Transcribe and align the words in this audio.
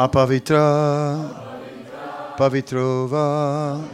apavitra, 0.00 0.64
pavitrova, 2.38 3.84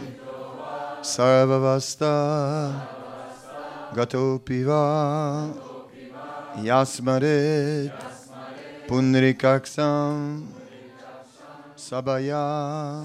sarvavasta, 1.03 2.13
gatopiva, 3.93 5.51
yasmarit, 6.63 7.91
punrikaksam, 8.87 10.47
sabaya, 11.75 13.03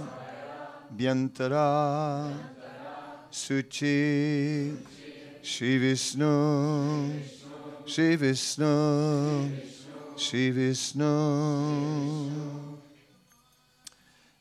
Vyantara, 0.95 2.31
Suchi, 3.33 4.77
Shri 5.43 5.79
Vishnu, 5.79 7.11
Shri 7.85 8.15
Vishnu, 8.15 9.51
Shri 10.17 10.51
Vishnu. 10.51 11.13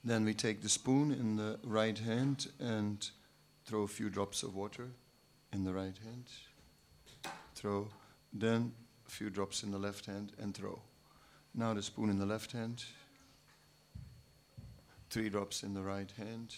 Then 0.03 0.25
we 0.25 0.33
take 0.33 0.61
the 0.61 0.69
spoon 0.69 1.11
in 1.11 1.35
the 1.35 1.59
right 1.63 1.97
hand 1.97 2.47
and 2.59 3.07
throw 3.65 3.83
a 3.83 3.87
few 3.87 4.09
drops 4.09 4.41
of 4.43 4.55
water 4.55 4.87
in 5.53 5.63
the 5.63 5.73
right 5.73 5.97
hand. 6.03 6.25
Throw, 7.55 7.87
then 8.33 8.73
a 9.07 9.11
few 9.11 9.29
drops 9.29 9.63
in 9.63 9.71
the 9.71 9.77
left 9.77 10.05
hand 10.07 10.33
and 10.39 10.55
throw. 10.55 10.81
Now 11.53 11.73
the 11.73 11.83
spoon 11.83 12.09
in 12.09 12.17
the 12.17 12.25
left 12.25 12.51
hand 12.51 12.83
three 15.11 15.27
drops 15.27 15.63
in 15.63 15.73
the 15.73 15.81
right 15.81 16.09
hand. 16.17 16.55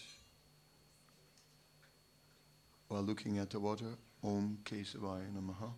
While 2.87 3.01
looking 3.01 3.39
at 3.39 3.49
the 3.49 3.59
water, 3.59 3.97
Om 4.23 4.59
Kesavaya 4.63 5.25
Namaha, 5.35 5.71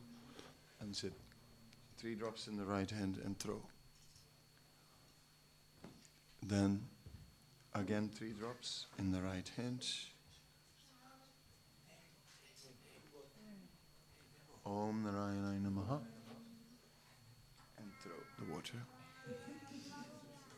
and 0.82 0.94
sit. 0.94 1.14
Three 1.98 2.16
drops 2.16 2.48
in 2.48 2.58
the 2.58 2.66
right 2.66 2.92
hand 2.92 3.22
and 3.24 3.40
throw. 3.40 3.62
Then 6.46 6.82
again 7.76 8.10
three 8.14 8.32
drops 8.32 8.86
in 8.98 9.12
the 9.12 9.22
right 9.22 9.50
hand. 9.58 9.86
Om 14.66 15.04
Narayana 15.04 15.60
Namaha. 15.60 16.00
And 17.78 17.92
throw 18.02 18.14
the 18.40 18.54
water. 18.54 18.82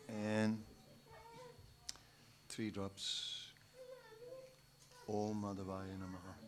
And 0.07 0.63
three 2.47 2.69
drops. 2.69 3.47
Om 5.09 5.41
Madhavaya 5.41 5.97
Namaha. 5.97 6.46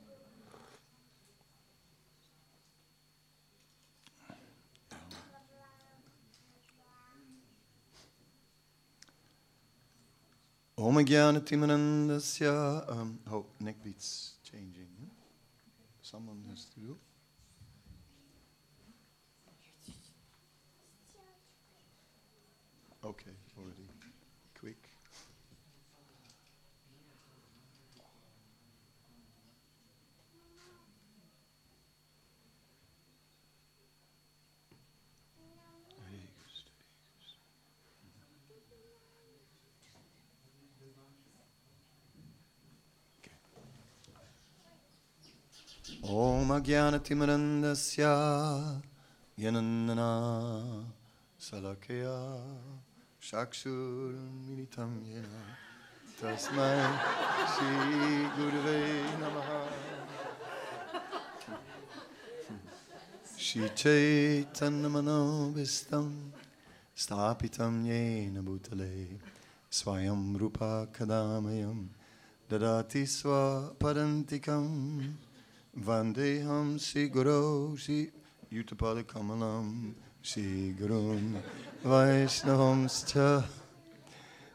Om 10.79 10.95
Jnanatimanandasya. 11.05 12.85
Um, 12.87 13.19
oh, 13.31 13.45
neck 13.59 13.83
beats 13.83 14.35
changing. 14.43 14.87
Someone 16.01 16.41
has 16.49 16.65
to 16.73 16.79
do. 16.79 16.97
Okay, 23.03 23.35
already. 23.57 23.89
Quick. 24.57 24.77
Hare 35.97 36.29
Krishna, 46.01 46.38
Hare 46.49 46.61
Krishna. 46.61 46.79
Okay. 46.79 46.79
Om 46.79 46.95
Ajnanatimarandasya 46.95 48.81
Yanandana 49.37 50.83
Salakaya 51.39 52.41
Shakshurmilitam 53.21 54.91
Yena 55.05 55.43
Tasmai 56.19 56.81
Shri 57.53 58.25
Gurave 58.35 58.81
Namaha 59.19 59.61
Shri 63.37 63.69
Chaitanya 63.75 64.89
Manovistam 64.89 66.09
Stapitam 66.95 67.85
Vandeham 75.77 76.79
Sri 76.79 77.09
Guru 77.09 77.77
Sri 77.77 78.09
Yutapada 78.51 79.03
Kamalam 79.03 79.93
Sri 80.21 80.73
Gurun 80.73 81.35
Vaishnavamscha 81.85 83.43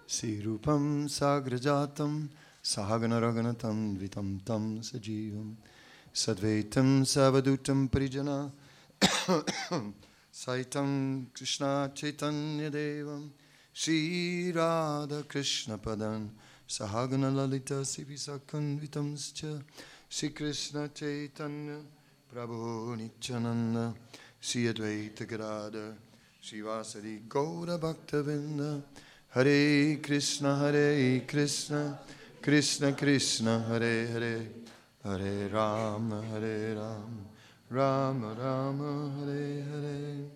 Sri 0.06 0.42
Rupam 0.42 1.06
Sagrajatam 1.06 2.28
Sahagana 2.62 3.20
Raganatam 3.20 3.96
Vitam 3.96 4.44
Tam 4.44 4.80
Sajivam 4.80 5.54
Sadvaitam 6.12 7.04
Savadutam 7.04 7.88
Parijana 7.88 8.50
Saitam 10.32 11.26
Krishna 11.32 11.92
Chaitanya 11.94 12.70
Devam 12.70 13.30
Sri 13.72 14.50
Radha 14.52 15.22
Krishna 15.22 15.78
Padan 15.78 16.30
Sahagana 16.68 17.32
Lalita 17.32 17.84
Sivisakan 17.84 18.80
Vitamscha 18.80 19.62
Sri 20.16 20.30
Krishna 20.30 20.90
Chaitanya 20.94 21.80
Prabhu 22.32 22.94
Nityananda 22.96 23.92
Sri 24.38 24.66
Advaita 24.72 25.26
Gadada 25.26 25.96
Sri 26.40 26.60
Vasari 26.60 27.22
Gaura 27.26 27.76
Bhaktavinda 27.80 28.80
Hare 29.30 29.96
Krishna 29.96 30.54
Hare 30.56 31.22
Krishna 31.26 31.98
Krishna 32.40 32.92
Krishna 32.92 33.64
Hare 33.66 34.06
Hare 34.06 34.46
Hare 35.02 35.48
Rama 35.48 36.22
Hare 36.30 36.76
Rama 36.76 37.24
Rama 37.68 38.34
Rama 38.38 39.10
Hare 39.18 39.64
Hare 39.64 40.30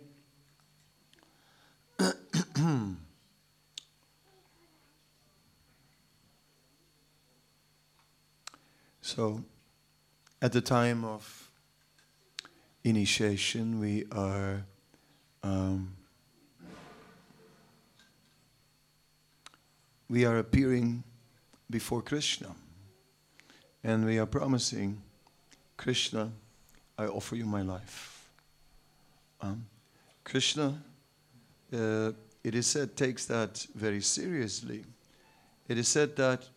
So, 9.01 9.43
at 10.41 10.53
the 10.53 10.61
time 10.61 11.05
of 11.05 11.51
initiation, 12.85 13.81
we 13.81 14.05
are 14.13 14.65
um, 15.43 15.97
we 20.09 20.25
are 20.25 20.39
appearing 20.39 21.03
before 21.71 22.03
Krishna, 22.03 22.55
and 23.85 24.05
we 24.05 24.19
are 24.19 24.27
promising, 24.27 25.03
Krishna, 25.77 26.33
I 26.97 27.07
offer 27.07 27.37
you 27.37 27.45
my 27.45 27.63
life. 27.63 28.29
Um, 29.41 29.67
Krishna, 30.25 30.83
uh, 31.73 32.13
it 32.43 32.55
is 32.55 32.67
said, 32.67 32.97
takes 32.97 33.27
that 33.27 33.67
very 33.75 34.01
seriously. 34.01 34.85
It 35.69 35.79
is 35.79 35.89
said 35.89 36.17
that 36.17 36.49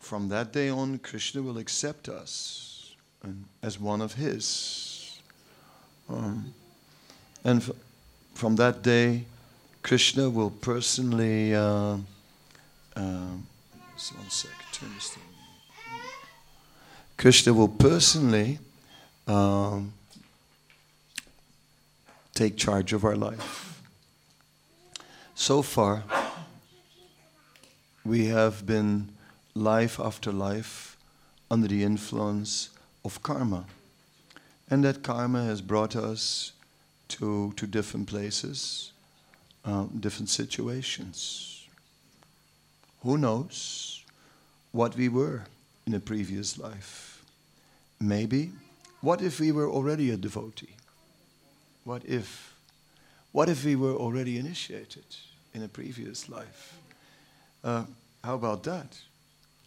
from 0.00 0.28
that 0.30 0.52
day 0.52 0.68
on, 0.68 0.98
Krishna 0.98 1.42
will 1.42 1.58
accept 1.58 2.08
us 2.08 2.94
as 3.62 3.78
one 3.78 4.00
of 4.00 4.14
his. 4.14 5.20
Um, 6.08 6.52
and 7.44 7.62
f- 7.62 7.70
from 8.34 8.56
that 8.56 8.82
day, 8.82 9.24
Krishna 9.82 10.28
will 10.28 10.50
personally. 10.50 11.54
Uh, 11.54 11.98
uh, 12.96 13.36
one 14.16 14.30
sec, 14.30 14.50
turn 14.72 14.88
this 14.94 15.10
thing. 15.10 15.22
Krishna 17.16 17.52
will 17.52 17.68
personally 17.68 18.58
um, 19.26 19.92
take 22.34 22.56
charge 22.56 22.94
of 22.94 23.04
our 23.04 23.14
life. 23.14 23.82
So 25.34 25.60
far, 25.62 26.02
we 28.04 28.26
have 28.26 28.64
been 28.64 29.10
life 29.54 29.98
after 29.98 30.32
life 30.32 30.96
under 31.50 31.68
the 31.68 31.82
influence 31.82 32.70
of 33.04 33.22
karma. 33.22 33.64
And 34.68 34.84
that 34.84 35.02
karma 35.02 35.44
has 35.44 35.60
brought 35.60 35.96
us 35.96 36.52
to, 37.08 37.52
to 37.56 37.66
different 37.66 38.06
places, 38.06 38.92
um, 39.64 39.98
different 39.98 40.28
situations. 40.28 41.66
Who 43.02 43.18
knows 43.18 44.04
what 44.72 44.96
we 44.96 45.08
were 45.08 45.44
in 45.86 45.94
a 45.94 46.00
previous 46.00 46.58
life? 46.58 47.24
Maybe. 48.00 48.52
What 49.00 49.22
if 49.22 49.40
we 49.40 49.50
were 49.50 49.68
already 49.68 50.10
a 50.10 50.16
devotee? 50.16 50.76
What 51.84 52.04
if? 52.04 52.54
What 53.32 53.48
if 53.48 53.64
we 53.64 53.74
were 53.74 53.94
already 53.94 54.38
initiated? 54.38 55.04
in 55.54 55.62
a 55.62 55.68
previous 55.68 56.28
life. 56.28 56.78
Uh, 57.62 57.84
how 58.22 58.34
about 58.34 58.62
that? 58.64 58.98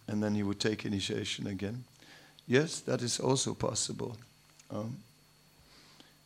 And 0.08 0.22
then 0.22 0.34
he 0.34 0.42
would 0.42 0.60
take 0.60 0.84
initiation 0.84 1.46
again. 1.46 1.84
Yes, 2.46 2.80
that 2.80 3.02
is 3.02 3.20
also 3.20 3.54
possible. 3.54 4.16
Um, 4.70 4.96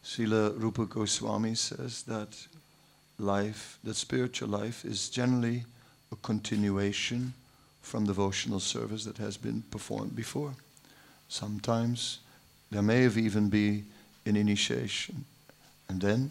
Srila 0.05 0.61
Rupa 0.61 0.87
Goswami 0.87 1.55
says 1.55 2.03
that 2.05 2.37
life, 3.19 3.79
that 3.85 3.95
spiritual 3.95 4.49
life, 4.49 4.85
is 4.85 5.09
generally 5.09 5.65
a 6.11 6.17
continuation 6.17 7.35
from 7.83 8.07
devotional 8.07 8.61
service 8.61 9.05
that 9.05 9.19
has 9.19 9.37
been 9.37 9.63
performed 9.71 10.15
before. 10.17 10.55
Sometimes 11.29 12.19
there 12.71 12.83
may 12.83 13.03
have 13.03 13.19
even 13.19 13.49
be 13.49 13.85
an 14.27 14.37
initiation. 14.37 15.25
And 15.89 16.01
then, 16.01 16.31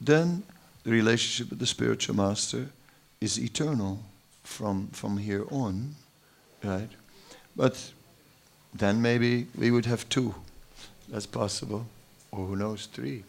then 0.00 0.42
the 0.84 0.90
relationship 0.90 1.50
with 1.50 1.58
the 1.58 1.66
spiritual 1.66 2.16
master 2.16 2.66
is 3.20 3.38
eternal 3.38 4.00
from, 4.44 4.88
from 4.88 5.18
here 5.18 5.44
on, 5.50 5.94
right? 6.64 6.88
But 7.56 7.90
then 8.74 9.02
maybe 9.02 9.46
we 9.56 9.70
would 9.70 9.86
have 9.86 10.08
two. 10.08 10.34
That's 11.08 11.26
possible. 11.26 11.86
Or 12.30 12.46
who 12.46 12.56
knows, 12.56 12.86
three. 12.86 13.24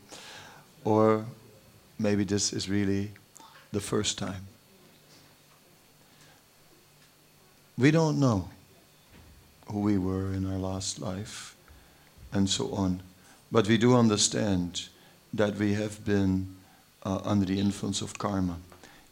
Or 0.83 1.25
maybe 1.98 2.24
this 2.24 2.54
is 2.54 2.69
really 2.69 3.12
the 3.72 3.80
first 3.80 4.18
time. 4.18 4.48
We 7.78 7.89
don't 7.89 8.19
know 8.19 8.50
who 9.68 9.80
we 9.80 9.98
were 9.98 10.33
in 10.33 10.45
our 10.51 10.60
last 10.60 11.00
life 11.00 11.56
and 12.31 12.50
so 12.50 12.72
on. 12.74 13.01
But 13.51 13.68
we 13.68 13.78
do 13.78 13.95
understand 13.95 14.88
that 15.33 15.56
we 15.56 15.74
have 15.74 16.04
been 16.06 16.56
uh, 17.04 17.22
under 17.24 17.45
the 17.45 17.60
influence 17.60 18.01
of 18.01 18.18
karma. 18.18 18.57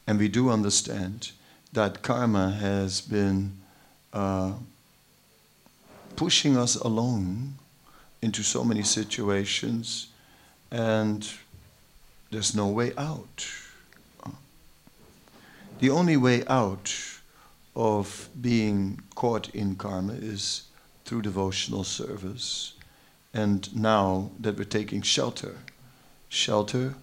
And 0.06 0.20
we 0.20 0.28
do 0.28 0.50
understand 0.50 1.32
that 1.74 2.02
karma 2.02 2.52
has 2.52 3.02
been 3.02 3.54
uh, 4.14 4.54
pushing 6.16 6.58
us 6.58 6.76
along 6.76 7.56
into 8.22 8.44
so 8.44 8.64
many 8.64 8.84
situations, 8.84 10.08
and 10.72 11.30
there's 12.32 12.56
no 12.56 12.68
way 12.68 12.92
out. 12.98 13.48
The 15.80 15.90
only 15.90 16.18
way 16.18 16.44
out 16.48 16.94
of 17.76 18.28
being 18.42 19.02
caught 19.16 19.50
in 19.56 19.76
karma 19.76 20.14
is 20.14 20.64
through 21.06 21.22
devotional 21.22 21.86
service. 21.86 22.74
And 23.34 23.74
now 23.76 24.32
that 24.40 24.58
we're 24.58 24.66
taking 24.66 25.02
shelter, 25.02 25.56
shelter 26.28 26.96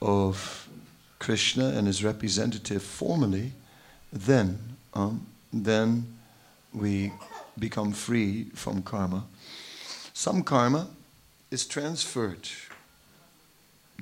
of 0.00 0.68
Krishna 1.18 1.68
and 1.68 1.86
his 1.86 2.02
representative 2.02 2.82
formally, 2.82 3.52
then, 4.12 4.58
um, 4.94 5.26
then 5.52 6.17
we 6.78 7.12
become 7.58 7.92
free 7.92 8.44
from 8.54 8.82
karma. 8.82 9.24
Some 10.14 10.42
karma 10.42 10.88
is 11.50 11.66
transferred 11.66 12.48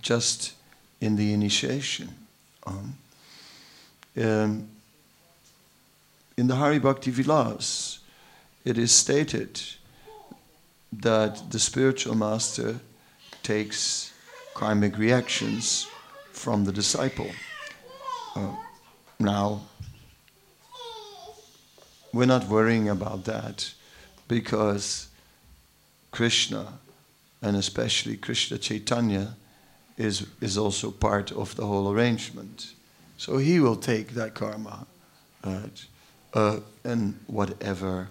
just 0.01 0.55
in 1.01 1.17
the 1.17 1.33
initiation. 1.33 2.15
Um, 2.67 2.95
um, 4.17 4.69
in 6.37 6.47
the 6.47 6.57
Hari 6.57 6.79
Bhakti 6.79 7.11
Vilas, 7.11 8.01
it 8.65 8.79
is 8.79 8.93
stated 8.93 9.61
that 10.93 11.51
the 11.51 11.59
spiritual 11.59 12.15
master 12.15 12.81
takes 13.43 14.13
karmic 14.55 14.99
reactions 14.99 15.87
from 16.33 16.65
the 16.65 16.73
disciple. 16.73 17.31
Uh, 18.35 18.55
now, 19.19 19.63
we're 22.17 22.27
not 22.27 22.49
worrying 22.49 22.89
about 22.89 23.25
that 23.25 23.73
because 24.27 25.09
Krishna, 26.11 26.79
and 27.43 27.57
especially 27.57 28.17
Krishna 28.17 28.59
Chaitanya, 28.59 29.35
is, 29.99 30.27
is 30.41 30.57
also 30.57 30.91
part 30.91 31.31
of 31.33 31.55
the 31.57 31.67
whole 31.67 31.93
arrangement. 31.93 32.73
So 33.19 33.39
he 33.39 33.61
will 33.61 33.77
take 33.77 34.15
that 34.15 34.35
karma. 34.35 34.87
Right? 35.45 35.85
Uh, 36.35 36.61
and 36.85 37.19
whatever 37.27 38.09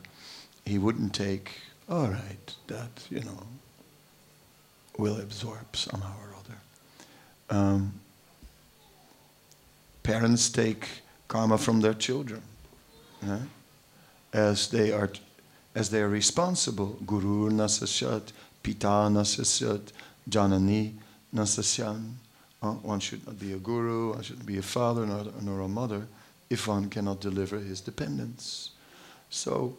he 0.66 0.78
wouldn't 0.78 1.14
take, 1.14 1.52
all 1.90 2.08
right, 2.08 2.56
that, 2.68 2.90
you 3.10 3.22
know, 3.22 3.44
will 4.98 5.20
absorb 5.20 5.76
somehow 5.76 6.14
or 6.22 6.34
other. 6.40 7.60
Um, 7.60 7.94
parents 10.04 10.50
take 10.50 10.88
karma 11.28 11.58
from 11.58 11.82
their 11.82 11.94
children. 11.94 12.42
As 14.36 14.68
they 14.68 14.92
are 14.92 15.10
as 15.74 15.90
they 15.90 16.02
are 16.02 16.10
responsible. 16.10 16.98
Guru 17.06 17.50
nasasyat, 17.50 18.32
pita 18.62 19.10
nasasyat, 19.10 19.92
janani 20.30 20.94
nasasyan. 21.34 22.12
Uh, 22.62 22.72
one 22.72 23.00
should 23.00 23.26
not 23.26 23.40
be 23.40 23.54
a 23.54 23.58
guru, 23.58 24.14
one 24.14 24.24
should 24.24 24.46
be 24.46 24.58
a 24.58 24.62
father 24.62 25.06
nor, 25.06 25.26
nor 25.42 25.62
a 25.62 25.68
mother 25.68 26.08
if 26.50 26.68
one 26.68 26.90
cannot 26.90 27.20
deliver 27.20 27.60
his 27.60 27.82
dependence. 27.82 28.72
So 29.30 29.78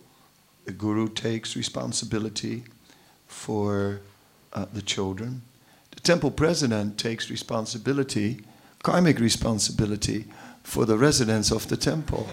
the 0.64 0.72
guru 0.72 1.08
takes 1.08 1.56
responsibility 1.56 2.64
for 3.26 4.00
uh, 4.52 4.66
the 4.72 4.82
children. 4.82 5.42
The 5.90 6.00
temple 6.00 6.30
president 6.30 6.98
takes 6.98 7.30
responsibility, 7.30 8.40
karmic 8.82 9.18
responsibility 9.18 10.26
for 10.66 10.84
the 10.84 10.98
residents 10.98 11.52
of 11.52 11.68
the 11.68 11.76
temple. 11.76 12.26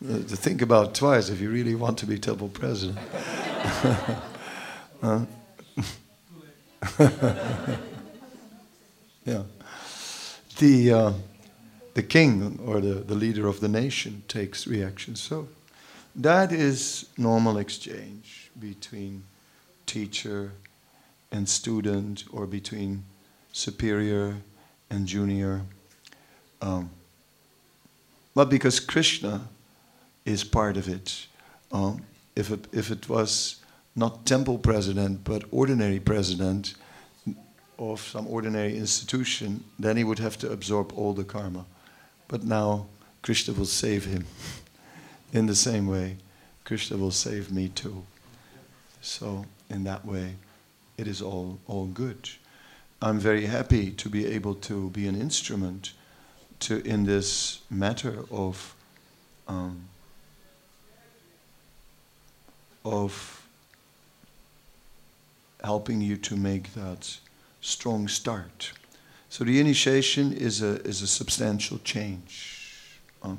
to 0.00 0.36
think 0.36 0.62
about 0.62 0.94
twice 0.94 1.28
if 1.28 1.40
you 1.40 1.50
really 1.50 1.74
want 1.74 1.98
to 1.98 2.06
be 2.06 2.20
temple 2.20 2.48
president. 2.48 2.96
yeah. 9.24 9.42
The, 10.58 10.92
uh, 10.92 11.12
the 11.94 12.02
king 12.04 12.60
or 12.64 12.80
the, 12.80 12.94
the 12.94 13.16
leader 13.16 13.48
of 13.48 13.58
the 13.58 13.68
nation 13.68 14.22
takes 14.28 14.68
reaction. 14.68 15.16
So 15.16 15.48
that 16.14 16.52
is 16.52 17.06
normal 17.18 17.58
exchange 17.58 18.52
between 18.58 19.24
teacher 19.84 20.52
and 21.30 21.48
student 21.48 22.24
or 22.32 22.46
between 22.46 23.04
superior 23.52 24.36
and 24.90 25.06
junior. 25.06 25.62
Um, 26.60 26.90
but 28.34 28.48
because 28.48 28.80
Krishna 28.80 29.48
is 30.24 30.44
part 30.44 30.76
of 30.76 30.88
it, 30.88 31.26
um, 31.72 32.04
if, 32.36 32.50
it, 32.50 32.66
if 32.72 32.90
it 32.90 33.08
was 33.08 33.56
not 33.96 34.24
temple 34.24 34.58
president 34.58 35.24
but 35.24 35.44
ordinary 35.50 35.98
president 35.98 36.74
of 37.78 38.00
some 38.00 38.26
ordinary 38.26 38.76
institution, 38.76 39.64
then 39.78 39.96
he 39.96 40.04
would 40.04 40.18
have 40.18 40.38
to 40.38 40.50
absorb 40.50 40.92
all 40.96 41.12
the 41.12 41.24
karma. 41.24 41.64
But 42.26 42.44
now 42.44 42.86
Krishna 43.22 43.54
will 43.54 43.66
save 43.66 44.04
him. 44.04 44.24
in 45.32 45.46
the 45.46 45.54
same 45.54 45.86
way, 45.86 46.16
Krishna 46.64 46.96
will 46.96 47.10
save 47.10 47.50
me 47.52 47.68
too. 47.68 48.04
So, 49.00 49.46
in 49.70 49.84
that 49.84 50.04
way, 50.04 50.34
it 50.98 51.06
is 51.06 51.22
all, 51.22 51.60
all 51.66 51.86
good. 51.86 52.28
I'm 53.00 53.20
very 53.20 53.46
happy 53.46 53.92
to 53.92 54.08
be 54.08 54.26
able 54.26 54.56
to 54.56 54.90
be 54.90 55.06
an 55.06 55.18
instrument 55.18 55.92
to 56.60 56.84
in 56.84 57.04
this 57.04 57.60
matter 57.70 58.24
of 58.32 58.74
um, 59.46 59.84
of 62.84 63.46
helping 65.62 66.00
you 66.00 66.16
to 66.16 66.36
make 66.36 66.74
that 66.74 67.16
strong 67.60 68.08
start. 68.08 68.72
So 69.28 69.44
the 69.44 69.60
initiation 69.60 70.32
is 70.32 70.60
a 70.60 70.82
is 70.82 71.00
a 71.00 71.06
substantial 71.06 71.78
change. 71.84 73.00
Um, 73.22 73.38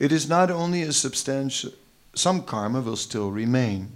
it 0.00 0.10
is 0.10 0.28
not 0.28 0.50
only 0.50 0.82
a 0.82 0.92
substantial. 0.92 1.70
Some 2.16 2.42
karma 2.42 2.80
will 2.80 2.96
still 2.96 3.30
remain, 3.30 3.88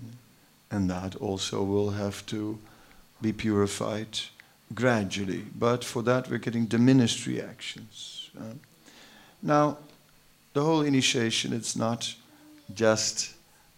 and 0.70 0.88
that 0.88 1.16
also 1.16 1.64
will 1.64 1.90
have 1.90 2.24
to 2.26 2.58
be 3.20 3.32
purified 3.32 4.18
gradually. 4.74 5.44
But 5.58 5.84
for 5.84 6.02
that, 6.02 6.30
we're 6.30 6.38
getting 6.38 6.66
diminished 6.66 7.26
reactions. 7.26 8.30
Uh, 8.38 8.54
now, 9.42 9.78
the 10.52 10.62
whole 10.62 10.82
initiation, 10.82 11.52
it's 11.52 11.76
not 11.76 12.14
just 12.74 13.34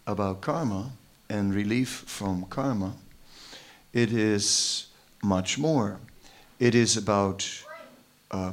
about 0.06 0.40
karma 0.40 0.90
and 1.28 1.54
relief 1.54 2.04
from 2.06 2.44
karma. 2.46 2.94
It 3.92 4.12
is 4.12 4.86
much 5.22 5.58
more. 5.58 5.98
It 6.58 6.74
is 6.74 6.96
about 6.96 7.48
uh, 8.30 8.52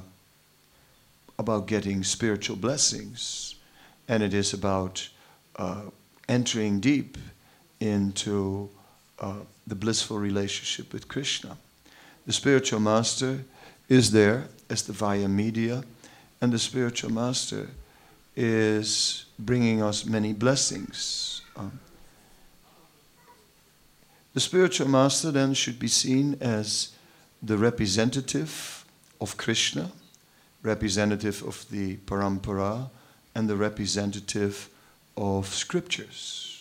about 1.39 1.67
getting 1.67 2.03
spiritual 2.03 2.55
blessings, 2.55 3.55
and 4.07 4.23
it 4.23 4.33
is 4.33 4.53
about 4.53 5.07
uh, 5.57 5.83
entering 6.27 6.79
deep 6.79 7.17
into 7.79 8.69
uh, 9.19 9.41
the 9.67 9.75
blissful 9.75 10.17
relationship 10.17 10.93
with 10.93 11.07
Krishna. 11.07 11.57
The 12.25 12.33
spiritual 12.33 12.79
master 12.79 13.43
is 13.89 14.11
there 14.11 14.47
as 14.69 14.83
the 14.83 14.93
via 14.93 15.27
media, 15.27 15.83
and 16.41 16.51
the 16.51 16.59
spiritual 16.59 17.11
master 17.11 17.69
is 18.35 19.25
bringing 19.37 19.81
us 19.81 20.05
many 20.05 20.33
blessings. 20.33 21.41
Um, 21.55 21.79
the 24.33 24.39
spiritual 24.39 24.87
master 24.87 25.31
then 25.31 25.53
should 25.53 25.79
be 25.79 25.87
seen 25.87 26.37
as 26.39 26.91
the 27.41 27.57
representative 27.57 28.85
of 29.19 29.37
Krishna, 29.37 29.91
representative 30.63 31.43
of 31.43 31.65
the 31.71 31.97
parampara, 31.97 32.89
and 33.33 33.49
the 33.49 33.55
representative 33.55 34.69
of 35.15 35.47
scriptures. 35.47 36.56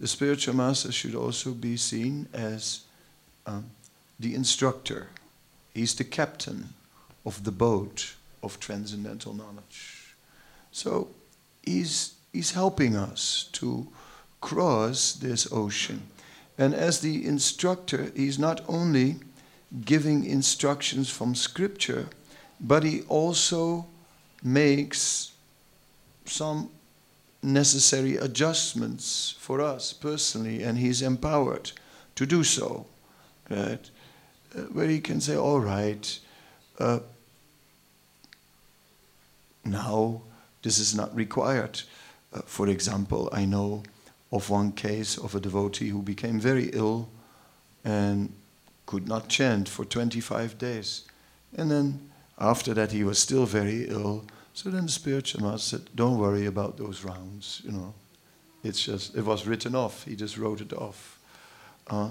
The 0.00 0.08
spiritual 0.08 0.56
master 0.56 0.90
should 0.90 1.14
also 1.14 1.52
be 1.52 1.76
seen 1.76 2.26
as 2.32 2.80
um, 3.46 3.70
the 4.18 4.34
instructor. 4.34 5.08
He's 5.74 5.94
the 5.94 6.04
captain 6.04 6.70
of 7.26 7.44
the 7.44 7.52
boat 7.52 8.14
of 8.42 8.58
transcendental 8.58 9.34
knowledge. 9.34 10.14
So 10.72 11.08
he's, 11.62 12.14
he's 12.32 12.52
helping 12.52 12.96
us 12.96 13.50
to 13.52 13.88
cross 14.40 15.12
this 15.12 15.52
ocean. 15.52 16.02
And 16.56 16.74
as 16.74 17.00
the 17.00 17.26
instructor, 17.26 18.10
he's 18.16 18.38
not 18.38 18.62
only 18.68 19.16
giving 19.84 20.24
instructions 20.24 21.10
from 21.10 21.34
Scripture, 21.34 22.08
but 22.58 22.84
he 22.84 23.02
also 23.02 23.86
makes 24.42 25.32
some 26.24 26.70
necessary 27.42 28.16
adjustments 28.16 29.34
for 29.38 29.60
us 29.60 29.92
personally, 29.92 30.62
and 30.62 30.78
he's 30.78 31.02
empowered 31.02 31.72
to 32.14 32.26
do 32.26 32.44
so. 32.44 32.86
Right? 33.48 33.90
Uh, 34.56 34.62
where 34.72 34.88
he 34.88 35.00
can 35.00 35.20
say, 35.20 35.36
all 35.36 35.60
right, 35.60 36.18
uh, 36.78 37.00
now 39.64 40.22
this 40.62 40.78
is 40.78 40.94
not 40.94 41.14
required. 41.14 41.82
Uh, 42.32 42.42
for 42.46 42.68
example, 42.68 43.28
I 43.32 43.44
know 43.44 43.82
of 44.32 44.50
one 44.50 44.72
case 44.72 45.18
of 45.18 45.34
a 45.34 45.40
devotee 45.40 45.88
who 45.88 46.02
became 46.02 46.38
very 46.38 46.70
ill 46.72 47.08
and 47.84 48.32
could 48.86 49.08
not 49.08 49.28
chant 49.28 49.68
for 49.68 49.84
25 49.84 50.58
days. 50.58 51.04
And 51.56 51.70
then 51.70 52.10
after 52.38 52.74
that, 52.74 52.92
he 52.92 53.04
was 53.04 53.18
still 53.18 53.46
very 53.46 53.88
ill. 53.88 54.24
So 54.62 54.68
then 54.68 54.84
the 54.84 54.92
spiritual 54.92 55.42
master 55.42 55.78
said, 55.78 55.88
Don't 55.94 56.18
worry 56.18 56.44
about 56.44 56.76
those 56.76 57.02
rounds, 57.02 57.62
you 57.64 57.72
know. 57.72 57.94
It's 58.62 58.84
just, 58.84 59.16
it 59.16 59.24
was 59.24 59.46
written 59.46 59.74
off. 59.74 60.04
He 60.04 60.14
just 60.14 60.36
wrote 60.36 60.60
it 60.60 60.74
off. 60.74 61.18
Uh, 61.86 62.10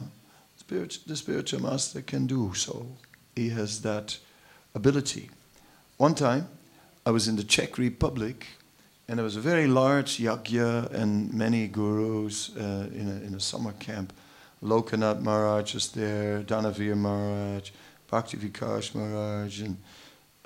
spirit, 0.57 0.97
the 1.05 1.15
spiritual 1.15 1.61
master 1.61 2.01
can 2.01 2.25
do 2.25 2.51
so. 2.55 2.87
He 3.35 3.49
has 3.49 3.83
that 3.83 4.17
ability. 4.73 5.29
One 5.97 6.15
time, 6.15 6.47
I 7.05 7.11
was 7.11 7.27
in 7.27 7.35
the 7.35 7.43
Czech 7.43 7.77
Republic 7.77 8.47
and 9.07 9.19
there 9.19 9.23
was 9.23 9.35
a 9.35 9.41
very 9.41 9.67
large 9.67 10.17
yagya 10.17 10.91
and 10.91 11.31
many 11.31 11.67
gurus 11.67 12.49
uh, 12.57 12.89
in, 12.91 13.09
a, 13.09 13.27
in 13.27 13.35
a 13.35 13.39
summer 13.39 13.73
camp. 13.73 14.11
Lokanath 14.63 15.21
Maharaj 15.21 15.75
was 15.75 15.89
there, 15.89 16.41
Dhanavir 16.41 16.97
Maharaj, 16.97 17.69
Bhakti 18.09 18.37
Vikash 18.37 18.95
Maharaj, 18.95 19.61
and 19.61 19.77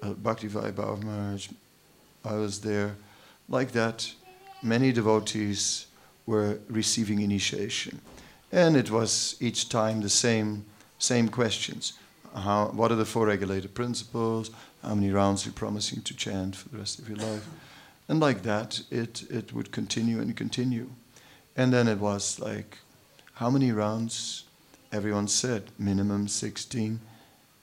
uh, 0.01 0.10
Bhakti 0.10 0.50
Vaibhav 0.50 1.01
Maharaj. 1.01 1.48
I 2.24 2.36
was 2.36 2.62
there. 2.62 2.96
Like 3.50 3.72
that, 3.72 4.13
many 4.62 4.92
devotees 4.92 5.88
were 6.25 6.60
receiving 6.70 7.22
initiation. 7.22 8.00
And 8.51 8.75
it 8.77 8.89
was 8.89 9.36
each 9.39 9.70
time 9.70 10.01
the 10.01 10.10
same, 10.10 10.65
same 11.00 11.27
questions. 11.27 11.94
How, 12.36 12.68
what 12.68 12.92
are 12.92 12.96
the 12.96 13.06
four 13.06 13.27
regulated 13.27 13.74
principles? 13.74 14.51
How 14.82 14.96
many 14.96 15.12
rounds 15.12 15.46
are 15.46 15.50
you 15.50 15.53
promising 15.53 16.01
to 16.03 16.15
chant 16.15 16.56
for 16.56 16.70
the 16.70 16.77
rest 16.77 17.00
of 17.00 17.08
your 17.08 17.18
life? 17.18 17.48
And 18.08 18.20
like 18.20 18.44
that, 18.44 18.82
it, 18.89 19.24
it 19.30 19.53
would 19.53 19.72
continue 19.72 20.20
and 20.20 20.36
continue. 20.36 20.89
And 21.56 21.72
then 21.74 21.88
it 21.88 22.00
was 22.00 22.39
like, 22.39 22.80
how 23.36 23.50
many 23.50 23.72
rounds? 23.72 24.46
Everyone 24.92 25.27
said 25.27 25.72
minimum 25.80 26.27
16, 26.27 27.00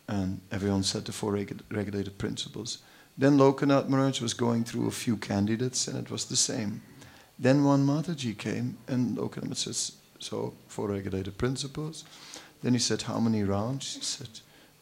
and 0.08 0.40
everyone 0.50 0.82
said 0.82 1.04
the 1.04 1.12
four 1.12 1.32
regu- 1.32 1.60
regulated 1.70 2.18
principles. 2.18 2.78
Then 3.18 3.36
Lokanath 3.36 3.88
Maharaj 3.88 4.20
was 4.20 4.34
going 4.34 4.64
through 4.64 4.86
a 4.86 4.92
few 4.92 5.16
candidates, 5.16 5.88
and 5.88 5.98
it 5.98 6.10
was 6.10 6.24
the 6.24 6.36
same. 6.36 6.82
Then 7.38 7.64
one 7.64 7.86
Mataji 7.86 8.36
came, 8.36 8.78
and 8.88 9.16
Lokanath 9.16 9.56
says, 9.56 9.92
so 10.18 10.54
four 10.68 10.88
regulated 10.88 11.38
principles. 11.38 12.04
Then 12.62 12.74
he 12.74 12.78
said, 12.78 13.02
how 13.02 13.18
many 13.18 13.42
rounds? 13.42 13.94
He 13.94 14.02
said, 14.02 14.28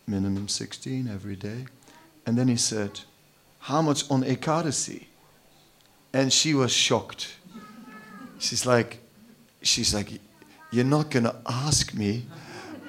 minimum 0.06 0.48
16 0.48 1.08
every 1.08 1.36
day. 1.36 1.66
And 2.26 2.36
then 2.36 2.48
he 2.48 2.56
said, 2.56 3.00
how 3.60 3.82
much 3.82 4.10
on 4.10 4.22
Ekadasi? 4.22 5.06
And 6.12 6.32
she 6.32 6.54
was 6.54 6.72
shocked. 6.72 7.36
She's 8.38 8.66
like, 8.66 9.00
she's 9.62 9.94
like, 9.94 10.20
you're 10.70 10.84
not 10.84 11.10
going 11.10 11.24
to 11.24 11.36
ask 11.46 11.94
me, 11.94 12.26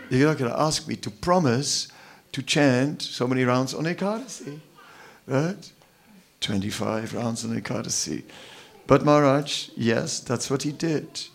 you're 0.10 0.28
not 0.28 0.38
going 0.38 0.52
to 0.52 0.60
ask 0.60 0.88
me 0.88 0.96
to 0.98 1.12
promise 1.12 1.88
to 2.32 2.42
chant 2.42 3.02
so 3.02 3.28
many 3.28 3.44
rounds 3.44 3.74
on 3.74 3.86
Ekadasi, 3.86 4.60
right? 5.30 5.72
25 6.42 7.14
rounds 7.14 7.46
on 7.46 7.60
Ekadasi. 7.60 8.24
But 8.88 9.06
Maharaj, 9.06 9.70
yes, 9.78 10.20
that's 10.20 10.50
what 10.50 10.64
he 10.64 10.72
did. 10.72 11.28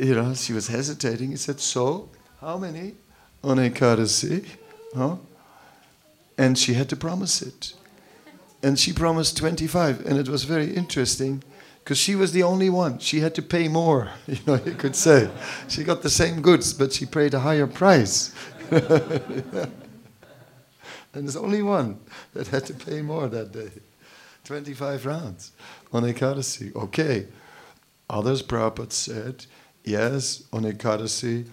You 0.00 0.14
know, 0.14 0.34
she 0.34 0.52
was 0.52 0.68
hesitating. 0.68 1.30
He 1.30 1.36
said, 1.36 1.60
so, 1.60 2.08
how 2.40 2.58
many 2.58 2.94
on 3.42 3.58
Ekadasi? 3.58 4.44
Huh? 4.94 5.16
And 6.36 6.58
she 6.58 6.74
had 6.74 6.88
to 6.88 6.96
promise 6.96 7.42
it 7.42 7.74
and 8.62 8.78
she 8.78 8.92
promised 8.92 9.36
25 9.36 10.06
and 10.06 10.18
it 10.18 10.28
was 10.28 10.44
very 10.44 10.74
interesting 10.74 11.42
because 11.82 11.98
she 11.98 12.14
was 12.14 12.32
the 12.32 12.42
only 12.42 12.68
one 12.68 12.98
she 12.98 13.20
had 13.20 13.34
to 13.34 13.42
pay 13.42 13.68
more 13.68 14.10
you 14.26 14.38
know 14.46 14.60
you 14.64 14.72
could 14.72 14.96
say 14.96 15.30
she 15.68 15.84
got 15.84 16.02
the 16.02 16.10
same 16.10 16.42
goods 16.42 16.72
but 16.72 16.92
she 16.92 17.06
paid 17.06 17.34
a 17.34 17.40
higher 17.40 17.66
price 17.66 18.34
and 21.14 21.24
there's 21.24 21.36
only 21.36 21.62
one 21.62 21.98
that 22.34 22.48
had 22.48 22.66
to 22.66 22.74
pay 22.74 23.02
more 23.02 23.28
that 23.28 23.52
day 23.52 23.70
25 24.44 25.06
rounds 25.06 25.52
on 25.92 26.02
Ekadasi. 26.04 26.74
Okay. 26.74 27.26
Others, 28.10 28.42
Prabhupada 28.42 28.92
said, 28.92 29.46
yes, 29.84 30.44
on 30.52 30.62
Ekadasi, 30.64 31.46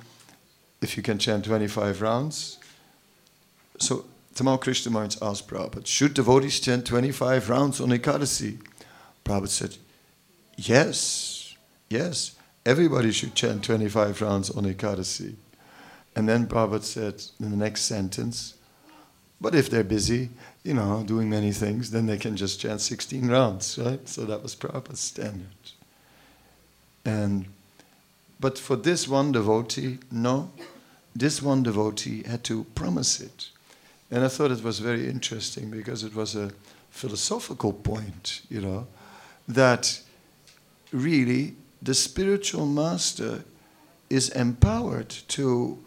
if 0.82 0.96
you 0.96 1.04
can 1.04 1.20
chant 1.20 1.46
25 1.46 2.02
rounds. 2.02 2.58
So 3.80 4.06
Tamal 4.34 4.62
Krishnamurti 4.62 5.18
asked 5.22 5.48
Prabhupada, 5.48 5.86
should 5.86 6.14
devotees 6.14 6.60
chant 6.60 6.86
25 6.86 7.50
rounds 7.50 7.82
on 7.82 7.90
Ekadasi? 7.90 8.60
Prabhupada 9.26 9.50
said, 9.50 9.78
yes, 10.56 11.56
yes, 11.90 12.36
everybody 12.66 13.12
should 13.12 13.36
chant 13.36 13.64
25 13.64 14.22
rounds 14.22 14.50
on 14.50 14.64
Ekadasi. 14.64 15.36
And 16.16 16.30
then 16.30 16.48
Prabhupada 16.48 16.84
said 16.84 17.24
in 17.42 17.52
the 17.52 17.58
next 17.58 17.82
sentence, 17.82 18.54
but 19.42 19.54
if 19.54 19.70
they're 19.70 19.84
busy, 19.84 20.30
you 20.64 20.74
know, 20.74 21.04
doing 21.06 21.30
many 21.30 21.52
things, 21.52 21.92
then 21.92 22.06
they 22.06 22.18
can 22.18 22.36
just 22.36 22.60
chant 22.60 22.82
16 22.82 23.28
rounds, 23.28 23.78
right? 23.78 24.08
So 24.08 24.26
that 24.26 24.42
was 24.42 24.56
Prabhupada's 24.56 25.00
standard. 25.00 25.72
And, 27.04 27.46
but 28.40 28.58
for 28.58 28.76
this 28.76 29.08
one 29.08 29.32
devotee, 29.32 30.00
no, 30.12 30.52
this 31.16 31.42
one 31.42 31.64
devotee 31.64 32.24
had 32.24 32.44
to 32.46 32.64
promise 32.76 33.20
it. 33.22 33.50
And 34.10 34.24
I 34.24 34.28
thought 34.28 34.52
it 34.52 34.64
was 34.64 34.80
very 34.80 35.08
interesting 35.08 35.70
because 35.70 36.04
it 36.04 36.16
was 36.16 36.36
a 36.36 36.52
philosophical 36.90 37.74
point, 37.74 38.42
you 38.50 38.62
know, 38.62 38.88
that 39.48 40.02
really 40.92 41.56
the 41.82 41.94
spiritual 41.94 42.66
master 42.66 43.44
is 44.10 44.30
empowered 44.30 45.10
to, 45.10 45.78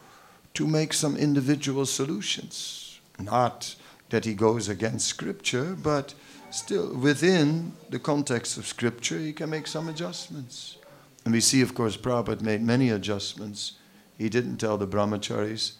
to 0.55 0.67
make 0.67 0.93
some 0.93 1.17
individual 1.17 1.87
solutions. 1.87 2.88
Not 3.19 3.75
that 4.11 4.25
he 4.25 4.35
goes 4.35 4.69
against 4.69 5.07
scripture, 5.07 5.77
but 5.83 6.15
still 6.51 6.95
within 6.95 7.73
the 7.91 7.99
context 7.99 8.57
of 8.57 8.67
scripture, 8.67 9.19
he 9.19 9.33
can 9.33 9.51
make 9.51 9.67
some 9.67 9.89
adjustments. 9.89 10.79
And 11.25 11.35
we 11.35 11.41
see, 11.41 11.61
of 11.61 11.75
course, 11.75 11.97
Prabhupada 11.97 12.41
made 12.41 12.63
many 12.63 12.91
adjustments. 12.91 13.73
He 14.17 14.29
didn't 14.29 14.57
tell 14.57 14.79
the 14.79 14.87
brahmacharis 14.87 15.73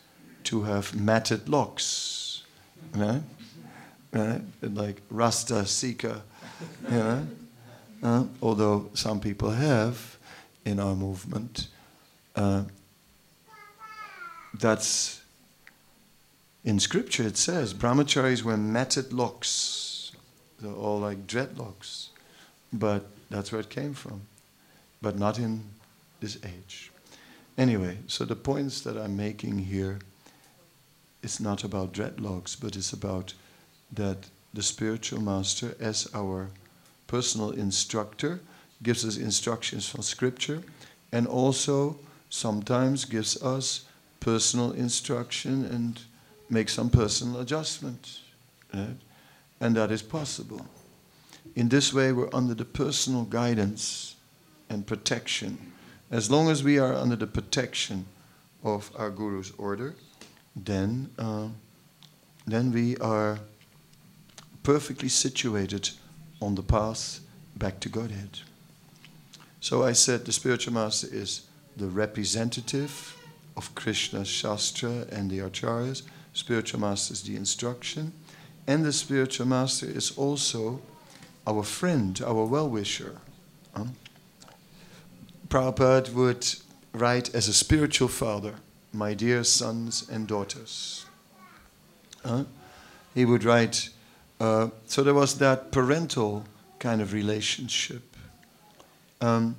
to 0.45 0.63
have 0.63 0.95
matted 0.95 1.49
locks 1.49 2.19
right? 2.95 4.41
Like 4.63 5.03
Rasta 5.11 5.67
Sika, 5.67 6.23
you 6.91 6.97
know? 6.97 7.27
Uh, 8.03 8.25
although 8.41 8.91
some 8.95 9.19
people 9.19 9.51
have 9.51 10.19
in 10.65 10.79
our 10.79 10.95
movement. 10.95 11.67
Uh, 12.37 12.63
that's 14.55 15.18
in 16.69 16.79
scripture 16.79 17.23
it 17.23 17.39
says 17.39 17.73
brahmacharis 17.73 18.43
were 18.43 18.59
matted 18.59 19.11
locks. 19.11 20.13
They're 20.61 20.71
all 20.71 20.99
like 21.01 21.27
dreadlocks. 21.27 22.09
But 22.71 23.07
that's 23.31 23.51
where 23.51 23.63
it 23.63 23.71
came 23.71 23.95
from. 23.95 24.21
But 25.01 25.19
not 25.19 25.39
in 25.39 25.65
this 26.21 26.37
age. 26.45 26.93
Anyway, 27.57 27.97
so 28.07 28.27
the 28.27 28.37
points 28.37 28.83
that 28.83 28.99
I'm 28.99 29.17
making 29.17 29.61
here 29.61 30.01
is 31.23 31.41
not 31.41 31.65
about 31.65 31.95
dreadlocks, 31.95 32.55
but 32.61 32.77
it's 32.77 32.93
about 32.93 33.33
that 33.91 34.29
the 34.53 34.63
spiritual 34.63 35.23
master, 35.23 35.75
as 35.81 36.07
our 36.15 36.51
personal 37.07 37.51
instructor, 37.51 38.41
gives 38.83 39.07
us 39.07 39.17
instructions 39.17 39.89
from 39.89 40.03
Scripture 40.03 40.63
and 41.13 41.27
also 41.27 41.97
sometimes 42.29 43.07
gives 43.07 43.43
us 43.43 43.87
personal 44.21 44.73
instruction 44.73 45.65
and 45.65 46.01
makes 46.51 46.75
some 46.75 46.91
personal 46.91 47.41
adjustment. 47.41 48.21
Right? 48.73 48.97
And 49.61 49.77
that 49.77 49.91
is 49.91 50.03
possible. 50.03 50.67
In 51.55 51.69
this 51.69 51.93
way, 51.93 52.13
we're 52.13 52.33
under 52.33 52.55
the 52.55 52.65
personal 52.65 53.25
guidance 53.25 54.17
and 54.69 54.87
protection. 54.87 55.73
As 56.11 56.31
long 56.31 56.49
as 56.49 56.63
we 56.63 56.79
are 56.79 56.95
under 56.95 57.17
the 57.17 57.27
protection 57.27 58.07
of 58.63 58.91
our 58.97 59.11
Guru's 59.11 59.53
order, 59.59 59.95
then, 60.55 61.11
uh, 61.19 61.49
then 62.47 62.73
we 62.73 62.97
are 62.99 63.39
perfectly 64.63 65.09
situated 65.09 65.91
on 66.41 66.55
the 66.55 66.63
path 66.63 67.21
back 67.57 67.81
to 67.81 67.89
Godhead. 67.89 68.41
So 69.61 69.83
I 69.83 69.93
said 69.93 70.25
the 70.25 70.33
spiritual 70.33 70.75
master 70.75 71.09
is 71.11 71.47
the 71.77 71.87
representative 71.87 73.17
of 73.57 73.75
Krishna 73.75 74.25
Shastra 74.25 75.07
and 75.11 75.31
the 75.31 75.39
Acharyas. 75.41 76.03
Spiritual 76.39 76.79
master 76.79 77.15
is 77.15 77.23
the 77.23 77.35
instruction. 77.35 78.13
And 78.69 78.85
the 78.85 78.93
spiritual 78.93 79.47
master 79.47 79.87
is 79.87 80.17
also 80.17 80.81
our 81.45 81.65
friend, 81.65 82.23
our 82.25 82.45
well 82.45 82.71
wisher. 82.71 83.17
Huh? 83.77 83.87
Prabhupada 85.49 86.15
would 86.15 86.47
write 86.93 87.35
as 87.35 87.49
a 87.49 87.53
spiritual 87.53 88.07
father, 88.07 88.55
my 88.93 89.15
dear 89.15 89.43
sons 89.43 90.09
and 90.09 90.29
daughters. 90.29 91.07
He 93.15 93.25
would 93.25 93.43
write, 93.43 93.89
uh, 94.39 94.69
so 94.87 95.03
there 95.03 95.15
was 95.15 95.39
that 95.39 95.73
parental 95.73 96.45
kind 96.79 97.03
of 97.03 97.13
relationship. 97.13 98.17
Um, 99.21 99.57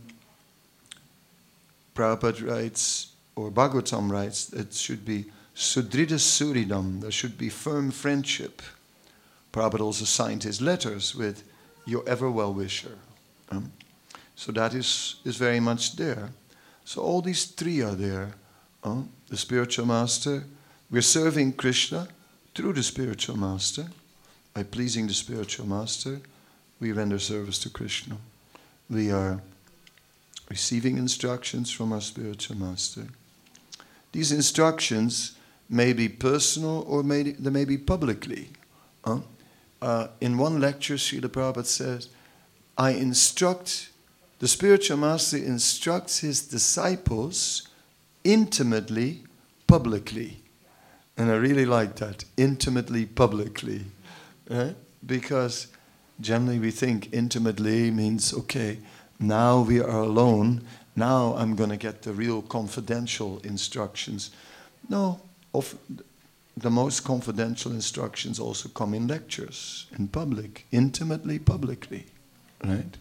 Prabhupada 1.93 2.49
writes, 2.49 3.11
or 3.35 3.51
Bhagavatam 3.51 4.09
writes, 4.09 4.53
it 4.53 4.73
should 4.73 5.03
be 5.03 5.25
Sudrida 5.59 6.17
Suridam, 6.17 7.01
there 7.01 7.11
should 7.11 7.37
be 7.37 7.49
firm 7.49 7.91
friendship. 7.91 8.61
Prabhupada 9.51 9.81
also 9.81 10.05
signed 10.05 10.43
his 10.43 10.61
letters 10.61 11.13
with 11.13 11.43
your 11.85 12.07
ever 12.07 12.31
well 12.31 12.53
wisher. 12.53 12.97
Um, 13.49 13.73
so 14.37 14.53
that 14.53 14.73
is, 14.73 15.15
is 15.25 15.35
very 15.35 15.59
much 15.59 15.97
there. 15.97 16.29
So 16.85 17.01
all 17.01 17.21
these 17.21 17.43
three 17.43 17.81
are 17.81 17.93
there. 17.93 18.35
Uh, 18.81 19.01
the 19.27 19.35
spiritual 19.35 19.85
master, 19.85 20.45
we're 20.89 21.01
serving 21.01 21.51
Krishna 21.53 22.07
through 22.55 22.71
the 22.71 22.83
spiritual 22.83 23.35
master. 23.35 23.89
By 24.53 24.63
pleasing 24.63 25.07
the 25.07 25.13
spiritual 25.13 25.67
master, 25.67 26.21
we 26.79 26.93
render 26.93 27.19
service 27.19 27.59
to 27.59 27.69
Krishna. 27.69 28.15
We 28.89 29.11
are 29.11 29.41
receiving 30.49 30.97
instructions 30.97 31.69
from 31.69 31.91
our 31.91 31.99
spiritual 31.99 32.55
master. 32.55 33.07
These 34.13 34.31
instructions 34.31 35.33
may 35.69 35.93
be 35.93 36.09
personal 36.09 36.83
or 36.87 37.03
may, 37.03 37.23
they 37.23 37.49
may 37.49 37.65
be 37.65 37.77
publicly. 37.77 38.49
Uh, 39.03 39.19
uh, 39.81 40.07
in 40.19 40.37
one 40.37 40.59
lecture, 40.59 40.95
Srila 40.95 41.29
Prabhupada 41.29 41.65
says, 41.65 42.09
I 42.77 42.91
instruct, 42.91 43.89
the 44.39 44.47
spiritual 44.47 44.97
master 44.97 45.37
instructs 45.37 46.19
his 46.19 46.47
disciples 46.47 47.67
intimately, 48.23 49.23
publicly. 49.67 50.37
And 51.17 51.29
I 51.29 51.35
really 51.35 51.65
like 51.65 51.97
that, 51.97 52.23
intimately, 52.37 53.05
publicly. 53.05 53.85
Right? 54.49 54.75
Because 55.05 55.67
generally 56.19 56.59
we 56.59 56.71
think 56.71 57.13
intimately 57.13 57.91
means, 57.91 58.33
okay, 58.33 58.79
now 59.19 59.61
we 59.61 59.79
are 59.79 59.89
alone. 59.89 60.61
Now 60.95 61.35
I'm 61.35 61.55
going 61.55 61.69
to 61.69 61.77
get 61.77 62.01
the 62.01 62.13
real 62.13 62.41
confidential 62.41 63.39
instructions. 63.43 64.31
No, 64.87 65.19
of 65.53 65.75
the 66.55 66.69
most 66.69 67.03
confidential 67.03 67.71
instructions 67.71 68.39
also 68.39 68.69
come 68.69 68.93
in 68.93 69.07
lectures, 69.07 69.87
in 69.97 70.07
public, 70.07 70.65
intimately, 70.71 71.39
publicly. 71.39 72.05
Right? 72.63 72.97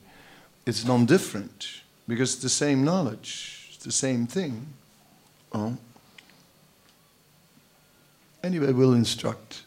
It's 0.65 0.85
non-different 0.85 1.83
because 2.07 2.35
it's 2.35 2.43
the 2.43 2.49
same 2.49 2.85
knowledge, 2.85 3.71
it's 3.75 3.85
the 3.85 3.93
same 3.93 4.27
thing. 4.27 4.67
Oh. 5.53 5.77
Anyway, 8.43 8.73
we'll 8.73 8.95
instruct 8.95 9.63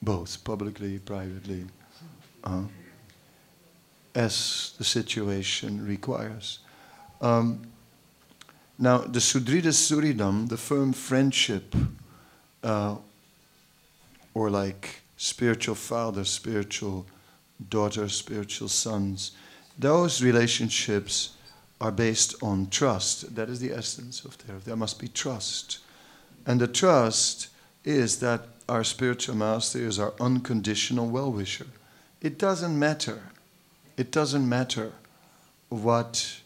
both 0.00 0.42
publicly, 0.44 0.98
privately. 0.98 1.64
Uh, 2.44 2.62
as 4.14 4.74
the 4.78 4.84
situation 4.84 5.86
requires. 5.86 6.60
Um, 7.20 7.62
now, 8.80 8.98
the 8.98 9.20
Sudrida 9.20 9.72
Suridam, 9.72 10.48
the 10.48 10.56
firm 10.56 10.92
friendship, 10.92 11.74
uh, 12.64 12.96
or 14.34 14.50
like 14.50 15.02
spiritual 15.16 15.74
father, 15.74 16.24
spiritual 16.24 17.06
daughter, 17.68 18.08
spiritual 18.08 18.68
sons, 18.68 19.32
those 19.78 20.22
relationships 20.22 21.36
are 21.80 21.92
based 21.92 22.42
on 22.42 22.68
trust. 22.70 23.34
That 23.36 23.48
is 23.48 23.60
the 23.60 23.72
essence 23.72 24.24
of 24.24 24.36
there. 24.46 24.58
There 24.64 24.76
must 24.76 24.98
be 24.98 25.08
trust. 25.08 25.78
And 26.46 26.60
the 26.60 26.66
trust 26.66 27.48
is 27.84 28.18
that 28.20 28.46
our 28.68 28.82
spiritual 28.82 29.36
master 29.36 29.78
is 29.78 29.98
our 29.98 30.14
unconditional 30.20 31.08
well 31.08 31.30
wisher. 31.30 31.66
It 32.20 32.38
doesn't 32.38 32.78
matter 32.78 33.22
it 34.00 34.10
doesn't 34.10 34.48
matter 34.48 34.92
what, 35.68 36.40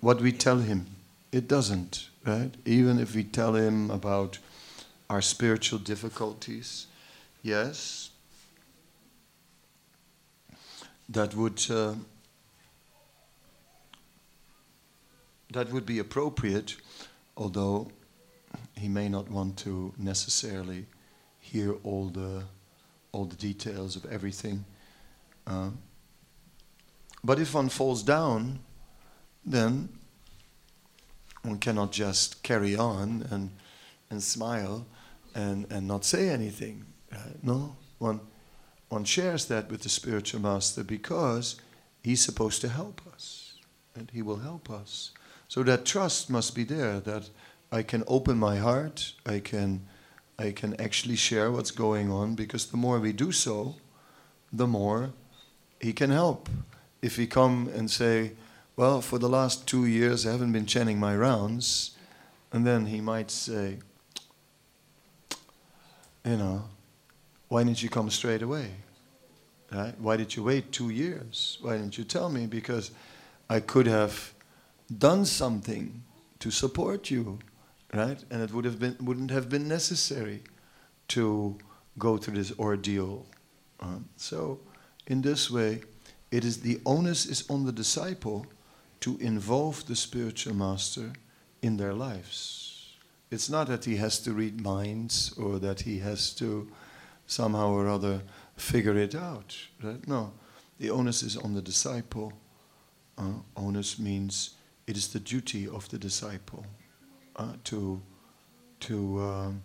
what 0.00 0.22
we 0.22 0.32
tell 0.32 0.60
him. 0.60 0.86
It 1.30 1.46
doesn't, 1.46 2.08
right? 2.24 2.52
Even 2.64 2.98
if 2.98 3.14
we 3.14 3.22
tell 3.24 3.54
him 3.54 3.90
about 3.90 4.38
our 5.10 5.20
spiritual 5.20 5.78
difficulties, 5.78 6.86
yes, 7.42 8.10
that 11.08 11.34
would 11.34 11.70
uh, 11.70 11.94
that 15.52 15.70
would 15.70 15.84
be 15.84 15.98
appropriate, 15.98 16.76
although 17.36 17.90
he 18.76 18.88
may 18.88 19.08
not 19.08 19.30
want 19.30 19.58
to 19.58 19.92
necessarily 19.98 20.86
hear 21.40 21.74
all 21.84 22.08
the 22.08 22.44
all 23.12 23.26
the 23.26 23.36
details 23.36 23.96
of 23.96 24.06
everything. 24.06 24.64
Uh, 25.46 25.70
but 27.24 27.38
if 27.38 27.54
one 27.54 27.68
falls 27.68 28.02
down, 28.02 28.60
then 29.44 29.88
one 31.42 31.58
cannot 31.58 31.92
just 31.92 32.42
carry 32.42 32.76
on 32.76 33.26
and, 33.30 33.50
and 34.10 34.22
smile 34.22 34.86
and, 35.34 35.66
and 35.70 35.86
not 35.86 36.04
say 36.04 36.28
anything. 36.28 36.84
Uh, 37.12 37.18
no, 37.42 37.76
one, 37.98 38.20
one 38.88 39.04
shares 39.04 39.46
that 39.46 39.70
with 39.70 39.82
the 39.82 39.88
spiritual 39.88 40.40
master 40.40 40.82
because 40.82 41.60
he's 42.02 42.20
supposed 42.20 42.60
to 42.60 42.68
help 42.68 43.00
us 43.12 43.54
and 43.94 44.10
he 44.12 44.22
will 44.22 44.38
help 44.38 44.70
us. 44.70 45.12
So 45.48 45.62
that 45.62 45.84
trust 45.84 46.28
must 46.28 46.54
be 46.54 46.64
there 46.64 47.00
that 47.00 47.30
I 47.70 47.82
can 47.82 48.04
open 48.06 48.38
my 48.38 48.56
heart, 48.56 49.12
I 49.26 49.40
can, 49.40 49.86
I 50.38 50.52
can 50.52 50.78
actually 50.80 51.16
share 51.16 51.50
what's 51.50 51.70
going 51.70 52.10
on 52.10 52.34
because 52.34 52.66
the 52.66 52.76
more 52.76 52.98
we 52.98 53.12
do 53.12 53.32
so, 53.32 53.76
the 54.52 54.66
more 54.66 55.10
he 55.80 55.92
can 55.92 56.10
help 56.10 56.48
if 57.02 57.18
we 57.18 57.26
come 57.26 57.68
and 57.74 57.90
say, 57.90 58.32
well, 58.78 59.00
for 59.00 59.18
the 59.18 59.28
last 59.28 59.66
two 59.66 59.86
years 59.86 60.24
I 60.24 60.30
haven't 60.30 60.52
been 60.52 60.64
chanting 60.64 61.00
my 61.00 61.16
rounds, 61.16 61.96
and 62.52 62.64
then 62.64 62.86
he 62.86 63.00
might 63.00 63.28
say, 63.28 63.78
you 66.24 66.36
know, 66.36 66.62
why 67.48 67.64
didn't 67.64 67.82
you 67.82 67.88
come 67.88 68.08
straight 68.08 68.40
away? 68.40 68.70
Right? 69.72 69.94
Why 69.98 70.16
did 70.16 70.36
you 70.36 70.44
wait 70.44 70.70
two 70.70 70.90
years? 70.90 71.58
Why 71.60 71.76
didn't 71.76 71.98
you 71.98 72.04
tell 72.04 72.28
me? 72.28 72.46
Because 72.46 72.92
I 73.50 73.58
could 73.58 73.88
have 73.88 74.32
done 74.96 75.24
something 75.24 76.04
to 76.38 76.52
support 76.52 77.10
you, 77.10 77.40
right? 77.92 78.22
And 78.30 78.42
it 78.42 78.52
would 78.52 78.64
have 78.64 78.78
been 78.78 78.96
wouldn't 79.00 79.32
have 79.32 79.48
been 79.48 79.66
necessary 79.66 80.44
to 81.08 81.58
go 81.98 82.16
through 82.16 82.36
this 82.36 82.56
ordeal. 82.60 83.26
Um, 83.80 84.08
so, 84.16 84.60
in 85.08 85.20
this 85.20 85.50
way, 85.50 85.80
it 86.30 86.44
is 86.44 86.60
the 86.60 86.80
onus 86.86 87.26
is 87.26 87.44
on 87.50 87.66
the 87.66 87.72
disciple 87.72 88.46
to 89.00 89.16
involve 89.18 89.86
the 89.86 89.96
spiritual 89.96 90.54
master 90.54 91.12
in 91.62 91.76
their 91.76 91.94
lives. 91.94 92.96
It's 93.30 93.48
not 93.50 93.66
that 93.66 93.84
he 93.84 93.96
has 93.96 94.20
to 94.20 94.32
read 94.32 94.60
minds 94.60 95.32
or 95.36 95.58
that 95.58 95.80
he 95.82 95.98
has 95.98 96.34
to 96.34 96.68
somehow 97.26 97.72
or 97.72 97.88
other 97.88 98.22
figure 98.56 98.96
it 98.96 99.14
out. 99.14 99.56
Right? 99.82 100.06
No, 100.08 100.32
the 100.78 100.90
onus 100.90 101.22
is 101.22 101.36
on 101.36 101.54
the 101.54 101.62
disciple. 101.62 102.32
Uh, 103.16 103.42
onus 103.56 103.98
means 103.98 104.56
it 104.86 104.96
is 104.96 105.08
the 105.08 105.20
duty 105.20 105.68
of 105.68 105.88
the 105.88 105.98
disciple. 105.98 106.64
uh, 107.38 107.52
to 107.64 108.02
to 108.80 109.20
um, 109.20 109.62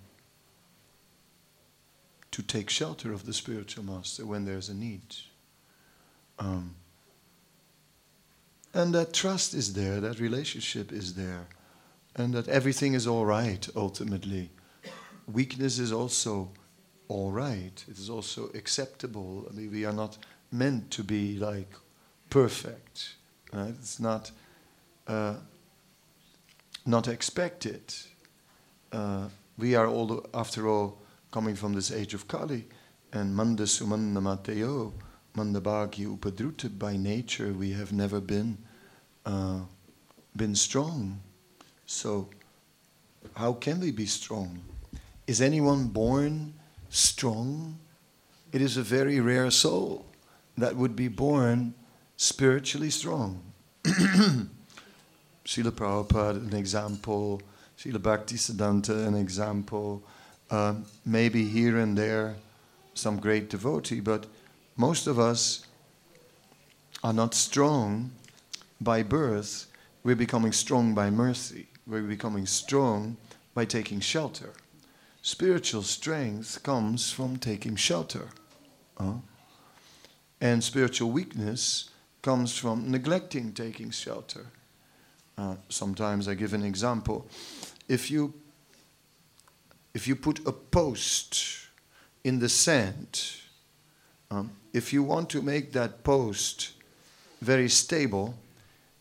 to 2.31 2.41
take 2.41 2.69
shelter 2.69 3.11
of 3.11 3.25
the 3.25 3.33
spiritual 3.33 3.83
master 3.83 4.25
when 4.25 4.45
there's 4.45 4.69
a 4.69 4.73
need. 4.73 5.15
Um, 6.39 6.75
and 8.73 8.93
that 8.93 9.13
trust 9.13 9.53
is 9.53 9.73
there, 9.73 9.99
that 9.99 10.19
relationship 10.19 10.91
is 10.91 11.13
there, 11.13 11.47
and 12.15 12.33
that 12.33 12.47
everything 12.47 12.93
is 12.93 13.07
all 13.07 13.25
right 13.25 13.67
ultimately. 13.75 14.49
Weakness 15.31 15.79
is 15.79 15.91
also 15.91 16.51
all 17.07 17.31
right, 17.31 17.83
it 17.87 17.97
is 17.97 18.09
also 18.09 18.49
acceptable. 18.55 19.47
I 19.49 19.53
mean, 19.53 19.71
we 19.71 19.85
are 19.85 19.93
not 19.93 20.17
meant 20.51 20.91
to 20.91 21.03
be 21.03 21.37
like 21.37 21.73
perfect, 22.29 23.15
right? 23.51 23.73
It's 23.79 23.99
not, 23.99 24.31
uh, 25.07 25.35
not 26.85 27.07
expected. 27.07 27.93
Uh, 28.91 29.29
we 29.57 29.75
are 29.75 29.87
all, 29.87 30.25
after 30.33 30.67
all, 30.67 30.97
coming 31.31 31.55
from 31.55 31.73
this 31.73 31.91
age 31.91 32.13
of 32.13 32.27
Kali, 32.27 32.65
and 33.11 33.35
Manda 33.35 33.67
Mateo, 34.21 34.93
Mandabhagi 35.35 36.05
Upadruta, 36.05 36.69
by 36.77 36.95
nature 36.95 37.53
we 37.53 37.71
have 37.71 37.91
never 37.91 38.19
been 38.19 38.57
uh, 39.25 39.61
been 40.35 40.55
strong. 40.55 41.19
So 41.85 42.29
how 43.35 43.53
can 43.53 43.79
we 43.79 43.91
be 43.91 44.05
strong? 44.05 44.59
Is 45.25 45.41
anyone 45.41 45.87
born 45.87 46.53
strong? 46.89 47.79
It 48.51 48.61
is 48.61 48.77
a 48.77 48.83
very 48.83 49.19
rare 49.19 49.49
soul 49.49 50.05
that 50.57 50.75
would 50.75 50.95
be 50.95 51.07
born 51.07 51.73
spiritually 52.17 52.91
strong. 52.91 53.41
Srila 53.83 54.51
Prabhupada, 55.71 56.47
an 56.47 56.55
example, 56.55 57.41
Srila 57.77 57.97
Bhaktisiddhanta, 57.97 59.07
an 59.07 59.15
example, 59.15 60.03
uh, 60.51 60.75
maybe 61.05 61.45
here 61.45 61.79
and 61.79 61.97
there 61.97 62.35
some 62.93 63.17
great 63.19 63.49
devotee, 63.49 63.99
but 63.99 64.27
most 64.75 65.07
of 65.07 65.19
us 65.19 65.65
are 67.03 67.13
not 67.13 67.33
strong 67.33 68.11
by 68.81 69.03
birth. 69.03 69.67
We're 70.03 70.15
becoming 70.15 70.51
strong 70.51 70.93
by 70.93 71.09
mercy. 71.09 71.67
We're 71.85 72.01
becoming 72.01 72.45
strong 72.45 73.17
by 73.53 73.65
taking 73.65 73.99
shelter. 73.99 74.51
Spiritual 75.21 75.83
strength 75.83 76.63
comes 76.63 77.11
from 77.11 77.37
taking 77.37 77.75
shelter. 77.75 78.29
Uh, 78.97 79.15
and 80.41 80.63
spiritual 80.63 81.11
weakness 81.11 81.89
comes 82.21 82.57
from 82.57 82.89
neglecting 82.89 83.53
taking 83.53 83.91
shelter. 83.91 84.47
Uh, 85.37 85.55
sometimes 85.69 86.27
I 86.27 86.33
give 86.33 86.53
an 86.53 86.63
example. 86.63 87.27
If 87.87 88.11
you 88.11 88.33
if 89.93 90.07
you 90.07 90.15
put 90.15 90.45
a 90.47 90.51
post 90.51 91.67
in 92.23 92.39
the 92.39 92.49
sand, 92.49 93.21
um, 94.31 94.51
if 94.73 94.91
you 94.91 95.03
want 95.03 95.29
to 95.29 95.41
make 95.41 95.71
that 95.71 96.03
post 96.03 96.71
very 97.41 97.69
stable, 97.69 98.33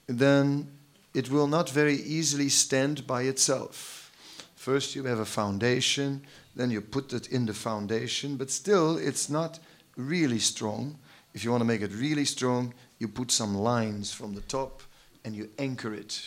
then 0.07 0.69
it 1.15 1.31
will 1.31 1.47
not 1.47 1.71
very 1.71 1.97
easily 1.97 2.49
stand 2.49 3.07
by 3.07 3.23
itself. 3.23 4.11
First, 4.55 4.95
you 4.95 5.05
have 5.05 5.19
a 5.19 5.25
foundation, 5.25 6.23
then 6.55 6.71
you 6.71 6.81
put 6.81 7.13
it 7.13 7.29
in 7.29 7.47
the 7.47 7.55
foundation, 7.55 8.37
but 8.37 8.51
still, 8.51 8.97
it's 8.97 9.29
not 9.29 9.59
really 9.97 10.39
strong. 10.39 10.99
If 11.35 11.45
you 11.45 11.51
want 11.51 11.63
to 11.63 11.67
make 11.67 11.81
it 11.81 11.93
really 11.93 12.25
strong, 12.25 12.75
you 12.99 13.09
put 13.09 13.31
some 13.31 13.57
lines 13.57 14.13
from 14.13 14.35
the 14.35 14.43
top 14.43 14.83
and 15.25 15.35
you 15.35 15.51
anchor 15.59 15.95
it. 15.95 16.23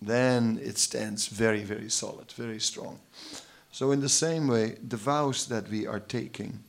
Then 0.00 0.58
it 0.62 0.78
stands 0.78 1.28
very, 1.28 1.62
very 1.62 1.90
solid, 1.90 2.32
very 2.32 2.60
strong. 2.60 2.98
So, 3.72 3.92
in 3.92 4.00
the 4.00 4.08
same 4.08 4.48
way, 4.48 4.76
the 4.88 4.96
vows 4.96 5.46
that 5.46 5.68
we 5.68 5.86
are 5.86 6.00
taking, 6.00 6.64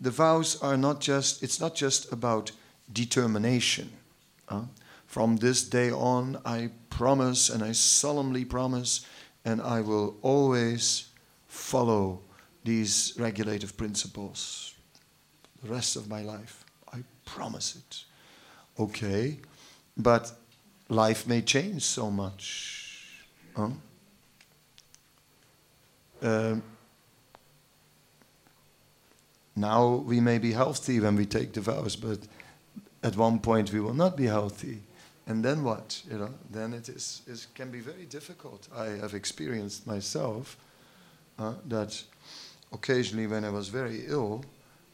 the 0.00 0.10
vows 0.10 0.60
are 0.62 0.76
not 0.76 1.00
just, 1.00 1.42
it's 1.42 1.60
not 1.60 1.74
just 1.74 2.12
about 2.12 2.52
determination. 2.92 3.90
From 5.06 5.36
this 5.36 5.62
day 5.62 5.90
on, 5.92 6.38
I 6.44 6.70
promise 6.90 7.48
and 7.48 7.62
I 7.62 7.72
solemnly 7.72 8.44
promise, 8.44 9.06
and 9.44 9.60
I 9.60 9.80
will 9.80 10.16
always 10.22 11.08
follow 11.46 12.20
these 12.64 13.14
regulative 13.16 13.76
principles 13.76 14.74
the 15.62 15.70
rest 15.70 15.96
of 15.96 16.08
my 16.08 16.22
life. 16.22 16.64
I 16.92 17.02
promise 17.24 17.76
it. 17.76 18.04
Okay, 18.78 19.38
but 19.96 20.32
life 20.88 21.26
may 21.26 21.42
change 21.42 21.82
so 21.82 22.10
much. 22.10 23.24
Huh? 23.56 23.70
Uh, 26.20 26.56
now 29.56 29.94
we 29.94 30.20
may 30.20 30.38
be 30.38 30.52
healthy 30.52 31.00
when 31.00 31.16
we 31.16 31.26
take 31.26 31.52
the 31.52 31.60
vows, 31.60 31.96
but 31.96 32.18
at 33.02 33.16
one 33.16 33.38
point 33.38 33.72
we 33.72 33.80
will 33.80 33.94
not 33.94 34.16
be 34.16 34.26
healthy. 34.26 34.82
And 35.26 35.44
then 35.44 35.62
what? 35.62 36.02
You 36.10 36.18
know, 36.18 36.34
then 36.50 36.74
it 36.74 36.88
is, 36.88 37.22
it 37.26 37.46
can 37.54 37.70
be 37.70 37.80
very 37.80 38.04
difficult. 38.04 38.68
I 38.76 38.86
have 39.00 39.14
experienced 39.14 39.86
myself 39.86 40.56
uh, 41.38 41.54
that 41.68 42.02
occasionally 42.72 43.26
when 43.26 43.44
I 43.44 43.50
was 43.50 43.68
very 43.68 44.04
ill, 44.06 44.44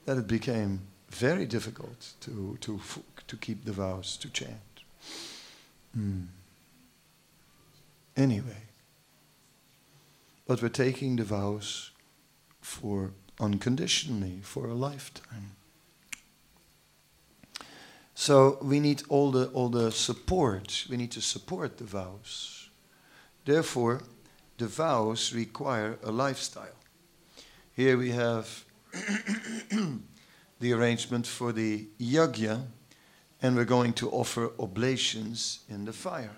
that 0.04 0.18
it 0.18 0.26
became 0.26 0.80
very 1.08 1.46
difficult 1.46 2.12
to, 2.20 2.56
to, 2.60 2.80
to 3.26 3.36
keep 3.36 3.64
the 3.64 3.72
vows, 3.72 4.16
to 4.18 4.28
chant. 4.30 4.84
Mm. 5.98 6.26
Anyway, 8.16 8.62
but 10.46 10.62
we're 10.62 10.68
taking 10.68 11.16
the 11.16 11.24
vows 11.24 11.90
for 12.60 13.10
unconditionally, 13.40 14.40
for 14.42 14.66
a 14.66 14.74
lifetime. 14.74 15.56
So 18.14 18.58
we 18.60 18.80
need 18.80 19.02
all 19.08 19.30
the, 19.30 19.46
all 19.48 19.70
the 19.70 19.90
support. 19.90 20.86
We 20.90 20.96
need 20.96 21.10
to 21.12 21.20
support 21.20 21.78
the 21.78 21.84
vows. 21.84 22.68
Therefore, 23.44 24.02
the 24.58 24.66
vows 24.66 25.32
require 25.32 25.98
a 26.04 26.12
lifestyle. 26.12 26.76
Here 27.74 27.96
we 27.96 28.10
have 28.10 28.64
the 30.60 30.72
arrangement 30.72 31.26
for 31.26 31.52
the 31.52 31.88
yajna, 31.98 32.66
and 33.40 33.56
we're 33.56 33.64
going 33.64 33.94
to 33.94 34.10
offer 34.10 34.50
oblations 34.58 35.60
in 35.68 35.86
the 35.86 35.92
fire. 35.92 36.36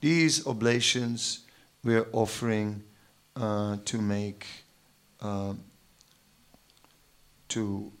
These 0.00 0.46
oblations 0.46 1.40
we're 1.84 2.06
offering 2.12 2.82
uh, 3.36 3.76
to 3.84 4.00
make, 4.00 4.46
uh, 5.22 5.54
to 7.48 7.92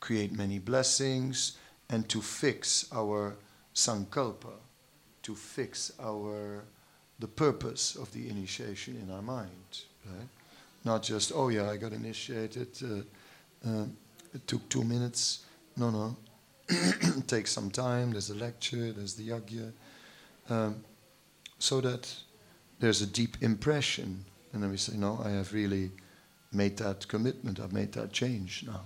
create 0.00 0.32
many 0.32 0.58
blessings 0.58 1.58
and 1.90 2.08
to 2.08 2.20
fix 2.20 2.86
our 2.92 3.36
sankalpa, 3.74 4.54
to 5.22 5.34
fix 5.34 5.92
our 6.00 6.64
the 7.18 7.26
purpose 7.26 7.96
of 7.96 8.12
the 8.12 8.28
initiation 8.28 8.96
in 9.02 9.10
our 9.10 9.22
mind, 9.22 9.84
right? 10.04 10.28
Not 10.84 11.02
just 11.02 11.32
oh 11.34 11.48
yeah 11.48 11.70
I 11.70 11.76
got 11.76 11.92
initiated, 11.92 12.68
uh, 12.84 13.68
uh, 13.68 13.86
it 14.34 14.46
took 14.46 14.68
two 14.68 14.84
minutes. 14.84 15.44
No, 15.76 15.90
no, 15.90 16.16
it 16.68 17.26
takes 17.26 17.52
some 17.52 17.70
time. 17.70 18.12
There's 18.12 18.30
a 18.30 18.34
lecture, 18.34 18.92
there's 18.92 19.14
the 19.14 19.28
yajna, 19.28 19.72
um, 20.50 20.84
so 21.58 21.80
that 21.80 22.14
there's 22.78 23.02
a 23.02 23.06
deep 23.06 23.36
impression. 23.40 24.24
And 24.56 24.62
then 24.62 24.70
we 24.70 24.78
say, 24.78 24.96
no, 24.96 25.20
I 25.22 25.32
have 25.32 25.52
really 25.52 25.90
made 26.50 26.78
that 26.78 27.06
commitment, 27.08 27.60
I've 27.60 27.74
made 27.74 27.92
that 27.92 28.10
change 28.10 28.64
now. 28.66 28.80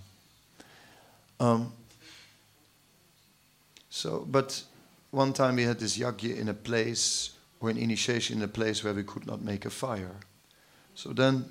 Um, 1.38 1.72
so, 3.88 4.26
but 4.28 4.64
one 5.12 5.32
time 5.32 5.54
we 5.54 5.62
had 5.62 5.78
this 5.78 5.96
yajna 5.96 6.36
in 6.36 6.48
a 6.48 6.54
place, 6.54 7.36
or 7.60 7.70
an 7.70 7.76
initiation 7.76 8.38
in 8.38 8.42
a 8.42 8.48
place 8.48 8.82
where 8.82 8.92
we 8.92 9.04
could 9.04 9.28
not 9.28 9.42
make 9.42 9.64
a 9.64 9.70
fire. 9.70 10.16
So 10.96 11.10
then 11.10 11.44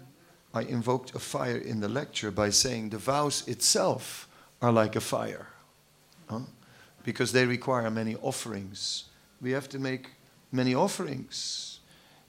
I 0.54 0.64
invoked 0.64 1.16
a 1.16 1.20
fire 1.20 1.56
in 1.56 1.80
the 1.80 1.88
lecture 1.88 2.30
by 2.30 2.50
saying 2.50 2.90
the 2.90 2.98
vows 2.98 3.48
itself 3.48 4.28
are 4.62 4.74
like 4.74 4.98
a 4.98 5.02
fire. 5.02 5.48
Huh? 6.30 6.42
Because 7.06 7.32
they 7.32 7.46
require 7.46 7.90
many 7.90 8.18
offerings. 8.18 9.06
We 9.40 9.52
have 9.52 9.70
to 9.70 9.80
make 9.80 10.10
many 10.52 10.76
offerings 10.76 11.80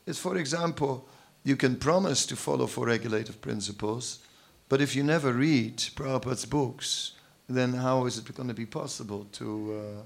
is, 0.07 0.18
for 0.18 0.37
example, 0.37 1.09
you 1.44 1.57
can 1.57 1.76
promise 1.76 2.26
to 2.26 2.37
follow 2.37 2.66
four 2.66 2.87
regulative 2.87 3.40
principles, 3.40 4.20
but 4.68 4.81
if 4.81 4.94
you 4.94 5.03
never 5.03 5.33
read 5.33 5.79
Prabhupada's 5.79 6.46
books, 6.46 7.12
then 7.48 7.72
how 7.72 8.07
is 8.07 8.18
it 8.18 8.35
going 8.35 8.48
to 8.48 8.55
be 8.55 8.66
possible 8.66 9.26
to, 9.33 9.81
uh, 9.81 10.03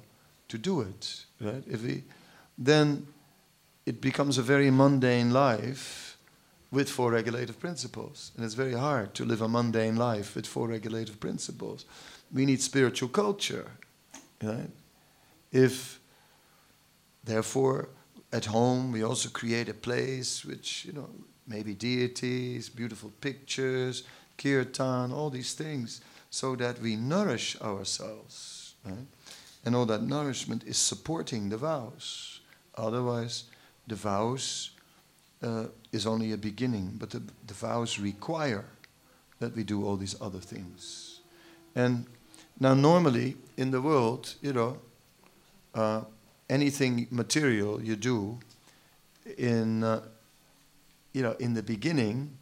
to 0.48 0.58
do 0.58 0.80
it? 0.80 1.24
Right? 1.40 1.62
If 1.66 1.82
we, 1.82 2.04
then 2.56 3.06
it 3.84 4.00
becomes 4.00 4.38
a 4.38 4.42
very 4.42 4.70
mundane 4.70 5.32
life 5.32 6.16
with 6.70 6.88
four 6.88 7.12
regulative 7.12 7.60
principles. 7.60 8.32
And 8.36 8.44
it's 8.44 8.54
very 8.54 8.72
hard 8.72 9.14
to 9.14 9.24
live 9.24 9.42
a 9.42 9.48
mundane 9.48 9.96
life 9.96 10.34
with 10.34 10.46
four 10.46 10.68
regulative 10.68 11.20
principles. 11.20 11.84
We 12.32 12.46
need 12.46 12.62
spiritual 12.62 13.10
culture. 13.10 13.70
Right? 14.42 14.70
If, 15.52 16.00
therefore, 17.22 17.88
at 18.34 18.46
home, 18.46 18.90
we 18.90 19.04
also 19.04 19.28
create 19.28 19.68
a 19.68 19.74
place 19.74 20.44
which, 20.44 20.84
you 20.84 20.92
know, 20.92 21.08
maybe 21.46 21.72
deities, 21.72 22.68
beautiful 22.68 23.12
pictures, 23.20 24.02
kirtan, 24.36 25.12
all 25.12 25.30
these 25.30 25.54
things, 25.54 26.00
so 26.30 26.56
that 26.56 26.80
we 26.80 26.96
nourish 26.96 27.56
ourselves. 27.62 28.74
Right? 28.84 29.06
And 29.64 29.76
all 29.76 29.86
that 29.86 30.02
nourishment 30.02 30.64
is 30.64 30.76
supporting 30.76 31.48
the 31.48 31.56
vows. 31.56 32.40
Otherwise, 32.76 33.44
the 33.86 33.94
vows 33.94 34.70
uh, 35.40 35.66
is 35.92 36.04
only 36.04 36.32
a 36.32 36.36
beginning, 36.36 36.96
but 36.98 37.10
the, 37.10 37.22
the 37.46 37.54
vows 37.54 38.00
require 38.00 38.64
that 39.38 39.54
we 39.54 39.62
do 39.62 39.86
all 39.86 39.96
these 39.96 40.20
other 40.20 40.40
things. 40.40 41.20
And 41.76 42.06
now, 42.58 42.74
normally 42.74 43.36
in 43.56 43.70
the 43.70 43.80
world, 43.80 44.34
you 44.42 44.52
know, 44.52 44.78
uh, 45.72 46.00
anything 46.48 47.06
material 47.10 47.82
you 47.82 47.96
do, 47.96 48.38
in 49.38 49.82
uh, 49.82 50.02
you 51.12 51.22
know, 51.22 51.32
in 51.38 51.54
the 51.54 51.62
beginning, 51.62 52.36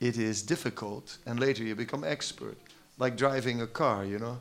it 0.00 0.18
is 0.18 0.42
difficult, 0.42 1.18
and 1.26 1.38
later 1.38 1.62
you 1.62 1.74
become 1.74 2.04
expert, 2.04 2.58
like 2.98 3.16
driving 3.16 3.62
a 3.62 3.66
car. 3.66 4.04
You 4.04 4.18
know, 4.18 4.40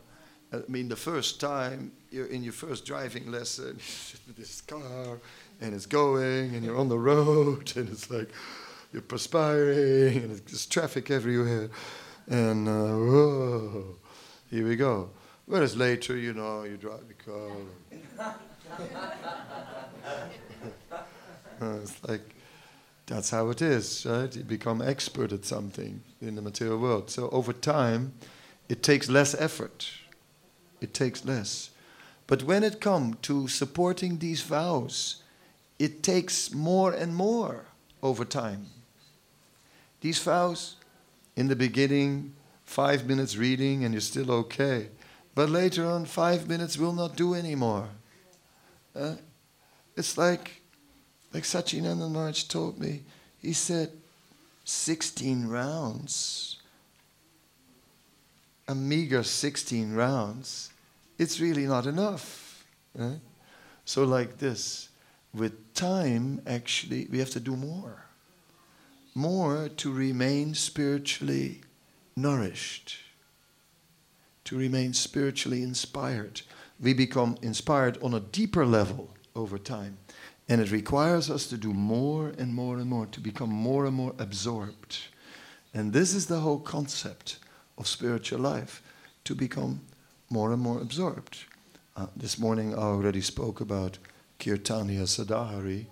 I 0.51 0.61
mean, 0.67 0.89
the 0.89 0.95
first 0.95 1.39
time 1.39 1.91
you're 2.11 2.27
in 2.27 2.43
your 2.43 2.53
first 2.53 2.85
driving 2.85 3.31
lesson, 3.31 3.79
this 4.37 4.61
car, 4.61 5.19
and 5.61 5.73
it's 5.73 5.85
going, 5.85 6.55
and 6.55 6.63
you're 6.63 6.77
on 6.77 6.89
the 6.89 6.99
road, 6.99 7.71
and 7.77 7.89
it's 7.89 8.09
like 8.09 8.31
you're 8.91 9.01
perspiring, 9.01 10.17
and 10.17 10.41
there's 10.47 10.65
traffic 10.65 11.11
everywhere, 11.11 11.69
and 12.27 12.67
uh, 12.67 12.71
whoa, 12.71 13.95
here 14.49 14.67
we 14.67 14.75
go. 14.75 15.11
Whereas 15.45 15.75
later, 15.75 16.15
you 16.15 16.33
know, 16.33 16.63
you 16.63 16.77
drive 16.77 17.07
the 17.07 17.13
car. 17.13 18.35
uh, 21.61 21.79
it's 21.81 22.07
like 22.07 22.35
that's 23.05 23.31
how 23.31 23.49
it 23.49 23.61
is, 23.61 24.05
right? 24.05 24.33
You 24.35 24.43
become 24.43 24.81
expert 24.81 25.31
at 25.31 25.45
something 25.45 26.01
in 26.21 26.35
the 26.35 26.41
material 26.41 26.77
world. 26.77 27.09
So 27.09 27.29
over 27.29 27.53
time, 27.53 28.13
it 28.67 28.83
takes 28.83 29.09
less 29.09 29.33
effort. 29.33 29.89
It 30.79 30.93
takes 30.93 31.25
less. 31.25 31.71
But 32.27 32.43
when 32.43 32.63
it 32.63 32.79
comes 32.79 33.17
to 33.23 33.47
supporting 33.47 34.19
these 34.19 34.41
vows, 34.41 35.23
it 35.79 36.03
takes 36.03 36.53
more 36.53 36.93
and 36.93 37.15
more 37.15 37.65
over 38.03 38.23
time. 38.23 38.67
These 40.01 40.19
vows, 40.19 40.75
in 41.35 41.47
the 41.47 41.55
beginning, 41.55 42.35
five 42.63 43.07
minutes 43.07 43.35
reading 43.35 43.83
and 43.83 43.93
you're 43.93 44.01
still 44.01 44.29
okay. 44.31 44.89
But 45.33 45.49
later 45.49 45.87
on, 45.87 46.05
five 46.05 46.47
minutes 46.47 46.77
will 46.77 46.93
not 46.93 47.15
do 47.15 47.33
anymore. 47.33 47.89
Uh, 48.95 49.15
it's 49.95 50.17
like, 50.17 50.61
like 51.33 51.43
Sachinanda 51.43 52.09
Maharaj 52.09 52.43
told 52.43 52.79
me, 52.79 53.01
he 53.41 53.53
said, 53.53 53.91
16 54.65 55.47
rounds, 55.47 56.57
a 58.67 58.75
meager 58.75 59.23
16 59.23 59.93
rounds, 59.93 60.71
it's 61.17 61.39
really 61.39 61.65
not 61.65 61.85
enough. 61.85 62.65
Uh, 62.97 63.13
so, 63.83 64.03
like 64.03 64.37
this, 64.37 64.89
with 65.33 65.73
time, 65.73 66.41
actually, 66.45 67.07
we 67.11 67.19
have 67.19 67.31
to 67.31 67.39
do 67.39 67.55
more. 67.55 68.05
More 69.15 69.69
to 69.69 69.91
remain 69.91 70.53
spiritually 70.53 71.61
nourished, 72.15 72.97
to 74.45 74.57
remain 74.57 74.93
spiritually 74.93 75.63
inspired. 75.63 76.41
We 76.81 76.93
become 76.93 77.37
inspired 77.41 77.97
on 78.01 78.13
a 78.13 78.19
deeper 78.19 78.65
level 78.65 79.09
over 79.35 79.57
time. 79.57 79.97
And 80.47 80.61
it 80.61 80.71
requires 80.71 81.29
us 81.29 81.47
to 81.47 81.57
do 81.57 81.73
more 81.73 82.33
and 82.37 82.53
more 82.53 82.77
and 82.77 82.89
more, 82.89 83.05
to 83.07 83.19
become 83.19 83.51
more 83.51 83.85
and 83.85 83.95
more 83.95 84.15
absorbed. 84.17 84.97
And 85.73 85.93
this 85.93 86.13
is 86.15 86.25
the 86.25 86.39
whole 86.39 86.59
concept 86.59 87.37
of 87.77 87.87
spiritual 87.87 88.39
life, 88.39 88.81
to 89.25 89.35
become 89.35 89.81
more 90.29 90.51
and 90.51 90.61
more 90.61 90.81
absorbed. 90.81 91.45
Uh, 91.95 92.07
this 92.15 92.39
morning 92.39 92.73
I 92.73 92.81
already 92.81 93.21
spoke 93.21 93.61
about 93.61 93.99
Kirtaniya 94.39 95.03
Sadahari, 95.03 95.85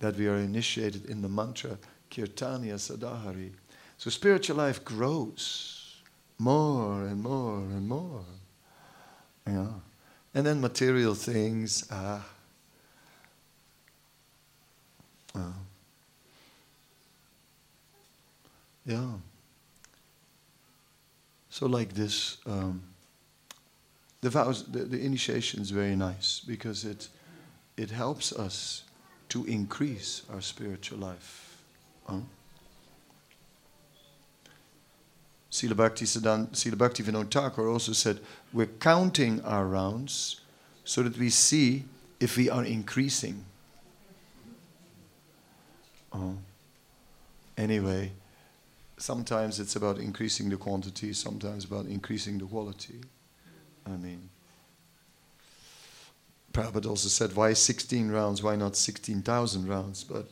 that 0.00 0.16
we 0.16 0.26
are 0.26 0.38
initiated 0.38 1.06
in 1.06 1.22
the 1.22 1.28
mantra 1.28 1.78
Kirtaniya 2.10 2.76
Sadahari. 2.76 3.52
So 3.98 4.10
spiritual 4.10 4.56
life 4.56 4.84
grows 4.84 6.02
more 6.38 7.02
and 7.02 7.22
more 7.22 7.58
and 7.58 7.86
more. 7.86 8.24
Yeah. 9.46 9.66
And 10.34 10.46
then 10.46 10.60
material 10.60 11.14
things, 11.14 11.86
ah. 11.90 12.24
Uh, 15.34 15.52
yeah. 18.84 19.10
So 21.50 21.66
like 21.66 21.94
this, 21.94 22.38
um, 22.46 22.82
the 24.20 24.30
vows, 24.30 24.64
the, 24.64 24.84
the 24.84 25.04
initiation 25.04 25.60
is 25.60 25.70
very 25.70 25.96
nice 25.96 26.40
because 26.46 26.84
it, 26.84 27.08
it 27.76 27.90
helps 27.90 28.32
us 28.32 28.84
to 29.30 29.44
increase 29.46 30.22
our 30.32 30.40
spiritual 30.40 30.98
life. 30.98 31.62
Huh? 32.06 32.20
Srila 35.50 35.76
Bhakti 35.76 36.04
Srila 36.04 36.78
Bhakti 36.78 37.02
Vinod 37.02 37.30
Thakur 37.30 37.68
also 37.68 37.92
said, 37.92 38.20
we're 38.52 38.66
counting 38.66 39.42
our 39.42 39.66
rounds 39.66 40.40
so 40.84 41.02
that 41.02 41.18
we 41.18 41.28
see 41.30 41.84
if 42.20 42.36
we 42.36 42.48
are 42.48 42.64
increasing. 42.64 43.44
Uh, 46.12 46.34
anyway, 47.56 48.12
sometimes 48.96 49.58
it's 49.58 49.76
about 49.76 49.98
increasing 49.98 50.48
the 50.50 50.56
quantity, 50.56 51.12
sometimes 51.12 51.64
about 51.64 51.86
increasing 51.86 52.38
the 52.38 52.44
quality. 52.44 53.00
I 53.86 53.96
mean, 53.96 54.28
Prabhupada 56.52 56.86
also 56.86 57.08
said, 57.08 57.34
why 57.34 57.52
16 57.52 58.10
rounds? 58.10 58.42
Why 58.42 58.56
not 58.56 58.76
16,000 58.76 59.66
rounds? 59.66 60.04
But 60.04 60.26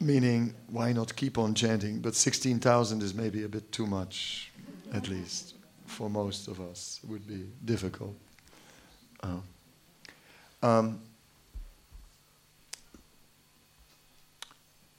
meaning, 0.00 0.54
why 0.68 0.92
not 0.92 1.14
keep 1.16 1.38
on 1.38 1.54
chanting? 1.54 2.00
But 2.00 2.14
16,000 2.14 3.02
is 3.02 3.14
maybe 3.14 3.44
a 3.44 3.48
bit 3.48 3.72
too 3.72 3.86
much, 3.86 4.52
at 4.92 5.08
least 5.08 5.54
for 5.86 6.10
most 6.10 6.48
of 6.48 6.60
us. 6.60 7.00
It 7.02 7.10
would 7.10 7.26
be 7.26 7.46
difficult. 7.64 8.14
Uh, 9.22 9.38
um, 10.62 11.00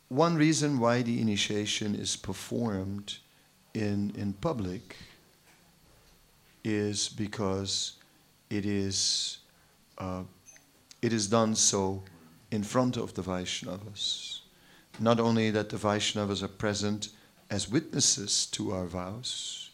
one 0.10 0.36
reason 0.36 0.79
why 0.79 1.01
the 1.01 1.19
initiation 1.21 1.93
is 1.93 2.15
performed 2.15 3.17
in, 3.73 4.12
in 4.15 4.33
public 4.33 4.95
is 6.63 7.10
because 7.10 7.93
it 8.49 8.65
is, 8.65 9.39
uh, 9.97 10.23
it 11.01 11.13
is 11.13 11.27
done 11.27 11.55
so 11.55 12.03
in 12.51 12.63
front 12.63 12.97
of 12.97 13.13
the 13.13 13.21
Vaishnavas. 13.21 14.39
Not 14.99 15.19
only 15.19 15.51
that 15.51 15.69
the 15.69 15.77
Vaishnavas 15.77 16.41
are 16.41 16.47
present 16.47 17.10
as 17.49 17.69
witnesses 17.69 18.45
to 18.47 18.71
our 18.71 18.86
vows, 18.86 19.69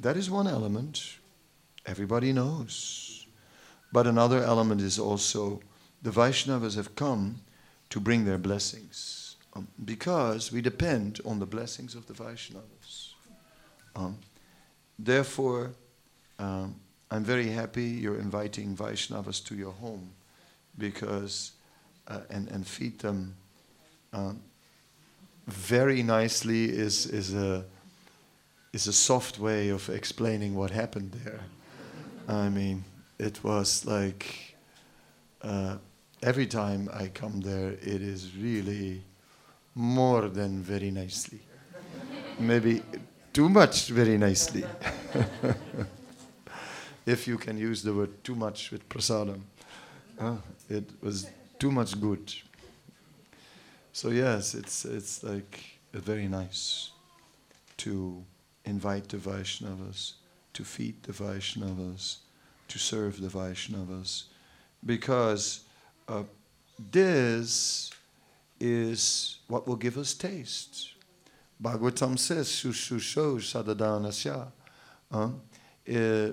that 0.00 0.16
is 0.16 0.30
one 0.30 0.46
element, 0.46 1.18
everybody 1.86 2.32
knows. 2.32 3.26
But 3.92 4.06
another 4.06 4.42
element 4.42 4.80
is 4.80 4.98
also 4.98 5.60
the 6.02 6.10
Vaishnavas 6.10 6.76
have 6.76 6.96
come 6.96 7.40
to 7.90 8.00
bring 8.00 8.24
their 8.24 8.38
blessings 8.38 9.36
um, 9.54 9.68
because 9.84 10.50
we 10.50 10.60
depend 10.60 11.20
on 11.24 11.38
the 11.38 11.46
blessings 11.46 11.94
of 11.94 12.06
the 12.06 12.14
Vaishnavas. 12.14 13.12
Um, 13.94 14.18
therefore, 14.98 15.72
um, 16.38 16.74
I'm 17.10 17.22
very 17.22 17.48
happy 17.48 17.84
you're 17.84 18.18
inviting 18.18 18.76
Vaishnavas 18.76 19.44
to 19.46 19.54
your 19.54 19.72
home 19.72 20.10
because 20.78 21.52
uh, 22.08 22.20
and 22.30 22.48
and 22.48 22.66
feed 22.66 22.98
them 22.98 23.36
um, 24.12 24.40
very 25.46 26.02
nicely 26.02 26.64
is 26.64 27.06
is 27.06 27.34
a 27.34 27.64
is 28.72 28.86
a 28.86 28.92
soft 28.92 29.38
way 29.38 29.68
of 29.68 29.88
explaining 29.88 30.54
what 30.54 30.70
happened 30.70 31.12
there. 31.24 31.40
I 32.28 32.48
mean, 32.48 32.84
it 33.18 33.42
was 33.44 33.84
like 33.84 34.56
uh, 35.42 35.76
every 36.22 36.46
time 36.46 36.88
I 36.92 37.08
come 37.08 37.40
there, 37.40 37.72
it 37.72 38.02
is 38.02 38.36
really 38.36 39.02
more 39.74 40.28
than 40.28 40.62
very 40.62 40.90
nicely. 40.90 41.40
Maybe 42.38 42.82
too 43.32 43.48
much 43.48 43.88
very 43.88 44.18
nicely. 44.18 44.64
if 47.06 47.28
you 47.28 47.36
can 47.36 47.58
use 47.58 47.82
the 47.82 47.92
word 47.92 48.24
too 48.24 48.34
much 48.34 48.70
with 48.70 48.88
prasadam. 48.88 49.40
Uh, 50.18 50.36
it 50.70 50.88
was 51.02 51.28
too 51.58 51.70
much 51.70 52.00
good. 52.00 52.32
So 53.94 54.10
yes, 54.10 54.54
it's 54.54 54.84
it's 54.84 55.22
like 55.22 55.78
very 55.92 56.26
nice 56.26 56.90
to 57.76 58.24
invite 58.64 59.08
the 59.08 59.18
Vaishnavas, 59.18 60.14
to 60.54 60.64
feed 60.64 61.00
the 61.04 61.12
Vaishnavas, 61.12 62.16
to 62.66 62.78
serve 62.80 63.20
the 63.20 63.28
Vaishnavas, 63.28 64.24
because 64.84 65.60
uh, 66.08 66.24
this 66.90 67.92
is 68.58 69.38
what 69.46 69.68
will 69.68 69.76
give 69.76 69.96
us 69.96 70.12
taste. 70.12 70.94
Bhagavatam 71.62 72.18
says, 72.18 72.48
Shushusho 72.48 73.38
Shadadanasya. 73.38 74.50
Uh, 75.12 75.28
eh, 75.86 76.32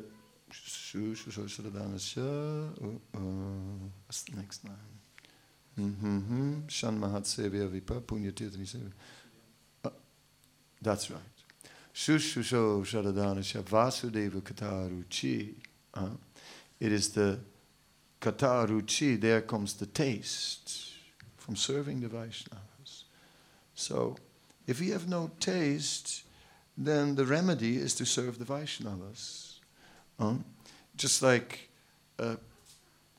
Shushusho 0.52 1.46
Shadadanasya. 1.46 2.84
Uh, 2.84 3.18
uh, 3.18 3.88
what's 4.08 4.24
the 4.24 4.36
next 4.36 4.66
line? 4.66 5.01
Mm-hmm. 5.80 6.68
Shan 6.68 7.00
Vipa 7.00 7.22
Sevya. 8.02 8.92
Uh, 9.84 9.90
that's 10.82 11.10
right. 11.12 11.22
Shushusho 11.94 12.84
Vasudeva 13.64 14.42
Kataruchi. 14.42 15.54
Uh, 15.94 16.10
it 16.80 16.92
is 16.92 17.10
the 17.10 17.40
Kataruchi, 18.22 19.20
there 19.20 19.42
comes 19.42 19.74
the 19.74 19.88
taste 19.88 20.92
from 21.38 21.56
serving 21.56 22.02
the 22.02 22.08
Vaishnavas. 22.08 23.04
So, 23.74 24.16
if 24.68 24.80
we 24.80 24.90
have 24.90 25.08
no 25.08 25.32
taste, 25.40 26.24
then 26.78 27.16
the 27.16 27.26
remedy 27.26 27.78
is 27.78 27.96
to 27.96 28.06
serve 28.06 28.38
the 28.38 28.46
Vaishnavas. 28.46 29.56
Um, 30.20 30.46
just 30.96 31.24
like, 31.24 31.70
uh, 32.20 32.36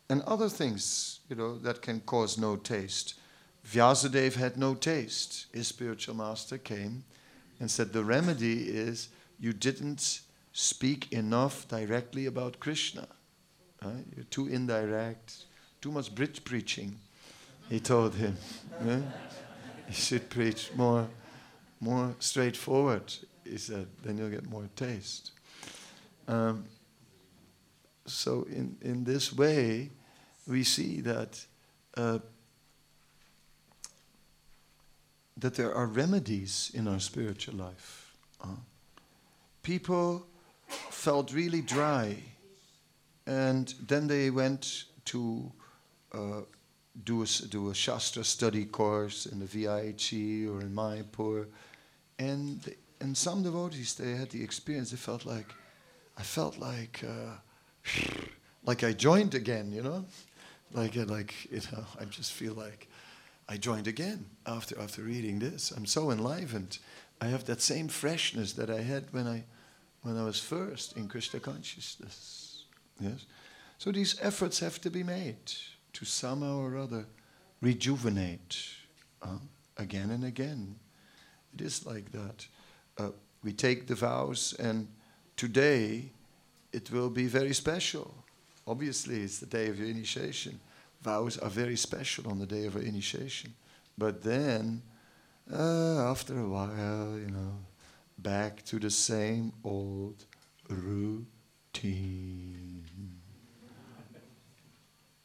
and 0.08 0.22
other 0.22 0.48
things, 0.48 1.18
you 1.32 1.38
know, 1.38 1.56
that 1.56 1.80
can 1.80 2.00
cause 2.00 2.36
no 2.36 2.56
taste. 2.56 3.14
Vyasadeva 3.66 4.34
had 4.34 4.58
no 4.58 4.74
taste. 4.74 5.46
His 5.50 5.66
spiritual 5.66 6.14
master 6.14 6.58
came 6.58 7.04
and 7.58 7.70
said, 7.70 7.94
The 7.94 8.04
remedy 8.04 8.68
is 8.68 9.08
you 9.40 9.54
didn't 9.54 10.20
speak 10.52 11.10
enough 11.10 11.66
directly 11.68 12.26
about 12.26 12.60
Krishna. 12.60 13.08
Right? 13.82 14.04
You're 14.14 14.26
too 14.26 14.46
indirect, 14.46 15.46
too 15.80 15.90
much 15.90 16.14
bridge 16.14 16.44
preaching 16.44 16.98
he 17.70 17.80
told 17.80 18.14
him. 18.14 18.36
Yeah? 18.86 19.00
You 19.88 19.94
should 19.94 20.28
preach 20.28 20.70
more, 20.74 21.08
more 21.80 22.14
straightforward. 22.18 23.14
He 23.44 23.56
said, 23.56 23.86
then 24.02 24.18
you'll 24.18 24.28
get 24.28 24.48
more 24.48 24.68
taste. 24.76 25.30
Um, 26.28 26.64
so 28.04 28.46
in, 28.50 28.76
in 28.82 29.04
this 29.04 29.32
way, 29.32 29.90
we 30.46 30.64
see 30.64 31.00
that 31.00 31.44
uh, 31.96 32.18
that 35.36 35.54
there 35.54 35.74
are 35.74 35.86
remedies 35.86 36.70
in 36.74 36.86
our 36.86 37.00
spiritual 37.00 37.54
life. 37.54 38.16
Uh, 38.42 38.56
people 39.62 40.26
felt 40.90 41.32
really 41.32 41.62
dry, 41.62 42.16
and 43.26 43.74
then 43.86 44.06
they 44.06 44.30
went 44.30 44.84
to 45.04 45.50
uh, 46.12 46.42
do 47.04 47.22
a, 47.22 47.26
do 47.48 47.70
a 47.70 47.74
Shastra 47.74 48.24
study 48.24 48.64
course 48.64 49.26
in 49.26 49.38
the 49.38 49.46
VIHE 49.46 50.46
or 50.46 50.60
in 50.60 50.74
Mayapur. 50.74 51.46
And, 52.18 52.74
and 53.00 53.16
some 53.16 53.42
devotees, 53.42 53.94
they 53.94 54.14
had 54.14 54.30
the 54.30 54.42
experience, 54.42 54.90
they 54.90 54.96
felt 54.96 55.24
like, 55.24 55.46
I 56.18 56.22
felt 56.22 56.58
like, 56.58 57.02
uh, 57.04 57.36
like 58.64 58.84
I 58.84 58.92
joined 58.92 59.34
again, 59.34 59.72
you 59.72 59.82
know? 59.82 60.04
Like, 60.72 60.96
like, 60.96 61.34
you 61.50 61.60
know, 61.72 61.84
I 62.00 62.04
just 62.04 62.32
feel 62.32 62.54
like 62.54 62.88
I 63.48 63.56
joined 63.56 63.86
again 63.86 64.26
after, 64.46 64.78
after 64.80 65.02
reading 65.02 65.38
this. 65.38 65.72
I'm 65.72 65.86
so 65.86 66.10
enlivened. 66.10 66.78
I 67.20 67.26
have 67.26 67.44
that 67.44 67.60
same 67.60 67.88
freshness 67.88 68.52
that 68.54 68.70
I 68.70 68.80
had 68.80 69.12
when 69.12 69.26
I, 69.26 69.44
when 70.02 70.16
I 70.16 70.24
was 70.24 70.40
first 70.40 70.96
in 70.96 71.08
Krishna 71.08 71.40
consciousness. 71.40 72.64
Yes? 73.00 73.26
So 73.78 73.92
these 73.92 74.16
efforts 74.20 74.60
have 74.60 74.80
to 74.82 74.90
be 74.90 75.02
made 75.02 75.52
to 75.92 76.04
somehow 76.04 76.60
or 76.60 76.78
other 76.78 77.06
rejuvenate 77.60 78.56
uh, 79.22 79.38
again 79.76 80.10
and 80.10 80.24
again. 80.24 80.76
It 81.54 81.60
is 81.60 81.86
like 81.86 82.10
that. 82.12 82.46
Uh, 82.98 83.10
we 83.42 83.52
take 83.52 83.86
the 83.86 83.94
vows, 83.94 84.54
and 84.58 84.88
today 85.36 86.10
it 86.72 86.90
will 86.90 87.10
be 87.10 87.26
very 87.26 87.52
special. 87.52 88.21
Obviously, 88.66 89.22
it's 89.22 89.38
the 89.38 89.46
day 89.46 89.68
of 89.68 89.78
your 89.78 89.88
initiation. 89.88 90.60
Vows 91.02 91.38
are 91.38 91.50
very 91.50 91.76
special 91.76 92.28
on 92.30 92.38
the 92.38 92.46
day 92.46 92.66
of 92.66 92.76
our 92.76 92.82
initiation. 92.82 93.54
But 93.98 94.22
then, 94.22 94.82
uh, 95.52 96.10
after 96.10 96.38
a 96.38 96.48
while, 96.48 97.18
you 97.18 97.30
know, 97.30 97.58
back 98.18 98.64
to 98.66 98.78
the 98.78 98.90
same 98.90 99.52
old 99.64 100.24
routine. 100.68 101.42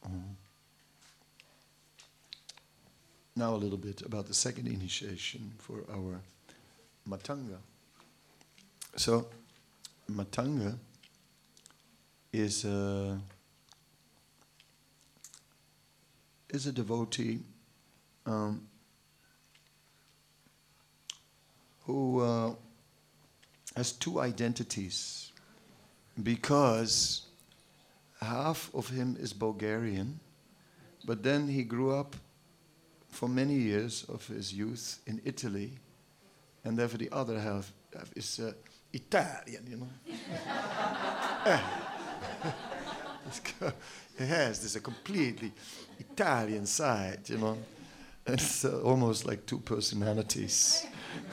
Mm. 0.04 0.34
Now, 3.36 3.54
a 3.54 3.56
little 3.56 3.78
bit 3.78 4.02
about 4.02 4.26
the 4.26 4.34
second 4.34 4.66
initiation 4.66 5.52
for 5.58 5.84
our 5.92 6.20
Matanga. 7.08 7.58
So, 8.96 9.28
Matanga 10.10 10.76
is 12.32 12.64
a, 12.64 13.18
is 16.50 16.66
a 16.66 16.72
devotee 16.72 17.40
um, 18.26 18.66
who 21.84 22.20
uh, 22.20 22.54
has 23.76 23.92
two 23.92 24.20
identities 24.20 25.32
because 26.22 27.26
half 28.20 28.70
of 28.74 28.88
him 28.88 29.16
is 29.18 29.32
Bulgarian, 29.32 30.18
but 31.04 31.22
then 31.22 31.48
he 31.48 31.62
grew 31.62 31.94
up 31.94 32.16
for 33.08 33.28
many 33.28 33.54
years 33.54 34.04
of 34.08 34.26
his 34.26 34.52
youth 34.52 35.00
in 35.06 35.20
Italy, 35.24 35.72
and 36.64 36.78
therefore 36.78 36.98
the 36.98 37.10
other 37.10 37.38
half 37.40 37.72
is 38.14 38.40
uh, 38.40 38.52
Italian, 38.92 39.66
you 39.66 39.76
know. 39.76 39.88
it 44.18 44.26
has 44.26 44.60
this 44.60 44.76
a 44.76 44.80
completely 44.80 45.52
Italian 45.98 46.66
side, 46.66 47.20
you 47.28 47.38
know. 47.38 47.58
It's 48.26 48.64
uh, 48.64 48.80
almost 48.82 49.26
like 49.26 49.46
two 49.46 49.58
personalities. 49.58 50.86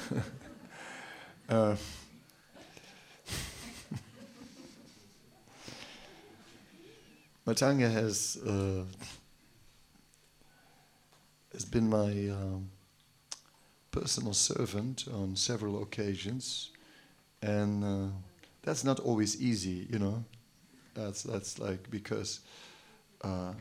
uh, 1.49 1.75
Matanga 7.45 7.91
has 7.91 8.37
uh, 8.45 8.83
has 11.53 11.65
been 11.65 11.89
my 11.89 12.29
um, 12.29 12.69
personal 13.91 14.33
servant 14.33 15.05
on 15.13 15.35
several 15.35 15.81
occasions, 15.81 16.71
and 17.41 17.83
uh, 17.83 18.07
that's 18.63 18.83
not 18.83 18.99
always 18.99 19.41
easy, 19.41 19.87
you 19.89 19.99
know. 19.99 20.23
That's 20.95 21.23
that's 21.23 21.59
like 21.59 21.91
because. 21.91 22.39
Uh, 23.21 23.51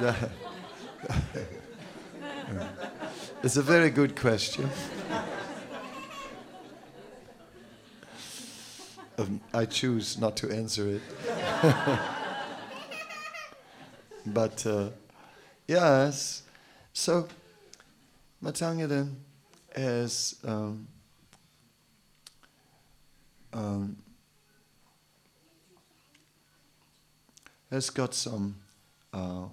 it's 3.42 3.56
a 3.56 3.62
very 3.62 3.90
good 3.90 4.14
question. 4.14 4.70
Um, 9.18 9.40
I 9.52 9.64
choose 9.64 10.18
not 10.18 10.36
to 10.36 10.50
answer 10.52 10.86
it. 10.88 11.02
but 14.26 14.64
uh, 14.64 14.90
yes, 15.66 16.42
so 16.92 17.26
Matanga 18.42 18.88
then 18.88 19.16
has 19.74 20.36
um, 20.44 20.86
um, 23.52 23.96
has 27.70 27.90
got 27.90 28.14
some 28.14 28.56
uh, 29.12 29.46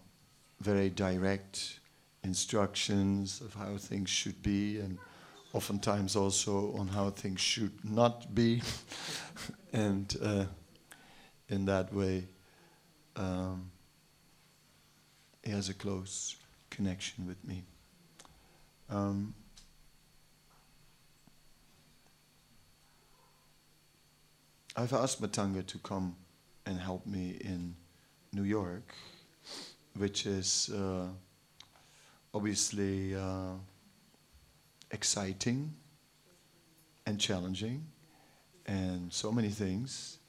very 0.61 0.89
direct 0.89 1.79
instructions 2.23 3.41
of 3.41 3.53
how 3.53 3.77
things 3.77 4.09
should 4.09 4.41
be 4.41 4.79
and 4.79 4.97
oftentimes 5.53 6.15
also 6.15 6.75
on 6.77 6.87
how 6.87 7.09
things 7.09 7.39
should 7.39 7.73
not 7.83 8.35
be. 8.35 8.61
and 9.73 10.15
uh, 10.21 10.45
in 11.49 11.65
that 11.65 11.93
way, 11.93 12.27
um, 13.15 13.71
he 15.43 15.51
has 15.51 15.69
a 15.69 15.73
close 15.73 16.35
connection 16.69 17.25
with 17.25 17.43
me. 17.45 17.63
Um, 18.89 19.33
I've 24.75 24.93
asked 24.93 25.21
Matanga 25.21 25.65
to 25.67 25.77
come 25.79 26.15
and 26.65 26.79
help 26.79 27.05
me 27.05 27.37
in 27.41 27.75
New 28.33 28.43
York, 28.43 28.93
which 29.97 30.25
is 30.25 30.69
uh, 30.73 31.07
obviously. 32.33 33.15
Uh, 33.15 33.55
exciting 34.91 35.73
and 37.05 37.19
challenging 37.19 37.85
and 38.65 39.11
so 39.11 39.31
many 39.31 39.49
things, 39.49 40.19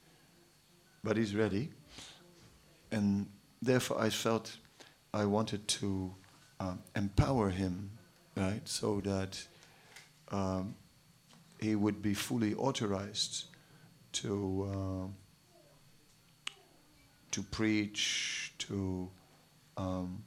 but 1.03 1.17
he's 1.17 1.33
ready. 1.33 1.69
And 2.91 3.27
therefore, 3.61 3.99
I 3.99 4.09
felt 4.09 4.57
I 5.13 5.25
wanted 5.25 5.67
to 5.79 6.13
um, 6.59 6.83
empower 6.95 7.49
him, 7.49 7.91
right, 8.37 8.61
so 8.65 9.01
that 9.01 9.45
um, 10.31 10.75
he 11.59 11.75
would 11.75 12.01
be 12.01 12.13
fully 12.13 12.53
authorized 12.55 13.45
to 14.13 14.67
uh, 14.71 16.51
to 17.31 17.43
preach, 17.43 18.53
to 18.57 19.09
um, 19.75 20.23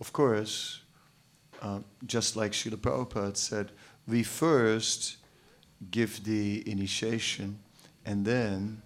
of 0.00 0.12
course, 0.12 0.82
uh, 1.62 1.80
just 2.06 2.36
like 2.36 2.52
Srila 2.52 2.76
Prabhupada 2.76 3.36
said, 3.36 3.72
we 4.06 4.22
first 4.22 5.16
give 5.90 6.24
the 6.24 6.68
initiation 6.70 7.58
and 8.04 8.24
then 8.24 8.82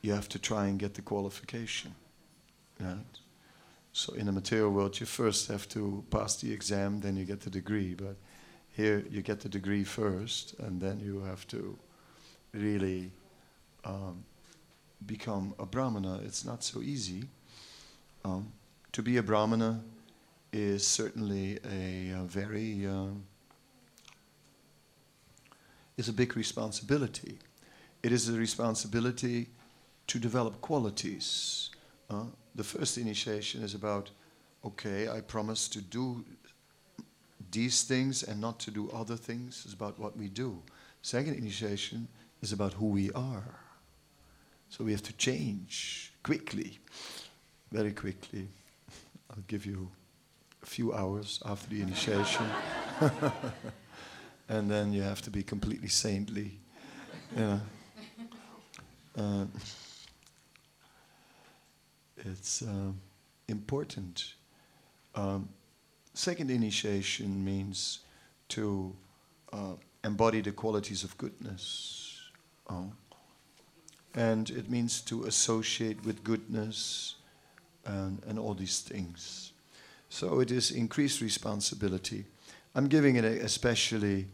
you 0.00 0.12
have 0.12 0.28
to 0.30 0.38
try 0.38 0.66
and 0.66 0.78
get 0.78 0.94
the 0.94 1.02
qualification. 1.02 1.94
Right? 2.80 3.21
So 3.92 4.14
in 4.14 4.26
the 4.26 4.32
material 4.32 4.70
world, 4.70 4.98
you 4.98 5.06
first 5.06 5.48
have 5.48 5.68
to 5.70 6.04
pass 6.10 6.36
the 6.36 6.52
exam, 6.52 7.00
then 7.00 7.16
you 7.16 7.24
get 7.24 7.40
the 7.40 7.50
degree. 7.50 7.94
But 7.94 8.16
here, 8.70 9.04
you 9.10 9.22
get 9.22 9.40
the 9.40 9.48
degree 9.48 9.84
first, 9.84 10.54
and 10.58 10.80
then 10.80 10.98
you 10.98 11.20
have 11.20 11.46
to 11.48 11.78
really 12.52 13.10
um, 13.84 14.24
become 15.06 15.54
a 15.58 15.66
brahmana. 15.66 16.20
It's 16.24 16.44
not 16.44 16.64
so 16.64 16.80
easy. 16.80 17.24
Um, 18.24 18.52
to 18.92 19.02
be 19.02 19.18
a 19.18 19.22
brahmana 19.22 19.82
is 20.52 20.86
certainly 20.86 21.58
a, 21.64 22.10
a 22.18 22.24
very 22.24 22.86
um, 22.86 23.24
is 25.96 26.08
a 26.08 26.12
big 26.12 26.36
responsibility. 26.36 27.38
It 28.02 28.12
is 28.12 28.28
a 28.28 28.32
responsibility 28.32 29.48
to 30.06 30.18
develop 30.18 30.60
qualities. 30.60 31.70
Uh, 32.12 32.24
the 32.54 32.64
first 32.64 32.98
initiation 32.98 33.62
is 33.62 33.74
about, 33.74 34.10
okay, 34.64 35.08
I 35.08 35.20
promise 35.20 35.68
to 35.68 35.80
do 35.80 36.24
these 37.50 37.82
things 37.82 38.22
and 38.22 38.40
not 38.40 38.58
to 38.60 38.70
do 38.70 38.90
other 38.90 39.16
things. 39.16 39.62
It's 39.64 39.74
about 39.74 39.98
what 39.98 40.16
we 40.16 40.28
do. 40.28 40.62
Second 41.00 41.34
initiation 41.34 42.08
is 42.42 42.52
about 42.52 42.74
who 42.74 42.86
we 42.86 43.10
are. 43.12 43.54
So 44.68 44.84
we 44.84 44.92
have 44.92 45.02
to 45.02 45.12
change 45.14 46.12
quickly, 46.22 46.78
very 47.70 47.92
quickly. 47.92 48.48
I'll 49.30 49.44
give 49.46 49.64
you 49.64 49.88
a 50.62 50.66
few 50.66 50.92
hours 50.92 51.42
after 51.46 51.70
the 51.70 51.80
initiation. 51.80 52.46
and 54.48 54.70
then 54.70 54.92
you 54.92 55.02
have 55.02 55.22
to 55.22 55.30
be 55.30 55.42
completely 55.42 55.88
saintly. 55.88 56.58
Know. 57.34 57.60
Uh, 59.16 59.44
it's 62.24 62.62
uh, 62.62 62.92
important. 63.48 64.34
Um, 65.14 65.48
second 66.14 66.50
initiation 66.50 67.44
means 67.44 68.00
to 68.48 68.94
uh, 69.52 69.74
embody 70.04 70.40
the 70.40 70.52
qualities 70.52 71.04
of 71.04 71.16
goodness. 71.18 72.20
Uh, 72.68 72.84
and 74.14 74.50
it 74.50 74.68
means 74.68 75.00
to 75.02 75.24
associate 75.24 76.04
with 76.04 76.22
goodness 76.22 77.16
and, 77.84 78.22
and 78.26 78.38
all 78.38 78.54
these 78.54 78.80
things. 78.80 79.52
So 80.08 80.40
it 80.40 80.50
is 80.50 80.70
increased 80.70 81.20
responsibility. 81.22 82.26
I'm 82.74 82.88
giving 82.88 83.16
it 83.16 83.24
especially 83.24 84.26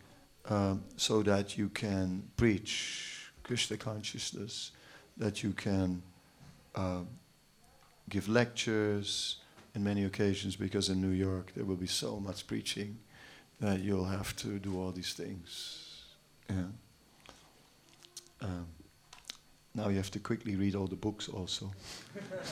um, 0.49 0.83
so 0.97 1.23
that 1.23 1.57
you 1.57 1.69
can 1.69 2.23
preach 2.37 3.31
Krishna 3.43 3.77
consciousness, 3.77 4.73
that 5.17 5.43
you 5.43 5.53
can 5.53 6.03
uh, 6.75 7.01
give 8.09 8.29
lectures 8.29 9.37
in 9.75 9.85
many 9.85 10.05
occasions, 10.05 10.57
because 10.57 10.89
in 10.89 11.01
New 11.01 11.11
York 11.11 11.53
there 11.55 11.65
will 11.65 11.77
be 11.77 11.87
so 11.87 12.19
much 12.21 12.47
preaching 12.47 12.99
that 13.61 13.81
you'll 13.81 14.05
have 14.05 14.35
to 14.37 14.59
do 14.59 14.81
all 14.81 14.93
these 14.93 15.13
things. 15.13 16.05
Yeah. 16.49 16.65
Um, 18.41 18.67
now 19.75 19.89
you 19.89 19.97
have 19.97 20.11
to 20.13 20.19
quickly 20.19 20.57
read 20.57 20.75
all 20.75 20.87
the 20.87 20.97
books 20.97 21.29
also, 21.29 21.73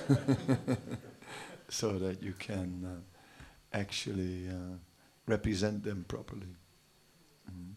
so 1.68 1.98
that 1.98 2.22
you 2.22 2.34
can 2.38 2.84
uh, 2.84 3.76
actually 3.76 4.48
uh, 4.48 4.76
represent 5.26 5.82
them 5.82 6.04
properly. 6.08 6.54
Mm. 7.50 7.72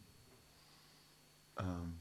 Um, 1.58 1.94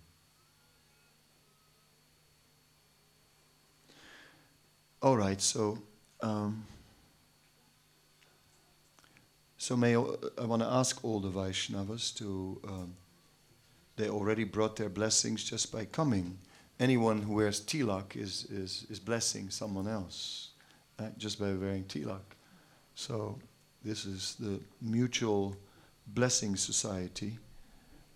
all 5.01 5.17
right, 5.17 5.41
so 5.41 5.77
um, 6.21 6.65
so 9.57 9.75
may 9.75 9.95
I, 9.95 10.45
want 10.45 10.61
to 10.61 10.67
ask 10.67 11.03
all 11.03 11.19
the 11.19 11.29
Vaishnavas 11.29 12.15
to. 12.17 12.59
Um, 12.67 12.95
they 13.95 14.07
already 14.07 14.45
brought 14.45 14.77
their 14.77 14.87
blessings 14.87 15.43
just 15.43 15.73
by 15.73 15.83
coming 15.83 16.37
anyone 16.79 17.21
who 17.21 17.33
wears 17.33 17.59
tilak 17.59 18.15
is, 18.15 18.45
is, 18.45 18.85
is 18.89 18.99
blessing 18.99 19.49
someone 19.49 19.87
else 19.87 20.51
right? 20.99 21.17
just 21.17 21.39
by 21.39 21.51
wearing 21.53 21.83
tilak. 21.83 22.37
So 22.95 23.37
this 23.83 24.05
is 24.05 24.35
the 24.39 24.59
mutual 24.81 25.55
blessing 26.07 26.55
society. 26.55 27.37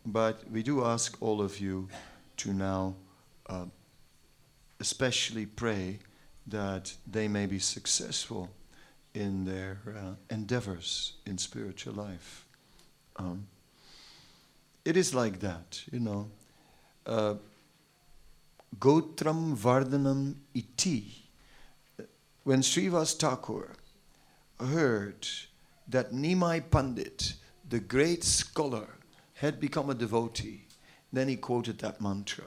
But 0.06 0.50
we 0.50 0.64
do 0.64 0.84
ask 0.86 1.18
all 1.22 1.42
of 1.42 1.60
you 1.60 1.88
to 2.38 2.54
now 2.54 2.96
uh, 3.48 3.66
especially 4.80 5.46
pray 5.46 6.00
that 6.48 6.94
they 7.10 7.28
may 7.28 7.46
be 7.46 7.60
successful 7.60 8.50
in 9.14 9.46
their 9.46 9.78
uh, 9.88 10.16
endeavors 10.30 11.14
in 11.26 11.38
spiritual 11.38 11.94
life. 11.94 12.46
Um, 13.16 13.48
it 14.84 14.98
is 14.98 15.14
like 15.14 15.40
that, 15.40 15.84
you 15.92 16.00
know. 16.00 16.30
Uh, 17.06 17.36
Gotram 18.80 19.56
Vardhanam 19.56 20.36
iti. 20.54 21.30
When 22.44 22.62
Srivas 22.62 23.18
Thakur 23.18 23.72
heard 24.60 25.28
that 25.88 26.12
Nimai 26.12 26.70
Pandit, 26.70 27.36
the 27.70 27.80
great 27.80 28.24
scholar, 28.24 28.88
had 29.36 29.60
become 29.60 29.90
a 29.90 29.94
devotee, 29.94 30.68
then 31.12 31.28
he 31.28 31.36
quoted 31.36 31.80
that 31.80 32.02
mantra 32.02 32.46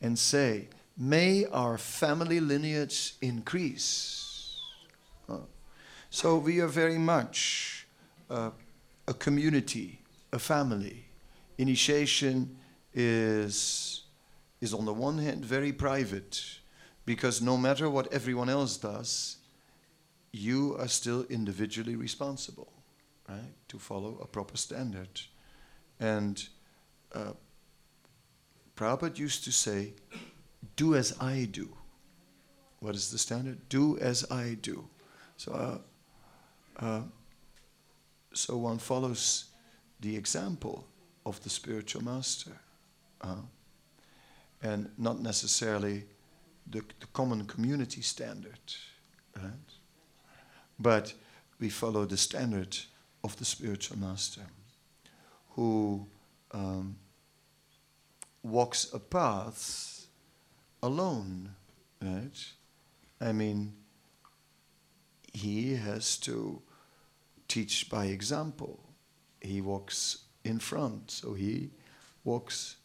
and 0.00 0.18
say, 0.18 0.68
May 0.96 1.44
our 1.46 1.76
family 1.76 2.40
lineage 2.40 3.16
increase. 3.20 4.60
Uh, 5.28 5.38
so 6.08 6.38
we 6.38 6.60
are 6.60 6.68
very 6.68 6.98
much 6.98 7.86
uh, 8.30 8.50
a 9.06 9.14
community, 9.14 10.00
a 10.32 10.38
family. 10.38 11.04
Initiation 11.58 12.56
is 12.94 14.02
is 14.60 14.72
on 14.72 14.86
the 14.86 14.92
one 14.92 15.18
hand 15.18 15.44
very 15.44 15.70
private 15.70 16.40
because 17.04 17.42
no 17.42 17.56
matter 17.56 17.90
what 17.90 18.12
everyone 18.12 18.48
else 18.48 18.78
does, 18.78 19.36
you 20.32 20.76
are 20.78 20.88
still 20.88 21.24
individually 21.28 21.94
responsible, 21.94 22.72
right, 23.28 23.54
to 23.68 23.78
follow 23.78 24.18
a 24.22 24.26
proper 24.26 24.56
standard. 24.56 25.20
And 26.00 26.42
uh, 27.12 27.32
Prabhupada 28.76 29.18
used 29.18 29.44
to 29.44 29.52
say, 29.52 29.92
do 30.76 30.94
as 30.94 31.16
I 31.20 31.48
do. 31.50 31.68
What 32.80 32.94
is 32.94 33.10
the 33.10 33.18
standard? 33.18 33.68
Do 33.68 33.98
as 33.98 34.30
I 34.30 34.56
do. 34.60 34.88
So, 35.36 35.52
uh, 35.52 36.84
uh, 36.84 37.02
so 38.32 38.56
one 38.56 38.78
follows 38.78 39.46
the 40.00 40.16
example 40.16 40.86
of 41.24 41.42
the 41.42 41.50
spiritual 41.50 42.04
master. 42.04 42.52
Uh, 43.20 43.36
and 44.62 44.90
not 44.98 45.20
necessarily 45.20 46.04
the, 46.70 46.82
the 47.00 47.06
common 47.12 47.44
community 47.46 48.02
standard. 48.02 48.58
Right? 49.36 49.52
But 50.78 51.14
we 51.58 51.68
follow 51.70 52.04
the 52.04 52.16
standard 52.16 52.76
of 53.24 53.36
the 53.36 53.44
spiritual 53.44 53.98
master 53.98 54.42
who 55.50 56.06
um, 56.52 56.96
walks 58.42 58.92
a 58.92 58.98
path 58.98 59.95
alone, 60.82 61.54
right? 62.02 62.44
I 63.20 63.32
mean, 63.32 63.74
he 65.32 65.74
has 65.76 66.16
to 66.18 66.62
teach 67.48 67.88
by 67.90 68.06
example. 68.06 68.80
He 69.40 69.60
walks 69.60 70.24
in 70.44 70.58
front, 70.58 71.10
so 71.10 71.34
he 71.34 71.70
walks 72.24 72.76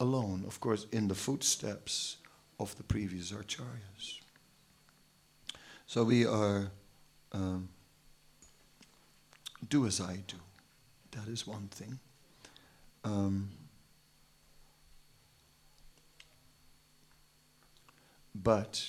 alone, 0.00 0.44
of 0.46 0.60
course, 0.60 0.86
in 0.92 1.08
the 1.08 1.14
footsteps 1.14 2.16
of 2.58 2.76
the 2.76 2.82
previous 2.82 3.32
acharyas. 3.32 4.20
So 5.86 6.04
we 6.04 6.26
are 6.26 6.70
um, 7.32 7.68
do 9.68 9.86
as 9.86 10.00
I 10.00 10.22
do. 10.26 10.36
That 11.12 11.28
is 11.28 11.46
one 11.46 11.68
thing. 11.68 11.98
Um, 13.04 13.50
but 18.42 18.84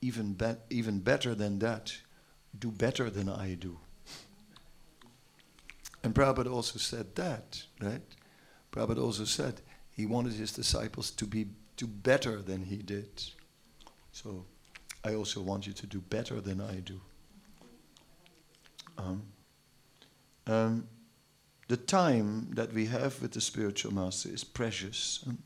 even, 0.00 0.34
be- 0.34 0.56
even 0.70 1.00
better 1.00 1.34
than 1.34 1.58
that, 1.60 1.96
do 2.58 2.70
better 2.70 3.10
than 3.10 3.28
I 3.28 3.54
do. 3.54 3.78
And 6.04 6.14
Prabhupada 6.14 6.52
also 6.52 6.78
said 6.78 7.14
that, 7.14 7.62
right? 7.80 8.02
Prabhupada 8.72 9.02
also 9.02 9.24
said 9.24 9.60
he 9.92 10.06
wanted 10.06 10.32
his 10.32 10.52
disciples 10.52 11.10
to 11.12 11.26
be 11.26 11.46
do 11.76 11.86
better 11.86 12.42
than 12.42 12.64
he 12.64 12.76
did. 12.76 13.22
So 14.12 14.44
I 15.04 15.14
also 15.14 15.40
want 15.40 15.66
you 15.66 15.72
to 15.72 15.86
do 15.86 16.00
better 16.00 16.40
than 16.40 16.60
I 16.60 16.76
do. 16.76 17.00
Um, 18.98 19.22
um, 20.46 20.88
the 21.68 21.76
time 21.76 22.50
that 22.52 22.72
we 22.72 22.86
have 22.86 23.20
with 23.22 23.32
the 23.32 23.40
spiritual 23.40 23.94
master 23.94 24.28
is 24.28 24.44
precious. 24.44 25.24
Um, 25.26 25.38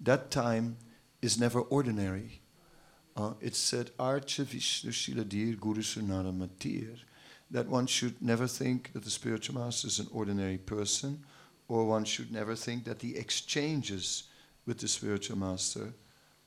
that 0.00 0.30
time 0.30 0.76
is 1.22 1.38
never 1.38 1.60
ordinary. 1.60 2.40
Uh, 3.16 3.32
it 3.40 3.54
said, 3.54 3.90
Archa 3.98 4.44
Vishnu 4.44 4.90
Shiladir 4.90 5.58
Guru 5.58 5.82
Sunara 5.82 6.32
Matir, 6.32 6.98
that 7.50 7.68
one 7.68 7.86
should 7.86 8.22
never 8.22 8.46
think 8.46 8.92
that 8.92 9.04
the 9.04 9.10
spiritual 9.10 9.60
master 9.60 9.88
is 9.88 9.98
an 9.98 10.06
ordinary 10.12 10.58
person, 10.58 11.24
or 11.68 11.84
one 11.84 12.04
should 12.04 12.32
never 12.32 12.54
think 12.54 12.84
that 12.84 13.00
the 13.00 13.16
exchanges 13.16 14.24
with 14.66 14.78
the 14.78 14.88
spiritual 14.88 15.36
master 15.36 15.92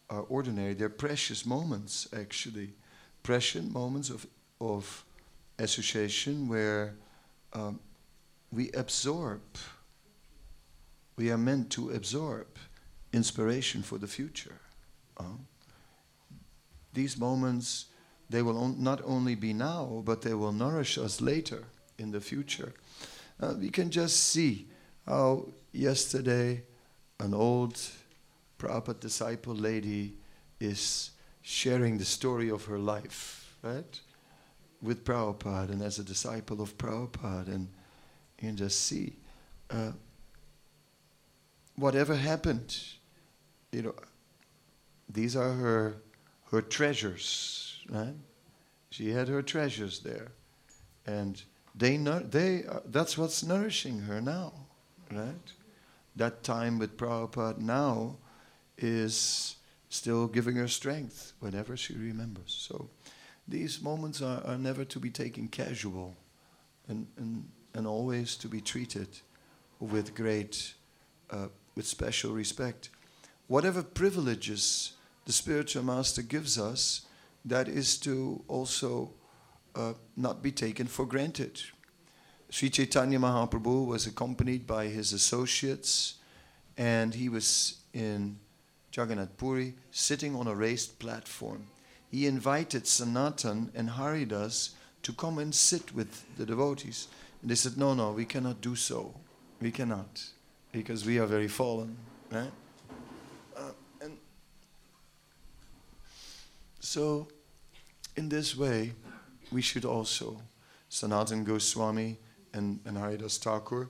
are 0.10 0.22
ordinary. 0.22 0.74
They're 0.74 0.90
precious 0.90 1.46
moments, 1.46 2.08
actually. 2.18 2.74
Precious 3.22 3.64
moments 3.64 4.10
of, 4.10 4.26
of 4.60 5.06
association 5.60 6.48
where 6.48 6.96
um, 7.54 7.80
we 8.52 8.72
absorb, 8.72 9.42
we 11.18 11.32
are 11.32 11.38
meant 11.38 11.70
to 11.72 11.92
absorb 11.92 12.48
inspiration 13.12 13.82
for 13.82 13.98
the 13.98 14.08
future. 14.08 14.60
Uh, 15.18 15.38
these 16.94 17.18
moments, 17.18 17.88
they 18.30 18.42
will 18.42 18.58
on, 18.58 18.82
not 18.82 19.02
only 19.04 19.36
be 19.36 19.54
now, 19.54 20.02
but 20.06 20.22
they 20.22 20.34
will 20.34 20.52
nourish 20.52 20.98
us 20.98 21.22
later 21.22 21.64
in 21.98 22.12
the 22.12 22.22
future. 22.22 22.74
Uh, 23.40 23.54
we 23.60 23.70
can 23.70 23.90
just 23.90 24.18
see 24.18 24.68
how 25.08 25.48
yesterday 25.72 26.64
an 27.20 27.34
old 27.34 27.80
Prabhupada 28.58 29.00
disciple 29.00 29.56
lady 29.56 30.14
is 30.60 31.12
sharing 31.42 31.98
the 31.98 32.06
story 32.06 32.50
of 32.50 32.66
her 32.66 32.80
life, 32.80 33.58
right? 33.62 34.00
With 34.82 35.04
Prabhupada 35.04 35.72
and 35.72 35.82
as 35.82 36.00
a 36.00 36.04
disciple 36.04 36.62
of 36.62 36.78
Prabhupada. 36.78 37.48
And 37.48 37.68
you 38.38 38.48
can 38.48 38.56
just 38.56 38.82
see 38.82 39.14
uh, 39.70 39.92
whatever 41.76 42.16
happened, 42.16 42.78
you 43.72 43.82
know, 43.82 43.96
these 45.10 45.36
are 45.36 45.54
her, 45.54 45.98
her 46.52 46.62
treasures, 46.62 47.78
right? 47.90 48.16
She 48.90 49.10
had 49.10 49.28
her 49.28 49.42
treasures 49.42 50.00
there. 50.00 50.32
And 51.06 51.42
they, 51.76 51.98
they 51.98 52.66
uh, 52.66 52.80
that's 52.86 53.18
what's 53.18 53.44
nourishing 53.44 54.00
her 54.02 54.22
now, 54.22 54.54
right? 55.12 55.52
That 56.16 56.44
time 56.44 56.80
with 56.80 56.98
Prabhupada 56.98 57.58
now 57.58 58.18
is 58.78 59.56
still 59.90 60.28
giving 60.28 60.56
her 60.56 60.68
strength 60.68 61.34
whenever 61.40 61.76
she 61.76 61.94
remembers. 61.94 62.56
So 62.68 62.90
these 63.48 63.82
moments 63.82 64.22
are, 64.22 64.44
are 64.46 64.58
never 64.58 64.86
to 64.86 65.00
be 65.00 65.10
taken 65.10 65.48
casual 65.48 66.16
and, 66.88 67.08
and, 67.18 67.50
and 67.74 67.88
always 67.88 68.36
to 68.38 68.48
be 68.48 68.62
treated 68.62 69.08
with 69.80 70.16
great, 70.16 70.74
uh, 71.30 71.48
with 71.76 71.86
special 71.86 72.32
respect. 72.32 72.90
Whatever 73.48 73.84
privileges 73.84 74.94
the 75.26 75.34
spiritual 75.34 75.84
master 75.84 76.22
gives 76.22 76.58
us, 76.58 77.02
that 77.46 77.68
is 77.68 77.98
to 78.00 78.44
also 78.48 79.12
uh, 79.76 79.94
not 80.16 80.42
be 80.42 80.52
taken 80.52 80.88
for 80.88 81.06
granted. 81.06 81.62
Sri 82.50 82.70
Chaitanya 82.70 83.20
Mahaprabhu 83.20 83.86
was 83.86 84.06
accompanied 84.06 84.68
by 84.68 84.86
his 84.86 85.12
associates, 85.12 86.16
and 86.78 87.16
he 87.16 87.28
was 87.28 87.78
in 87.94 88.38
Jagannath 88.96 89.36
Puri, 89.38 89.74
sitting 89.92 90.36
on 90.36 90.48
a 90.48 90.56
raised 90.56 91.00
platform. 91.00 91.68
He 92.12 92.28
invited 92.28 92.86
Sanatan 92.86 93.72
and 93.74 93.90
Haridas 93.90 94.76
to 95.02 95.14
come 95.14 95.40
and 95.40 95.54
sit 95.54 95.96
with 95.96 96.24
the 96.38 96.46
devotees. 96.46 97.08
And 97.42 97.50
they 97.50 97.56
said, 97.56 97.78
No, 97.78 97.96
no, 97.96 98.12
we 98.12 98.26
cannot 98.26 98.62
do 98.62 98.76
so. 98.76 99.14
We 99.60 99.72
cannot, 99.72 100.24
because 100.72 101.06
we 101.06 101.18
are 101.18 101.26
very 101.26 101.48
fallen. 101.48 101.98
Right? 102.32 102.52
Uh, 103.58 103.72
and 104.02 104.18
so, 106.84 107.30
in 108.18 108.28
this 108.28 108.58
way, 108.58 108.92
we 109.52 109.62
should 109.62 109.86
also, 109.86 110.42
Sanatan 110.90 111.46
Goswami 111.46 112.18
and, 112.54 112.80
Haridas 112.86 113.38
Thakur, 113.38 113.90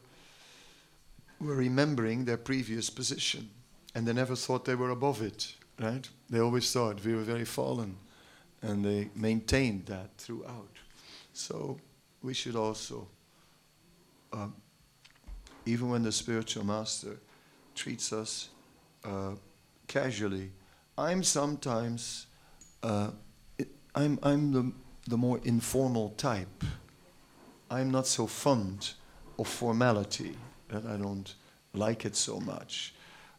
were 1.42 1.56
remembering 1.56 2.24
their 2.24 2.38
previous 2.38 2.92
position 2.92 3.50
and 3.96 4.08
they 4.08 4.14
never 4.14 4.36
thought 4.36 4.66
they 4.66 4.76
were 4.76 4.92
above 4.92 5.24
it, 5.24 5.56
right? 5.80 6.08
They 6.30 6.40
always 6.40 6.72
thought 6.72 7.04
we 7.04 7.16
were 7.16 7.22
very 7.22 7.46
fallen, 7.46 7.98
and 8.62 8.86
they 8.86 9.10
maintained 9.16 9.88
that 9.88 10.16
throughout. 10.18 10.78
So 11.34 11.80
we 12.22 12.34
should 12.36 12.56
also, 12.56 13.08
uh, 14.32 14.48
even 15.66 15.90
when 15.90 16.04
the 16.04 16.12
spiritual 16.12 16.64
master 16.64 17.18
treats 17.74 18.14
us 18.14 18.50
uh, 19.04 19.32
casually, 19.88 20.52
I'm 20.96 21.24
sometimes, 21.24 22.28
uh, 22.84 23.10
I'm, 23.96 24.20
I'm 24.22 24.52
the, 24.52 24.72
the 25.08 25.18
more 25.18 25.40
informal 25.44 26.10
type. 26.18 26.64
I'm 27.72 27.90
not 27.90 28.06
so 28.06 28.28
fond 28.28 28.92
of 29.40 29.48
formality, 29.48 30.36
that 30.70 30.86
I 30.86 30.98
don't 30.98 31.34
like 31.74 32.06
it 32.06 32.16
so 32.16 32.40
much. 32.40 32.94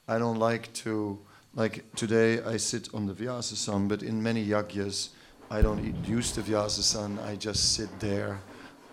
I 0.09 0.19
don't 0.19 0.39
like 0.39 0.73
to, 0.75 1.19
like 1.55 1.85
today 1.95 2.43
I 2.43 2.57
sit 2.57 2.93
on 2.93 3.07
the 3.07 3.15
Vyasasan, 3.15 3.89
but 3.89 4.03
in 4.03 4.23
many 4.23 4.45
yagyas, 4.45 5.11
I 5.51 5.63
don't 5.63 5.95
use 6.07 6.33
the 6.33 6.43
Vyasasan, 6.43 7.23
I 7.25 7.37
just 7.37 7.75
sit 7.75 8.01
there 8.01 8.41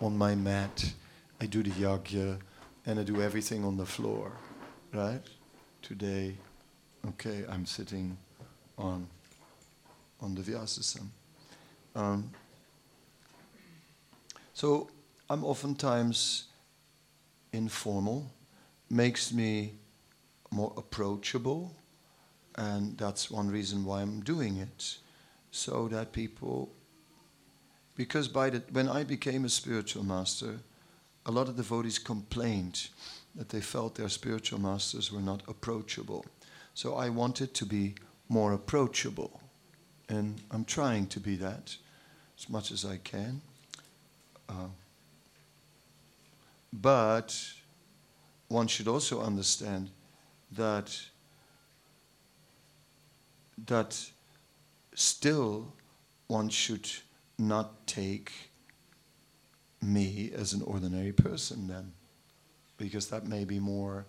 on 0.00 0.16
my 0.16 0.34
mat. 0.34 0.92
I 1.40 1.46
do 1.46 1.62
the 1.62 1.70
yagya 1.70 2.38
and 2.86 3.00
I 3.00 3.02
do 3.02 3.20
everything 3.20 3.64
on 3.64 3.76
the 3.76 3.86
floor, 3.86 4.32
right? 4.92 5.22
Today, 5.80 6.36
okay, 7.08 7.44
I'm 7.48 7.66
sitting 7.66 8.16
on, 8.78 9.08
on 10.22 10.34
the 10.34 10.40
Vyasasan. 10.40 11.08
Um, 11.94 12.30
so 14.54 14.88
I'm 15.28 15.44
oftentimes 15.44 16.44
informal, 17.52 18.30
makes 18.88 19.32
me 19.32 19.74
more 20.50 20.72
approachable. 20.76 21.74
And 22.56 22.96
that's 22.98 23.30
one 23.30 23.50
reason 23.50 23.84
why 23.84 24.02
I'm 24.02 24.20
doing 24.20 24.58
it. 24.58 24.98
So 25.50 25.88
that 25.88 26.12
people, 26.12 26.70
because 27.94 28.28
by 28.28 28.50
the, 28.50 28.62
when 28.72 28.88
I 28.88 29.04
became 29.04 29.44
a 29.44 29.48
spiritual 29.50 30.04
master, 30.04 30.60
a 31.26 31.30
lot 31.30 31.48
of 31.48 31.56
devotees 31.56 31.98
complained 31.98 32.88
that 33.34 33.48
they 33.48 33.60
felt 33.60 33.94
their 33.94 34.08
spiritual 34.08 34.60
masters 34.60 35.12
were 35.12 35.20
not 35.20 35.42
approachable. 35.48 36.24
So 36.74 36.94
I 36.94 37.08
wanted 37.10 37.54
to 37.54 37.66
be 37.66 37.94
more 38.28 38.52
approachable. 38.52 39.41
And 40.08 40.40
I'm 40.50 40.64
trying 40.64 41.06
to 41.08 41.20
be 41.20 41.36
that 41.36 41.76
as 42.38 42.48
much 42.48 42.70
as 42.70 42.84
I 42.84 42.98
can. 42.98 43.40
Uh, 44.48 44.68
but 46.72 47.36
one 48.48 48.66
should 48.66 48.88
also 48.88 49.22
understand 49.22 49.90
that 50.52 51.00
that 53.66 54.10
still 54.94 55.72
one 56.26 56.48
should 56.48 56.88
not 57.38 57.86
take 57.86 58.32
me 59.80 60.30
as 60.34 60.52
an 60.52 60.62
ordinary 60.62 61.12
person 61.12 61.66
then 61.66 61.92
because 62.76 63.08
that 63.08 63.26
may 63.26 63.44
be 63.44 63.58
more 63.58 64.06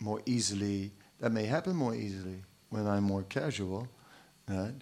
more 0.00 0.20
easily 0.26 0.92
that 1.18 1.32
may 1.32 1.44
happen 1.44 1.74
more 1.74 1.94
easily 1.94 2.42
when 2.68 2.86
I'm 2.86 3.04
more 3.04 3.22
casual 3.22 3.88
right 4.48 4.74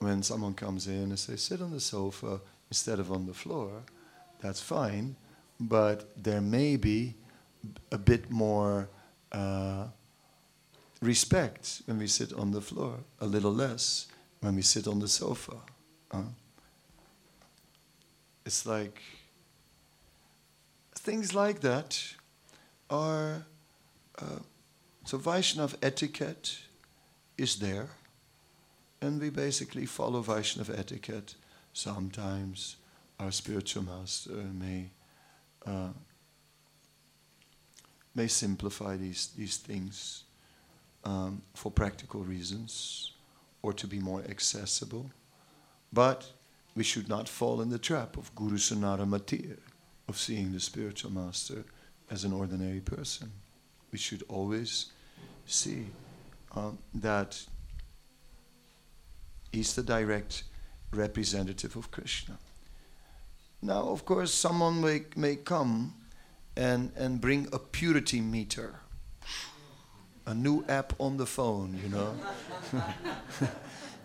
when 0.00 0.22
someone 0.22 0.54
comes 0.54 0.86
in 0.86 1.04
and 1.04 1.18
says 1.18 1.42
sit 1.42 1.62
on 1.62 1.70
the 1.70 1.80
sofa 1.80 2.40
instead 2.70 2.98
of 2.98 3.10
on 3.12 3.26
the 3.26 3.34
floor 3.34 3.70
that's 4.40 4.60
fine 4.60 5.14
but 5.60 6.10
there 6.16 6.40
may 6.40 6.76
be 6.76 7.14
a 7.92 7.98
bit 7.98 8.30
more 8.30 8.88
uh, 9.32 9.84
respect 11.02 11.82
when 11.86 11.98
we 11.98 12.06
sit 12.06 12.32
on 12.32 12.50
the 12.50 12.60
floor, 12.60 12.98
a 13.20 13.26
little 13.26 13.52
less 13.52 14.06
when 14.40 14.56
we 14.56 14.62
sit 14.62 14.86
on 14.86 14.98
the 14.98 15.08
sofa. 15.08 15.56
Huh? 16.10 16.22
It's 18.44 18.66
like 18.66 19.00
things 20.94 21.34
like 21.34 21.60
that 21.60 22.02
are. 22.88 23.46
Uh, 24.18 24.40
so 25.04 25.18
Vaishnav 25.18 25.74
etiquette 25.82 26.58
is 27.38 27.56
there, 27.56 27.88
and 29.00 29.20
we 29.20 29.30
basically 29.30 29.86
follow 29.86 30.20
Vaishnava 30.20 30.78
etiquette. 30.78 31.34
Sometimes 31.72 32.76
our 33.18 33.30
spiritual 33.30 33.84
master 33.84 34.32
may 34.32 34.90
uh, 35.66 35.92
may 38.14 38.26
simplify 38.26 38.96
these 38.96 39.28
these 39.36 39.56
things 39.56 40.24
um, 41.04 41.42
for 41.54 41.70
practical 41.70 42.22
reasons 42.22 43.12
or 43.62 43.72
to 43.72 43.86
be 43.86 43.98
more 43.98 44.22
accessible, 44.28 45.10
but 45.92 46.32
we 46.74 46.82
should 46.82 47.08
not 47.08 47.28
fall 47.28 47.60
in 47.60 47.68
the 47.68 47.78
trap 47.78 48.16
of 48.16 48.34
Guru 48.34 48.56
Sanara 48.56 49.06
Matir, 49.06 49.58
of 50.08 50.18
seeing 50.18 50.52
the 50.52 50.60
spiritual 50.60 51.12
master 51.12 51.64
as 52.10 52.24
an 52.24 52.32
ordinary 52.32 52.80
person. 52.80 53.30
We 53.92 53.98
should 53.98 54.22
always 54.28 54.86
see 55.46 55.86
um, 56.54 56.78
that 56.94 57.44
he's 59.52 59.74
the 59.74 59.82
direct 59.82 60.44
representative 60.92 61.76
of 61.76 61.90
Krishna. 61.90 62.38
Now, 63.62 63.88
of 63.88 64.04
course, 64.04 64.32
someone 64.32 64.80
may, 64.80 65.02
may 65.16 65.36
come 65.36 65.94
and, 66.56 66.92
and 66.96 67.20
bring 67.20 67.48
a 67.52 67.58
purity 67.58 68.20
meter, 68.20 68.74
a 70.26 70.34
new 70.34 70.64
app 70.68 70.94
on 70.98 71.16
the 71.16 71.26
phone, 71.26 71.78
you 71.82 71.90
know, 71.90 72.14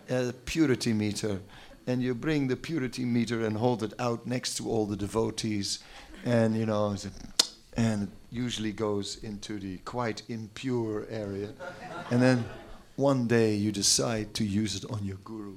a 0.28 0.32
purity 0.44 0.92
meter. 0.92 1.40
And 1.86 2.02
you 2.02 2.14
bring 2.14 2.48
the 2.48 2.56
purity 2.56 3.04
meter 3.04 3.46
and 3.46 3.56
hold 3.56 3.82
it 3.82 3.94
out 3.98 4.26
next 4.26 4.56
to 4.56 4.68
all 4.68 4.86
the 4.86 4.96
devotees, 4.96 5.78
and 6.24 6.56
you 6.56 6.66
know, 6.66 6.96
and 7.76 8.02
it 8.02 8.08
usually 8.30 8.72
goes 8.72 9.22
into 9.22 9.60
the 9.60 9.78
quite 9.78 10.22
impure 10.28 11.06
area. 11.08 11.50
And 12.10 12.20
then 12.20 12.44
one 12.96 13.26
day 13.26 13.54
you 13.54 13.70
decide 13.70 14.34
to 14.34 14.44
use 14.44 14.74
it 14.74 14.90
on 14.90 15.04
your 15.04 15.18
guru. 15.18 15.56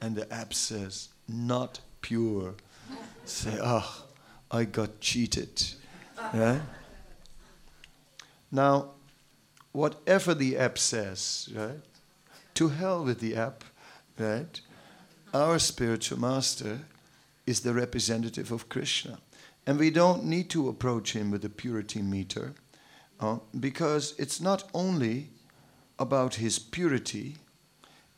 And 0.00 0.14
the 0.14 0.30
app 0.32 0.52
says, 0.52 1.08
not 1.26 1.80
pure. 2.02 2.54
Say, 3.24 3.58
oh, 3.62 4.04
I 4.50 4.64
got 4.64 5.00
cheated. 5.00 5.62
Right? 6.34 6.60
Now, 8.52 8.90
whatever 9.72 10.34
the 10.34 10.58
app 10.58 10.76
says, 10.78 11.48
right? 11.54 11.80
To 12.54 12.68
hell 12.68 13.02
with 13.02 13.20
the 13.20 13.34
app, 13.34 13.64
right? 14.18 14.60
Our 15.32 15.58
spiritual 15.58 16.20
master 16.20 16.80
is 17.46 17.60
the 17.60 17.72
representative 17.72 18.52
of 18.52 18.68
Krishna. 18.68 19.18
And 19.66 19.78
we 19.78 19.90
don't 19.90 20.24
need 20.24 20.50
to 20.50 20.68
approach 20.68 21.14
him 21.14 21.30
with 21.30 21.44
a 21.46 21.48
purity 21.48 22.02
meter 22.02 22.54
uh, 23.20 23.38
because 23.58 24.14
it's 24.18 24.40
not 24.40 24.64
only 24.74 25.28
about 25.98 26.34
his 26.34 26.58
purity, 26.58 27.36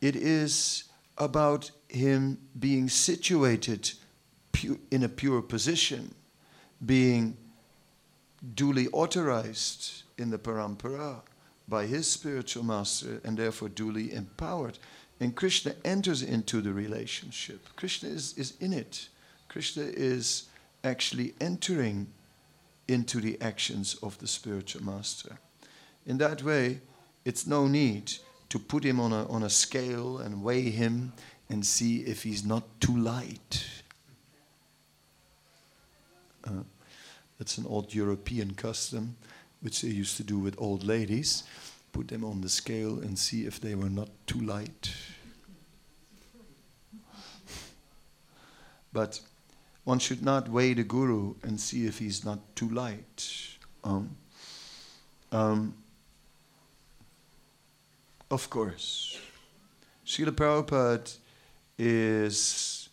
it 0.01 0.17
is 0.17 0.85
about 1.19 1.71
him 1.89 2.39
being 2.59 2.89
situated 2.89 3.93
in 4.91 5.03
a 5.03 5.09
pure 5.09 5.43
position, 5.43 6.15
being 6.85 7.37
duly 8.55 8.89
authorized 8.89 10.03
in 10.19 10.31
the 10.31 10.39
parampara 10.39 11.21
by 11.69 11.87
his 11.87 12.07
spiritual 12.09 12.63
master 12.63 13.21
and 13.25 13.37
therefore 13.37 13.69
duly 13.69 14.13
empowered. 14.13 14.79
And 15.21 15.35
Krishna 15.35 15.75
enters 15.85 16.23
into 16.23 16.61
the 16.61 16.73
relationship. 16.73 17.67
Krishna 17.77 18.11
is, 18.11 18.37
is 18.37 18.55
in 18.61 18.73
it. 18.73 19.09
Krishna 19.49 19.85
is 19.85 20.45
actually 20.85 21.35
entering 21.41 22.09
into 22.89 23.20
the 23.20 23.41
actions 23.41 23.97
of 24.03 24.18
the 24.18 24.26
spiritual 24.26 24.84
master. 24.84 25.39
In 26.07 26.18
that 26.18 26.43
way, 26.43 26.80
it's 27.24 27.47
no 27.47 27.66
need 27.66 28.12
to 28.49 28.59
put 28.59 28.84
him 28.84 29.01
on 29.01 29.12
a, 29.12 29.26
on 29.28 29.43
a 29.43 29.51
scale 29.51 30.18
and 30.18 30.43
weigh 30.43 30.70
him 30.70 31.12
and 31.49 31.64
see 31.64 31.99
if 32.01 32.22
he's 32.22 32.45
not 32.45 32.64
too 32.80 32.97
light. 32.97 33.66
Uh, 36.47 36.62
that's 37.39 37.59
an 37.59 37.66
old 37.66 37.93
European 37.93 38.55
custom, 38.55 39.16
which 39.61 39.82
they 39.82 39.89
used 39.89 40.16
to 40.16 40.22
do 40.22 40.39
with 40.39 40.55
old 40.59 40.84
ladies. 40.84 41.43
Put 41.93 42.09
them 42.09 42.24
on 42.24 42.41
the 42.41 42.49
scale 42.49 43.01
and 43.01 43.18
see 43.18 43.47
if 43.47 43.61
they 43.61 43.74
were 43.74 43.91
not 43.91 44.09
too 44.26 44.41
light. 44.41 44.95
But 48.93 49.20
one 49.87 50.01
should 50.01 50.20
not 50.20 50.49
weigh 50.49 50.74
the 50.74 50.82
guru 50.82 51.37
and 51.45 51.61
see 51.61 51.87
if 51.87 52.01
he's 52.01 52.24
not 52.24 52.41
too 52.57 52.68
light. 52.70 53.57
Um, 53.84 54.16
um, 55.30 55.74
of 58.28 58.51
course, 58.51 59.16
Srila 60.05 60.32
Prabhupada 60.32 61.16
is, 61.78 62.89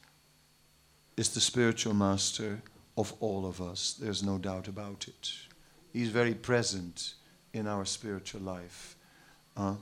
is 1.18 1.30
the 1.30 1.42
spiritual 1.42 1.96
master 1.96 2.62
of 2.96 3.16
all 3.20 3.48
of 3.48 3.60
us. 3.60 3.94
There's 4.00 4.22
no 4.22 4.38
doubt 4.38 4.68
about 4.68 5.08
it. 5.08 5.32
He's 5.92 6.10
very 6.10 6.36
present 6.36 7.16
in 7.54 7.68
our 7.68 7.86
spiritual 7.86 8.42
life. 8.42 8.96
Uh, 9.58 9.78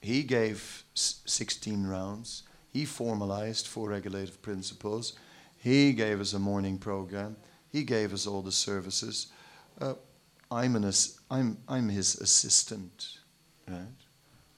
he 0.00 0.24
gave 0.24 0.82
16 0.94 1.86
rounds. 1.86 2.42
He 2.72 2.84
formalized 2.84 3.68
four 3.68 3.90
regulative 3.90 4.42
principles. 4.42 5.12
He 5.60 5.92
gave 5.92 6.20
us 6.20 6.32
a 6.32 6.38
morning 6.38 6.78
program. 6.78 7.36
He 7.70 7.84
gave 7.84 8.14
us 8.14 8.26
all 8.26 8.40
the 8.40 8.50
services. 8.50 9.28
Uh, 9.78 9.94
I'm, 10.50 10.74
an 10.74 10.90
I'm, 11.30 11.58
I'm 11.68 11.88
his 11.90 12.16
assistant, 12.16 13.18
right? 13.68 13.84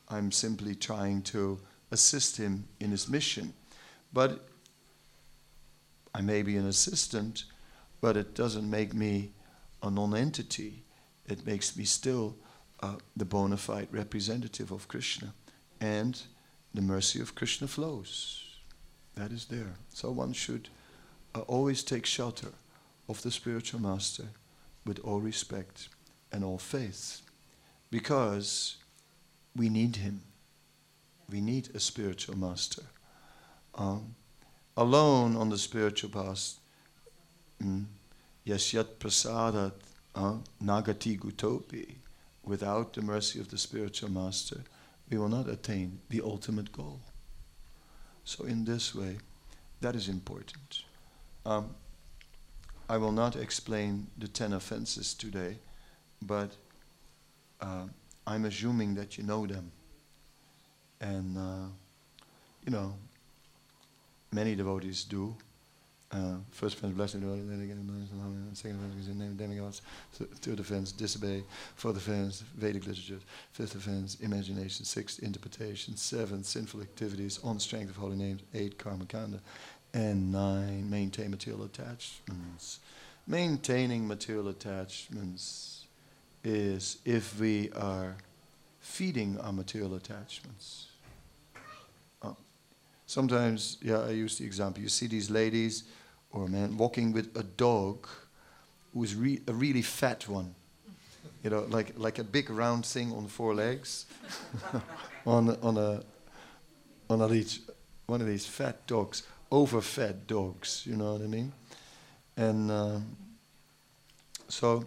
I'm 0.08 0.30
simply 0.30 0.76
trying 0.76 1.22
to 1.22 1.58
assist 1.90 2.36
him 2.36 2.64
in 2.78 2.92
his 2.92 3.08
mission. 3.08 3.52
But 4.12 4.46
I 6.14 6.20
may 6.20 6.42
be 6.42 6.56
an 6.56 6.68
assistant, 6.68 7.44
but 8.00 8.16
it 8.16 8.34
doesn't 8.34 8.70
make 8.70 8.94
me 8.94 9.32
a 9.82 9.90
non-entity. 9.90 10.84
It 11.26 11.44
makes 11.44 11.76
me 11.76 11.84
still 11.84 12.36
uh, 12.80 12.96
the 13.16 13.24
bona 13.24 13.56
fide 13.56 13.88
representative 13.90 14.70
of 14.70 14.86
Krishna. 14.86 15.34
And 15.80 16.22
the 16.72 16.82
mercy 16.82 17.20
of 17.20 17.34
Krishna 17.34 17.66
flows. 17.66 18.44
That 19.16 19.32
is 19.32 19.46
there. 19.46 19.74
So 19.92 20.12
one 20.12 20.32
should 20.32 20.68
uh, 21.34 21.40
always 21.40 21.82
take 21.82 22.06
shelter 22.06 22.52
of 23.08 23.22
the 23.22 23.30
spiritual 23.30 23.80
master 23.80 24.24
with 24.84 24.98
all 25.00 25.20
respect 25.20 25.88
and 26.30 26.44
all 26.44 26.58
faith 26.58 27.22
because 27.90 28.76
we 29.54 29.68
need 29.68 29.96
him. 29.96 30.22
We 31.30 31.40
need 31.40 31.68
a 31.74 31.80
spiritual 31.80 32.36
master. 32.36 32.82
Um, 33.74 34.14
alone 34.76 35.36
on 35.36 35.50
the 35.50 35.58
spiritual 35.58 36.10
path, 36.10 36.58
mm, 37.62 37.84
uh, 40.14 40.34
nagati 40.62 41.18
gutopi, 41.18 41.94
without 42.44 42.92
the 42.92 43.02
mercy 43.02 43.40
of 43.40 43.48
the 43.48 43.58
spiritual 43.58 44.10
master, 44.10 44.62
we 45.10 45.18
will 45.18 45.28
not 45.28 45.48
attain 45.48 46.00
the 46.08 46.20
ultimate 46.22 46.72
goal. 46.72 47.00
So, 48.24 48.44
in 48.44 48.64
this 48.64 48.94
way, 48.94 49.18
that 49.80 49.96
is 49.96 50.08
important. 50.08 50.84
Um, 51.44 51.74
I 52.88 52.98
will 52.98 53.12
not 53.12 53.36
explain 53.36 54.06
the 54.18 54.28
ten 54.28 54.52
offenses 54.52 55.14
today, 55.14 55.56
but 56.20 56.50
uh, 57.60 57.86
I'm 58.26 58.44
assuming 58.44 58.94
that 58.94 59.18
you 59.18 59.24
know 59.24 59.46
them. 59.46 59.72
And, 61.00 61.36
uh, 61.36 61.68
you 62.64 62.70
know, 62.70 62.94
many 64.30 64.54
devotees 64.54 65.04
do. 65.04 65.34
Uh, 66.12 66.34
first 66.50 66.76
offense, 66.76 66.92
blessing 66.92 67.22
the 67.22 67.26
then 67.26 67.62
again, 67.62 68.52
second 68.52 68.76
offense 68.76 69.08
name 69.16 69.30
of 69.30 69.38
demigods. 69.38 69.80
Third 70.12 70.60
offense, 70.60 70.92
disobey. 70.92 71.42
Fourth 71.74 71.96
offense, 71.96 72.44
Vedic 72.54 72.86
literature. 72.86 73.18
Fifth 73.52 73.74
offense, 73.74 74.18
imagination. 74.20 74.84
Sixth, 74.84 75.22
interpretation. 75.22 75.96
Seventh, 75.96 76.44
sinful 76.44 76.82
activities 76.82 77.40
on 77.42 77.58
strength 77.58 77.88
of 77.88 77.96
holy 77.96 78.16
names. 78.16 78.42
Eight, 78.52 78.78
karma 78.78 79.06
kanda. 79.06 79.40
And 79.94 80.32
nine, 80.32 80.88
maintain 80.88 81.30
material 81.30 81.64
attachments. 81.64 82.80
Maintaining 83.26 84.08
material 84.08 84.48
attachments 84.48 85.84
is 86.42 86.98
if 87.04 87.38
we 87.38 87.70
are 87.72 88.16
feeding 88.80 89.38
our 89.40 89.52
material 89.52 89.94
attachments. 89.94 90.86
Uh, 92.22 92.32
sometimes, 93.06 93.78
yeah, 93.82 94.00
I 94.00 94.10
use 94.10 94.38
the 94.38 94.44
example. 94.44 94.82
You 94.82 94.88
see 94.88 95.06
these 95.06 95.30
ladies 95.30 95.84
or 96.32 96.44
a 96.44 96.48
man 96.48 96.76
walking 96.76 97.12
with 97.12 97.36
a 97.36 97.42
dog 97.42 98.08
who's 98.92 99.14
re- 99.14 99.40
a 99.46 99.52
really 99.52 99.82
fat 99.82 100.26
one. 100.28 100.54
You 101.44 101.50
know, 101.50 101.66
like, 101.68 101.92
like 101.96 102.18
a 102.18 102.24
big 102.24 102.50
round 102.50 102.86
thing 102.86 103.12
on 103.12 103.26
four 103.26 103.54
legs, 103.54 104.06
on, 105.26 105.56
on, 105.62 105.76
a, 105.76 106.02
on 107.10 107.20
a 107.20 107.26
leech, 107.26 107.60
one 108.06 108.20
of 108.20 108.26
these 108.26 108.46
fat 108.46 108.86
dogs, 108.86 109.24
overfed 109.52 110.26
dogs, 110.26 110.82
you 110.86 110.96
know 110.96 111.12
what 111.12 111.22
I 111.22 111.26
mean? 111.26 111.52
And 112.36 112.70
uh, 112.70 112.98
so 114.48 114.86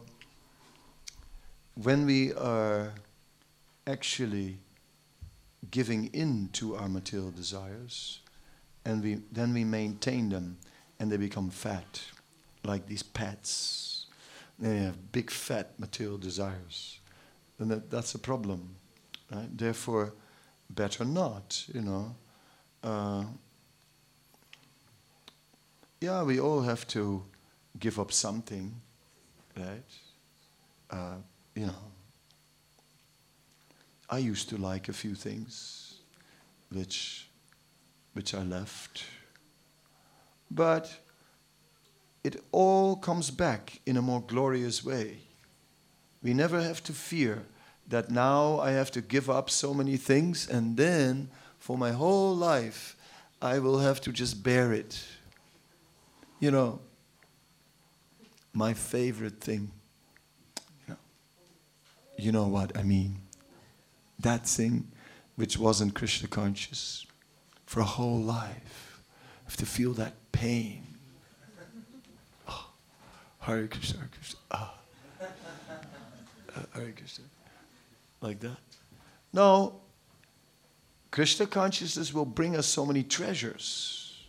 when 1.76 2.05
we 2.05 2.34
are 2.34 2.93
actually 3.86 4.57
giving 5.70 6.07
in 6.07 6.49
to 6.53 6.76
our 6.76 6.89
material 6.89 7.32
desires, 7.32 8.20
and 8.84 9.03
we, 9.03 9.20
then 9.32 9.53
we 9.53 9.63
maintain 9.63 10.30
them, 10.30 10.57
and 10.99 11.11
they 11.11 11.18
become 11.18 11.49
fat, 11.49 12.01
like 12.63 12.88
these 12.88 13.03
pets. 13.03 14.07
They 14.57 14.78
have 14.78 15.11
big 15.11 15.30
fat 15.30 15.78
material 15.78 16.18
desires, 16.18 16.99
and 17.59 17.70
that, 17.70 17.91
that's 17.91 18.16
a 18.16 18.20
problem. 18.20 18.76
Right? 19.32 19.55
Therefore, 19.55 20.13
better 20.70 21.05
not, 21.05 21.66
you 21.74 21.82
know. 21.82 22.16
Uh, 22.84 23.26
yeah, 26.02 26.24
we 26.24 26.39
all 26.39 26.62
have 26.62 26.88
to 26.89 27.24
give 27.80 28.00
up 28.00 28.12
something, 28.12 28.74
right? 29.58 29.84
Uh, 30.89 31.16
you 31.56 31.66
know, 31.66 31.91
I 34.10 34.20
used 34.20 34.50
to 34.50 34.58
like 34.58 34.88
a 34.88 34.93
few 34.93 35.16
things 35.16 36.00
which, 36.72 37.28
which 38.14 38.34
I 38.34 38.43
left. 38.43 39.04
But 40.52 41.00
it 42.24 42.43
all 42.52 42.96
comes 42.96 43.32
back 43.32 43.82
in 43.86 43.98
a 43.98 44.02
more 44.02 44.22
glorious 44.22 44.84
way. 44.84 45.20
We 46.22 46.34
never 46.34 46.62
have 46.62 46.84
to 46.84 46.93
fear 46.93 47.43
that 47.88 48.10
now 48.10 48.60
I 48.60 48.72
have 48.72 48.91
to 48.91 49.02
give 49.02 49.30
up 49.30 49.50
so 49.50 49.74
many 49.74 49.98
things 49.98 50.50
and 50.50 50.76
then 50.76 51.30
for 51.60 51.78
my 51.78 51.91
whole 51.91 52.36
life 52.36 52.96
I 53.41 53.60
will 53.60 53.80
have 53.80 54.02
to 54.02 54.12
just 54.12 54.43
bear 54.43 54.74
it. 54.74 55.04
You 56.40 56.52
know, 56.52 56.80
my 58.54 58.74
favorite 58.74 59.40
thing, 59.42 59.72
you 60.88 60.94
know, 60.94 60.98
you 62.18 62.32
know 62.32 62.48
what 62.48 62.78
I 62.78 62.84
mean 62.84 63.20
that 64.20 64.48
thing 64.48 64.88
which 65.36 65.58
wasn't 65.58 65.94
Krishna 65.94 66.28
conscious 66.28 67.06
for 67.66 67.80
a 67.80 67.84
whole 67.84 68.20
life. 68.20 69.02
Have 69.46 69.58
to 69.58 69.66
feel 69.66 69.94
that 69.94 70.14
pain. 70.32 70.84
Oh, 72.48 72.70
Hare 73.42 73.68
Krishna, 73.68 74.00
Hare 74.00 74.10
Krishna. 74.12 74.40
Ah. 74.52 74.74
Uh, 75.22 76.62
Hare 76.74 76.92
Krishna. 76.92 77.26
Like 78.22 78.40
that. 78.40 78.58
No. 79.34 79.82
Krishna 81.12 81.46
consciousness 81.46 82.14
will 82.14 82.26
bring 82.26 82.56
us 82.56 82.66
so 82.66 82.86
many 82.86 83.04
treasures. 83.04 84.26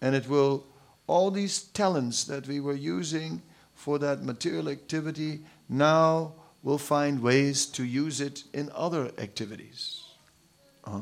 And 0.00 0.14
it 0.14 0.28
will, 0.28 0.66
all 1.06 1.30
these 1.30 1.62
talents 1.62 2.24
that 2.24 2.46
we 2.46 2.60
were 2.60 2.74
using 2.74 3.42
for 3.74 3.98
that 3.98 4.22
material 4.22 4.68
activity 4.68 5.40
now 5.68 6.32
will 6.62 6.78
find 6.78 7.20
ways 7.20 7.66
to 7.66 7.84
use 7.84 8.20
it 8.20 8.44
in 8.52 8.70
other 8.74 9.12
activities. 9.18 10.02
Uh-huh. 10.84 11.00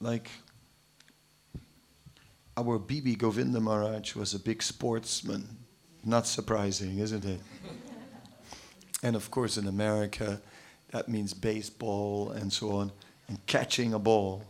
Like 0.00 0.30
our 2.56 2.78
B.B. 2.78 3.16
Govinda 3.16 3.60
Maharaj 3.60 4.14
was 4.14 4.34
a 4.34 4.38
big 4.38 4.62
sportsman. 4.62 5.48
Not 6.04 6.26
surprising, 6.26 6.98
isn't 6.98 7.24
it? 7.24 7.40
and 9.02 9.16
of 9.16 9.30
course, 9.30 9.58
in 9.58 9.66
America, 9.66 10.40
that 10.90 11.08
means 11.08 11.34
baseball 11.34 12.30
and 12.30 12.52
so 12.52 12.70
on, 12.72 12.92
and 13.28 13.44
catching 13.46 13.94
a 13.94 13.98
ball. 13.98 14.44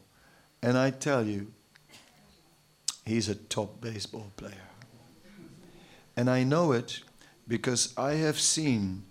And 0.62 0.76
I 0.76 0.90
tell 0.90 1.26
you, 1.26 1.52
he's 3.04 3.28
a 3.28 3.34
top 3.34 3.80
baseball 3.80 4.30
player. 4.36 4.68
And 6.16 6.28
I 6.28 6.42
know 6.42 6.72
it 6.72 7.00
because 7.46 7.94
I 7.96 8.14
have 8.14 8.40
seen, 8.40 9.04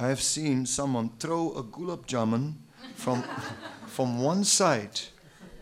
I 0.00 0.08
have 0.08 0.20
seen 0.20 0.66
someone 0.66 1.10
throw 1.18 1.52
a 1.52 1.62
gulab 1.62 2.06
jamun 2.06 2.54
from, 2.94 3.22
from 3.86 4.20
one 4.20 4.44
side 4.44 5.00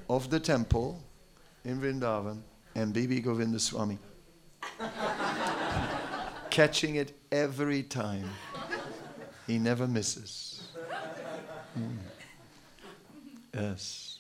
of 0.09 0.31
the 0.31 0.41
temple 0.41 1.03
in 1.65 1.81
Vrindavan 1.81 2.41
and 2.75 2.93
B.B. 2.93 3.21
Govinda 3.21 3.59
Swami 3.59 3.99
catching 6.51 6.97
it 6.97 7.15
every 7.31 7.83
time. 7.83 8.31
He 9.47 9.59
never 9.59 9.87
misses. 9.87 10.69
Mm. 11.79 11.99
Yes. 13.55 14.16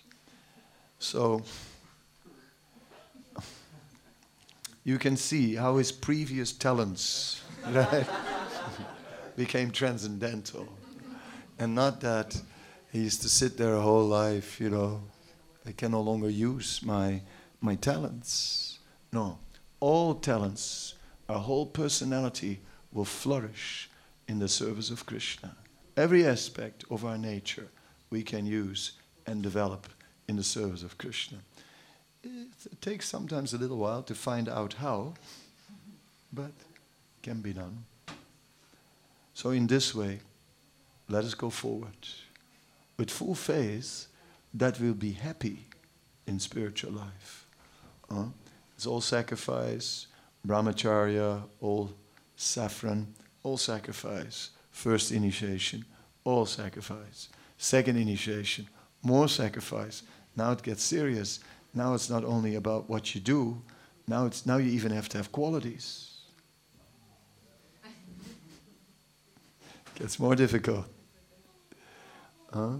So, 0.98 1.42
you 4.84 4.98
can 4.98 5.16
see 5.16 5.56
how 5.56 5.76
his 5.76 5.92
previous 5.92 6.52
talents 6.52 7.42
right, 7.66 8.06
became 9.36 9.70
transcendental. 9.70 10.68
And 11.58 11.74
not 11.74 12.00
that 12.02 12.40
he 12.92 13.00
used 13.00 13.22
to 13.22 13.28
sit 13.28 13.56
there 13.56 13.74
a 13.74 13.80
whole 13.80 14.06
life, 14.06 14.60
you 14.60 14.70
know, 14.70 15.02
I 15.66 15.72
can 15.72 15.90
no 15.90 16.00
longer 16.00 16.30
use 16.30 16.82
my, 16.82 17.22
my 17.60 17.74
talents. 17.74 18.78
No, 19.12 19.38
all 19.80 20.14
talents, 20.14 20.94
our 21.28 21.40
whole 21.40 21.66
personality 21.66 22.60
will 22.92 23.04
flourish 23.04 23.90
in 24.28 24.38
the 24.38 24.48
service 24.48 24.90
of 24.90 25.04
Krishna. 25.04 25.56
Every 25.96 26.26
aspect 26.26 26.84
of 26.90 27.04
our 27.04 27.18
nature 27.18 27.68
we 28.10 28.22
can 28.22 28.46
use 28.46 28.92
and 29.26 29.42
develop 29.42 29.88
in 30.28 30.36
the 30.36 30.42
service 30.42 30.82
of 30.82 30.98
Krishna. 30.98 31.38
It 32.22 32.80
takes 32.80 33.08
sometimes 33.08 33.54
a 33.54 33.58
little 33.58 33.76
while 33.76 34.02
to 34.02 34.14
find 34.14 34.48
out 34.48 34.74
how, 34.74 35.14
but 36.32 36.50
can 37.22 37.40
be 37.40 37.52
done. 37.52 37.84
So, 39.34 39.50
in 39.50 39.66
this 39.66 39.94
way, 39.94 40.20
let 41.08 41.24
us 41.24 41.34
go 41.34 41.50
forward 41.50 42.08
with 42.96 43.10
full 43.10 43.34
faith 43.34 44.06
that 44.54 44.80
we'll 44.80 44.94
be 44.94 45.12
happy 45.12 45.58
in 46.26 46.40
spiritual 46.40 46.92
life. 46.92 47.46
Uh, 48.10 48.26
it's 48.74 48.86
all 48.86 49.00
sacrifice, 49.00 50.06
brahmacharya, 50.46 51.42
all 51.60 51.92
saffron, 52.36 53.14
all 53.42 53.56
sacrifice. 53.56 54.50
First 54.70 55.12
initiation, 55.12 55.84
all 56.24 56.46
sacrifice. 56.46 57.28
Second 57.58 57.96
initiation, 57.96 58.68
more 59.02 59.28
sacrifice. 59.28 60.02
Now 60.36 60.52
it 60.52 60.62
gets 60.62 60.82
serious. 60.82 61.40
Now 61.74 61.94
it's 61.94 62.10
not 62.10 62.24
only 62.24 62.54
about 62.54 62.88
what 62.88 63.14
you 63.14 63.20
do, 63.20 63.62
now, 64.08 64.26
it's, 64.26 64.46
now 64.46 64.56
you 64.56 64.70
even 64.70 64.92
have 64.92 65.08
to 65.10 65.18
have 65.18 65.32
qualities. 65.32 66.12
Gets 69.96 70.18
more 70.18 70.36
difficult. 70.36 70.86
Huh? 72.52 72.76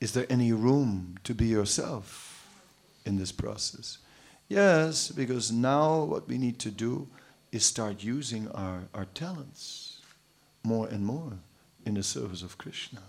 Is 0.00 0.12
there 0.12 0.26
any 0.30 0.52
room 0.52 1.16
to 1.24 1.34
be 1.34 1.46
yourself 1.46 2.46
in 3.04 3.16
this 3.16 3.32
process? 3.32 3.98
Yes, 4.48 5.10
because 5.10 5.50
now 5.50 6.04
what 6.04 6.28
we 6.28 6.38
need 6.38 6.58
to 6.60 6.70
do 6.70 7.08
is 7.50 7.64
start 7.64 8.04
using 8.04 8.48
our, 8.50 8.82
our 8.94 9.06
talents 9.06 10.02
more 10.62 10.86
and 10.86 11.04
more 11.04 11.32
in 11.84 11.94
the 11.94 12.02
service 12.02 12.42
of 12.42 12.58
Krishna. 12.58 13.02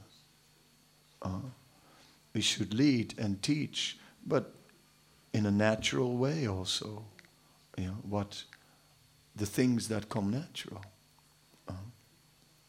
Uh, 1.21 1.41
we 2.37 2.41
should 2.41 2.71
lead 2.71 3.15
and 3.17 3.41
teach, 3.41 3.97
but 4.23 4.53
in 5.33 5.47
a 5.47 5.51
natural 5.51 6.15
way 6.15 6.47
also. 6.47 7.03
You 7.75 7.87
know, 7.87 7.97
what 8.03 8.43
the 9.35 9.47
things 9.47 9.87
that 9.87 10.07
come 10.07 10.29
natural. 10.29 10.85
Uh, 11.67 11.87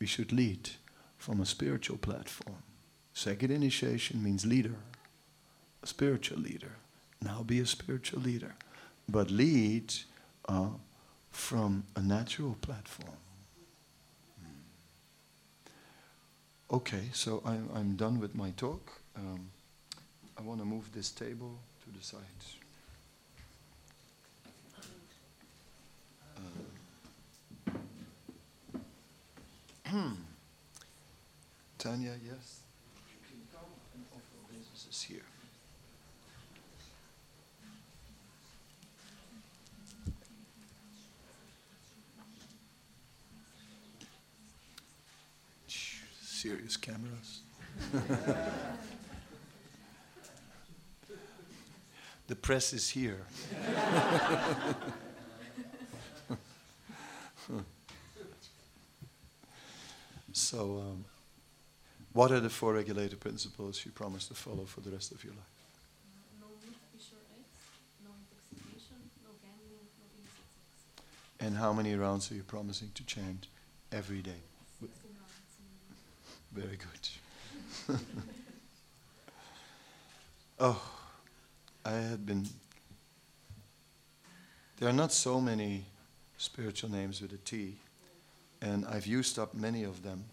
we 0.01 0.07
should 0.07 0.33
lead 0.33 0.71
from 1.19 1.43
a 1.43 1.45
spiritual 1.45 1.99
platform. 1.99 2.63
Second 3.13 3.51
initiation 3.51 4.23
means 4.23 4.47
leader, 4.47 4.77
a 5.83 5.87
spiritual 5.87 6.39
leader. 6.39 6.77
Now 7.21 7.43
be 7.43 7.61
a 7.61 7.67
spiritual 7.67 8.23
leader, 8.23 8.55
but 9.07 9.31
lead 9.31 9.93
uh, 10.49 10.71
from 11.31 11.85
a 11.95 12.01
natural 12.01 12.57
platform. 12.63 13.19
Hmm. 14.41 16.77
Okay, 16.77 17.11
so 17.13 17.43
I'm, 17.45 17.69
I'm 17.75 17.97
done 17.97 18.19
with 18.19 18.35
my 18.35 18.53
talk. 18.53 19.03
Um, 19.15 19.51
I 20.39 20.43
want 20.43 20.61
to 20.61 20.65
move 20.65 20.89
this 20.93 21.11
table 21.11 21.59
to 21.83 21.99
the 21.99 22.05
side. 22.05 22.21
Uh, 29.91 30.11
Tanya, 31.77 32.13
yes? 32.25 32.61
Obeisances 34.47 35.03
here. 35.03 35.23
Serious 46.23 46.77
cameras. 46.77 47.41
the 52.29 52.37
press 52.37 52.73
is 52.73 52.91
here. 52.91 53.27
So, 60.39 60.79
um, 60.79 61.05
what 62.13 62.31
are 62.31 62.39
the 62.41 62.49
four 62.49 62.75
regulator 62.75 63.17
principles 63.17 63.85
you 63.85 63.91
promise 63.91 64.29
to 64.29 64.35
follow 64.35 64.65
for 64.67 64.81
the 64.81 64.91
rest 64.91 65.11
of 65.11 65.25
your 65.25 65.33
life? 65.33 65.43
No 66.41 66.47
meat, 66.63 66.77
fish 66.95 67.11
or 67.13 67.19
eggs, 67.37 67.59
no 68.05 68.11
intoxication, 68.15 68.97
no 69.25 69.31
gambling, 69.43 69.89
no 69.99 70.07
illicit. 70.15 71.05
And 71.41 71.57
how 71.57 71.73
many 71.73 71.97
rounds 71.97 72.31
are 72.31 72.35
you 72.35 72.45
promising 72.45 72.93
to 72.95 73.05
chant 73.05 73.49
every 73.91 74.23
day? 74.23 74.41
16 74.81 75.11
rounds. 75.19 75.51
Very 76.53 76.79
good. 76.79 77.99
oh, 80.61 80.98
I 81.89 81.93
had 81.93 82.27
been. 82.27 82.47
There 84.79 84.91
are 84.91 84.93
not 84.93 85.11
so 85.11 85.41
many 85.41 85.85
spiritual 86.37 86.91
names 86.91 87.23
with 87.23 87.33
a 87.33 87.39
T, 87.39 87.77
and 88.61 88.85
I've 88.85 89.07
used 89.07 89.39
up 89.39 89.55
many 89.55 89.85
of 89.85 90.03
them. 90.03 90.25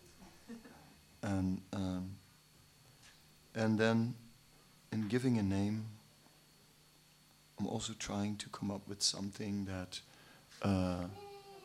And 1.23 1.61
um, 1.71 2.09
and 3.55 3.79
then, 3.79 4.15
in 4.91 5.07
giving 5.07 5.37
a 5.37 5.43
name, 5.43 5.85
I'm 7.57 7.67
also 7.67 7.93
trying 7.97 8.35
to 8.37 8.49
come 8.49 8.69
up 8.69 8.85
with 8.89 9.01
something 9.01 9.65
that 9.65 10.01
uh, 10.61 11.05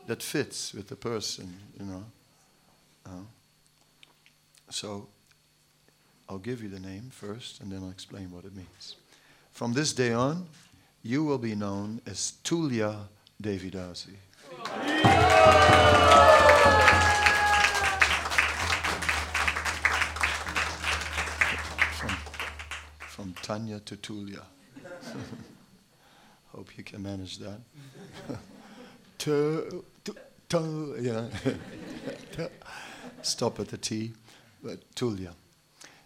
that 0.07 0.23
fits 0.23 0.73
with 0.73 0.87
the 0.87 0.95
person, 0.95 1.53
you 1.77 1.85
know. 1.85 2.05
Uh, 3.05 3.25
so 4.69 5.09
I'll 6.29 6.37
give 6.37 6.63
you 6.63 6.69
the 6.69 6.79
name 6.79 7.09
first 7.11 7.59
and 7.59 7.69
then 7.69 7.83
I'll 7.83 7.91
explain 7.91 8.31
what 8.31 8.45
it 8.45 8.55
means. 8.55 8.95
From 9.51 9.73
this 9.73 9.93
day 9.93 10.11
on, 10.13 10.47
you 11.03 11.23
will 11.23 11.37
be 11.37 11.55
known 11.55 12.01
as 12.05 12.33
Tulya 12.43 12.95
Devidasi. 13.41 14.15
From, 21.97 22.09
from 23.07 23.33
Tanya 23.41 23.79
to 23.81 23.95
Tulya. 23.97 24.41
Hope 26.53 26.77
you 26.77 26.83
can 26.83 27.03
manage 27.03 27.37
that. 27.39 27.59
Tu- 29.17 29.85
tu- 30.03 30.15
tu- 30.49 30.95
yeah. 30.99 31.27
Stop 33.21 33.59
at 33.59 33.67
the 33.67 33.77
T, 33.77 34.13
but 34.63 34.79
Tulya. 34.95 35.33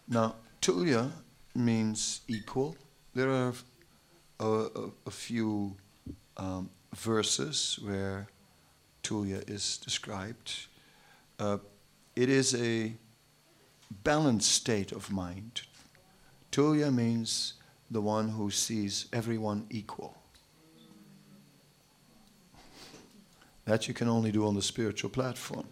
Now, 0.06 0.34
Tulya 0.60 1.10
means 1.54 2.20
equal. 2.28 2.76
There 3.16 3.30
are 3.30 3.54
a, 4.40 4.44
a, 4.44 4.90
a 5.06 5.10
few 5.10 5.74
um, 6.36 6.68
verses 6.94 7.78
where 7.82 8.28
Tulya 9.02 9.48
is 9.48 9.78
described. 9.78 10.66
Uh, 11.38 11.56
it 12.14 12.28
is 12.28 12.54
a 12.54 12.92
balanced 14.04 14.52
state 14.52 14.92
of 14.92 15.10
mind. 15.10 15.62
Tulya 16.52 16.92
means 16.94 17.54
the 17.90 18.02
one 18.02 18.28
who 18.28 18.50
sees 18.50 19.06
everyone 19.14 19.64
equal. 19.70 20.14
That 23.64 23.88
you 23.88 23.94
can 23.94 24.08
only 24.08 24.30
do 24.30 24.46
on 24.46 24.54
the 24.54 24.60
spiritual 24.60 25.08
platform. 25.08 25.64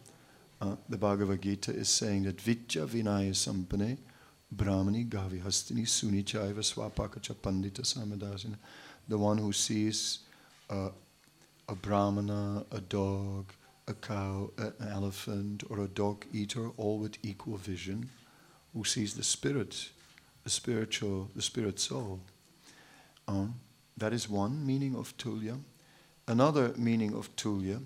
Uh, 0.63 0.77
the 0.89 0.97
Bhagavad 0.97 1.43
Gita 1.43 1.73
is 1.73 1.91
saying 1.91 2.23
that 2.23 2.41
Vidya 2.41 2.87
Vinaya 2.87 3.35
Sampane 3.35 3.99
Brahmani 4.55 5.09
Gavi 5.09 5.43
Hastini 5.43 5.87
Suni 5.87 6.23
Chaiva 6.23 6.61
Swapakacha 6.61 7.35
Pandita 7.35 7.83
Samadasina. 7.83 8.57
The 9.09 9.19
one 9.19 9.39
who 9.39 9.53
sees 9.53 10.21
uh, 10.71 10.91
a 11.69 11.75
Brahmana, 11.75 12.65
a 12.71 12.81
dog, 12.81 13.53
a 13.89 13.95
cow, 13.95 14.51
an 14.59 14.73
elephant, 14.91 15.65
or 15.69 15.81
a 15.81 15.89
dog 15.89 16.25
eater, 16.33 16.71
all 16.77 16.99
with 16.99 17.19
equal 17.23 17.57
vision, 17.57 18.11
who 18.73 18.85
sees 18.85 19.15
the 19.15 19.25
spirit, 19.25 19.91
the 20.45 20.51
spiritual, 20.51 21.31
the 21.35 21.43
spirit 21.43 21.81
soul. 21.81 22.21
Um, 23.27 23.61
that 23.97 24.13
is 24.13 24.29
one 24.29 24.65
meaning 24.65 24.95
of 24.95 25.17
Tulya. 25.17 25.59
Another 26.29 26.73
meaning 26.77 27.15
of 27.15 27.35
Tulya 27.37 27.83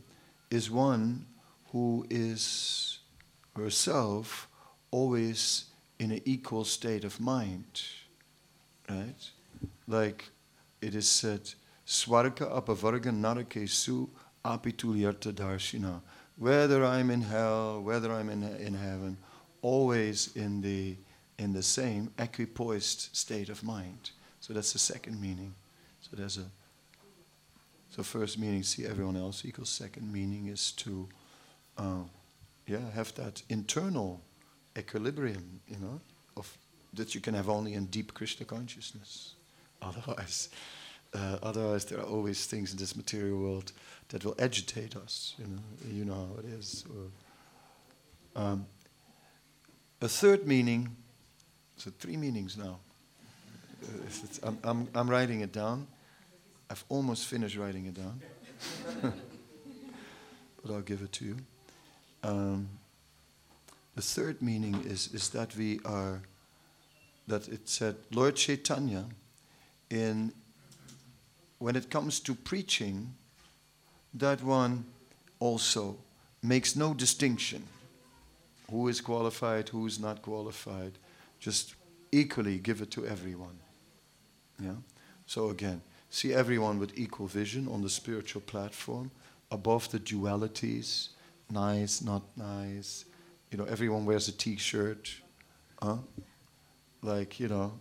is 0.50 0.70
one 0.70 1.26
who 1.72 2.06
is 2.10 2.98
herself 3.56 4.48
always 4.90 5.64
in 5.98 6.12
an 6.12 6.20
equal 6.24 6.64
state 6.64 7.04
of 7.04 7.20
mind. 7.20 7.82
Right? 8.88 9.30
Like 9.86 10.24
it 10.80 10.94
is 10.94 11.08
said, 11.08 11.40
Swarga 11.86 12.50
apavarga 12.62 13.10
narake 13.10 13.68
su 13.68 14.08
apitulyarta 14.44 15.32
darshina. 15.32 16.00
Whether 16.36 16.84
I'm 16.84 17.10
in 17.10 17.22
hell, 17.22 17.82
whether 17.82 18.12
I'm 18.12 18.28
in, 18.28 18.42
in 18.42 18.74
heaven, 18.74 19.16
always 19.62 20.36
in 20.36 20.60
the, 20.60 20.96
in 21.38 21.52
the 21.52 21.62
same 21.62 22.12
equipoised 22.18 23.14
state 23.16 23.48
of 23.48 23.64
mind. 23.64 24.10
So 24.40 24.52
that's 24.52 24.72
the 24.72 24.78
second 24.78 25.20
meaning. 25.20 25.54
So 26.00 26.16
there's 26.16 26.38
a 26.38 26.44
so 27.90 28.02
first 28.02 28.38
meaning, 28.38 28.62
see 28.62 28.86
everyone 28.86 29.16
else 29.16 29.44
equals. 29.44 29.70
Second 29.70 30.12
meaning 30.12 30.48
is 30.48 30.72
to, 30.72 31.08
uh, 31.76 32.02
yeah, 32.66 32.90
have 32.94 33.14
that 33.14 33.42
internal 33.48 34.20
equilibrium, 34.78 35.60
you 35.68 35.76
know, 35.78 36.00
of 36.36 36.56
that 36.94 37.14
you 37.14 37.20
can 37.20 37.34
have 37.34 37.48
only 37.48 37.74
in 37.74 37.86
deep 37.86 38.14
Krishna 38.14 38.46
consciousness. 38.46 39.34
Otherwise, 39.82 40.48
uh, 41.14 41.38
otherwise 41.42 41.84
there 41.84 41.98
are 42.00 42.06
always 42.06 42.46
things 42.46 42.72
in 42.72 42.78
this 42.78 42.96
material 42.96 43.38
world 43.38 43.72
that 44.08 44.24
will 44.24 44.34
agitate 44.38 44.96
us. 44.96 45.34
You 45.38 45.46
know, 45.46 45.60
you 45.88 46.04
know 46.04 46.14
how 46.14 46.40
it 46.40 46.46
is. 46.46 46.84
Or, 46.90 48.42
um, 48.42 48.66
a 50.00 50.08
third 50.08 50.46
meaning. 50.46 50.96
So 51.76 51.92
three 51.98 52.16
meanings 52.16 52.56
now. 52.56 52.80
Uh, 53.82 53.88
I'm, 54.42 54.58
I'm, 54.64 54.88
I'm 54.94 55.08
writing 55.08 55.40
it 55.40 55.52
down. 55.52 55.86
I've 56.70 56.84
almost 56.88 57.26
finished 57.26 57.56
writing 57.56 57.86
it 57.86 57.94
down, 57.94 58.20
but 60.62 60.72
I'll 60.72 60.80
give 60.80 61.00
it 61.02 61.12
to 61.12 61.24
you. 61.24 61.36
Um, 62.22 62.68
the 63.98 64.02
third 64.02 64.40
meaning 64.40 64.80
is, 64.86 65.12
is 65.12 65.30
that 65.30 65.56
we 65.56 65.80
are, 65.84 66.22
that 67.26 67.48
it 67.48 67.68
said, 67.68 67.96
Lord 68.12 68.36
Chaitanya, 68.36 69.04
in, 69.90 70.32
when 71.58 71.74
it 71.74 71.90
comes 71.90 72.20
to 72.20 72.36
preaching, 72.36 73.12
that 74.14 74.40
one 74.40 74.84
also 75.40 75.96
makes 76.44 76.76
no 76.76 76.94
distinction 76.94 77.64
who 78.70 78.86
is 78.86 79.00
qualified, 79.00 79.68
who 79.68 79.84
is 79.84 79.98
not 79.98 80.22
qualified, 80.22 80.92
just 81.40 81.74
equally 82.12 82.58
give 82.58 82.80
it 82.80 82.92
to 82.92 83.04
everyone. 83.04 83.58
Yeah? 84.62 84.76
So 85.26 85.50
again, 85.50 85.82
see 86.08 86.32
everyone 86.32 86.78
with 86.78 86.96
equal 86.96 87.26
vision 87.26 87.66
on 87.66 87.82
the 87.82 87.90
spiritual 87.90 88.42
platform, 88.42 89.10
above 89.50 89.90
the 89.90 89.98
dualities, 89.98 91.08
nice, 91.50 92.00
not 92.00 92.22
nice. 92.36 93.04
You 93.50 93.58
know, 93.58 93.64
everyone 93.64 94.04
wears 94.04 94.28
a 94.28 94.32
t-shirt. 94.32 95.10
Huh? 95.82 95.98
Like, 97.02 97.40
you 97.40 97.48
know, 97.48 97.72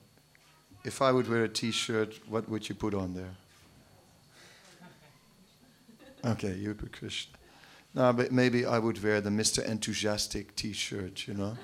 if 0.84 1.01
I 1.01 1.11
would 1.11 1.28
wear 1.30 1.43
a 1.43 1.49
t-shirt, 1.49 2.20
what 2.30 2.47
would 2.49 2.70
you 2.70 2.76
put 2.76 2.93
on 2.93 3.13
there? 3.13 3.36
Okay, 6.26 6.55
you 6.55 6.70
would 6.70 6.82
be 6.84 6.89
Krishna. 6.89 7.38
No, 7.93 8.11
but 8.11 8.32
maybe 8.32 8.65
I 8.65 8.80
would 8.80 9.01
wear 9.01 9.22
the 9.22 9.30
Mr. 9.30 9.63
Enthusiastic 9.63 10.55
t-shirt, 10.55 11.28
you 11.28 11.36
know? 11.36 11.57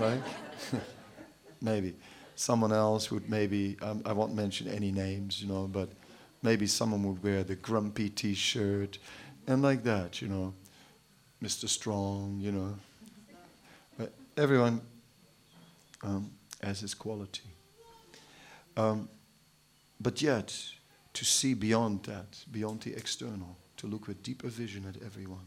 right? 0.00 0.22
maybe. 1.60 1.94
Someone 2.34 2.72
else 2.72 3.10
would 3.10 3.28
maybe, 3.28 3.76
um, 3.82 4.02
I 4.04 4.12
won't 4.12 4.34
mention 4.34 4.66
any 4.68 4.90
names, 4.90 5.42
you 5.42 5.48
know, 5.48 5.66
but 5.66 5.90
maybe 6.42 6.66
someone 6.66 7.02
would 7.04 7.22
wear 7.22 7.44
the 7.44 7.54
grumpy 7.54 8.08
t 8.08 8.34
shirt 8.34 8.98
and 9.46 9.62
like 9.62 9.84
that, 9.84 10.20
you 10.20 10.28
know, 10.28 10.54
Mr. 11.42 11.68
Strong, 11.68 12.38
you 12.40 12.52
know. 12.52 12.74
Everyone 14.36 14.80
um, 16.02 16.30
has 16.62 16.80
his 16.80 16.94
quality. 16.94 17.42
Um, 18.76 19.08
but 20.00 20.22
yet, 20.22 20.56
to 21.12 21.24
see 21.24 21.54
beyond 21.54 22.04
that, 22.04 22.44
beyond 22.50 22.80
the 22.82 22.94
external, 22.94 23.56
to 23.76 23.86
look 23.86 24.06
with 24.08 24.22
deeper 24.22 24.48
vision 24.48 24.86
at 24.88 25.02
everyone. 25.04 25.46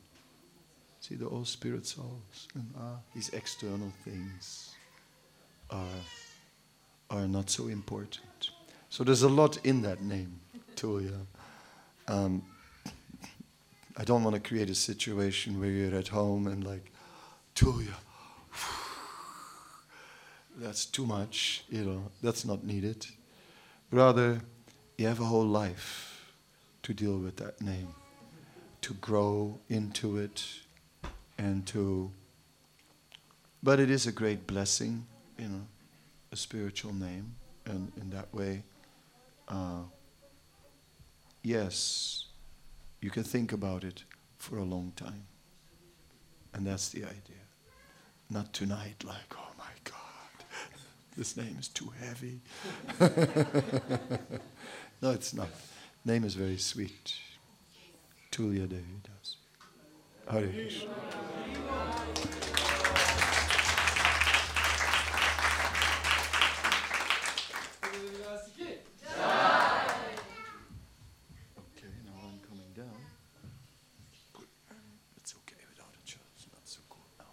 See, 1.02 1.16
they're 1.16 1.28
all 1.28 1.46
spirit 1.46 1.86
souls. 1.86 2.48
And 2.54 2.74
ah, 2.78 2.98
these 3.14 3.30
external 3.30 3.92
things 4.04 4.76
are 5.70 6.02
are 7.10 7.28
not 7.28 7.50
so 7.50 7.68
important. 7.68 8.50
So 8.90 9.04
there's 9.04 9.24
a 9.24 9.30
lot 9.30 9.58
in 9.66 9.82
that 9.84 10.02
name, 10.02 10.40
Tulya. 10.76 11.26
Um, 12.08 12.44
I 13.98 14.04
don't 14.04 14.24
want 14.24 14.36
to 14.36 14.42
create 14.42 14.70
a 14.70 14.76
situation 14.76 15.60
where 15.60 15.70
you're 15.70 15.98
at 15.98 16.08
home 16.08 16.48
and 16.48 16.64
like, 16.64 16.92
Tulya, 17.56 17.94
that's 20.58 20.86
too 20.86 21.06
much, 21.06 21.64
you 21.70 21.84
know, 21.84 22.12
that's 22.22 22.46
not 22.46 22.64
needed. 22.64 23.06
Rather, 23.92 24.42
you 24.98 25.08
have 25.08 25.20
a 25.20 25.26
whole 25.26 25.46
life 25.46 26.34
to 26.84 26.94
deal 26.94 27.18
with 27.18 27.38
that 27.38 27.62
name, 27.62 27.90
to 28.82 28.94
grow 28.96 29.60
into 29.70 30.18
it 30.18 30.44
and 31.38 31.66
to 31.68 32.12
But 33.66 33.80
it 33.80 33.90
is 33.90 34.06
a 34.06 34.12
great 34.12 34.46
blessing, 34.46 35.08
you 35.40 35.48
know, 35.48 35.68
a 36.32 36.36
spiritual 36.36 36.94
name, 36.94 37.36
and 37.66 37.92
in 38.00 38.12
that 38.12 38.32
way, 38.32 38.62
uh, 39.48 39.82
yes, 41.42 42.26
you 43.02 43.10
can 43.10 43.24
think 43.24 43.52
about 43.54 43.84
it 43.84 44.04
for 44.38 44.60
a 44.60 44.64
long 44.64 44.94
time. 44.96 45.26
And 46.54 46.68
that's 46.68 46.90
the 46.90 47.06
idea. 47.06 47.44
Not 48.30 48.54
tonight, 48.54 49.04
like, 49.04 49.34
oh 49.36 49.45
this 51.18 51.38
name 51.38 51.58
is 51.60 51.68
too 51.68 51.92
heavy. 52.00 52.40
no, 55.02 55.12
it's 55.12 55.34
not. 55.34 55.50
Name 56.04 56.24
is 56.24 56.36
very 56.36 56.58
sweet. 56.58 57.16
Tulya 58.32 58.68
Devi 58.68 59.02
does. 59.04 59.38
Hare 60.30 60.48
Krishna. 60.48 60.90
Okay, 71.58 71.94
now 72.06 72.20
I'm 72.24 72.40
coming 72.48 72.72
down. 72.76 73.02
It's 75.18 75.34
okay 75.36 75.64
without 75.70 75.94
a 75.94 76.06
chair. 76.06 76.22
It's 76.36 76.48
not 76.52 76.66
so 76.66 76.82
cool 76.90 77.08
now. 77.20 77.26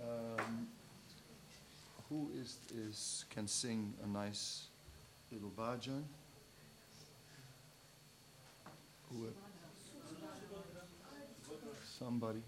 Um, 0.00 0.68
who 2.44 2.78
is, 2.90 3.24
can 3.30 3.48
sing 3.48 3.94
a 4.04 4.06
nice 4.06 4.64
little 5.32 5.50
bhajan? 5.56 6.02
Somebody. 11.98 12.42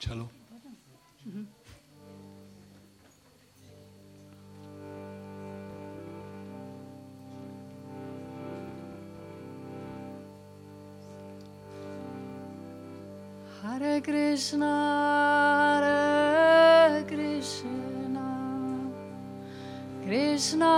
चलो 0.00 0.28
Hare 13.62 14.00
Krishna, 14.00 14.72
Hare 15.82 17.04
Krishna, 17.04 18.28
Krishna 20.04 20.75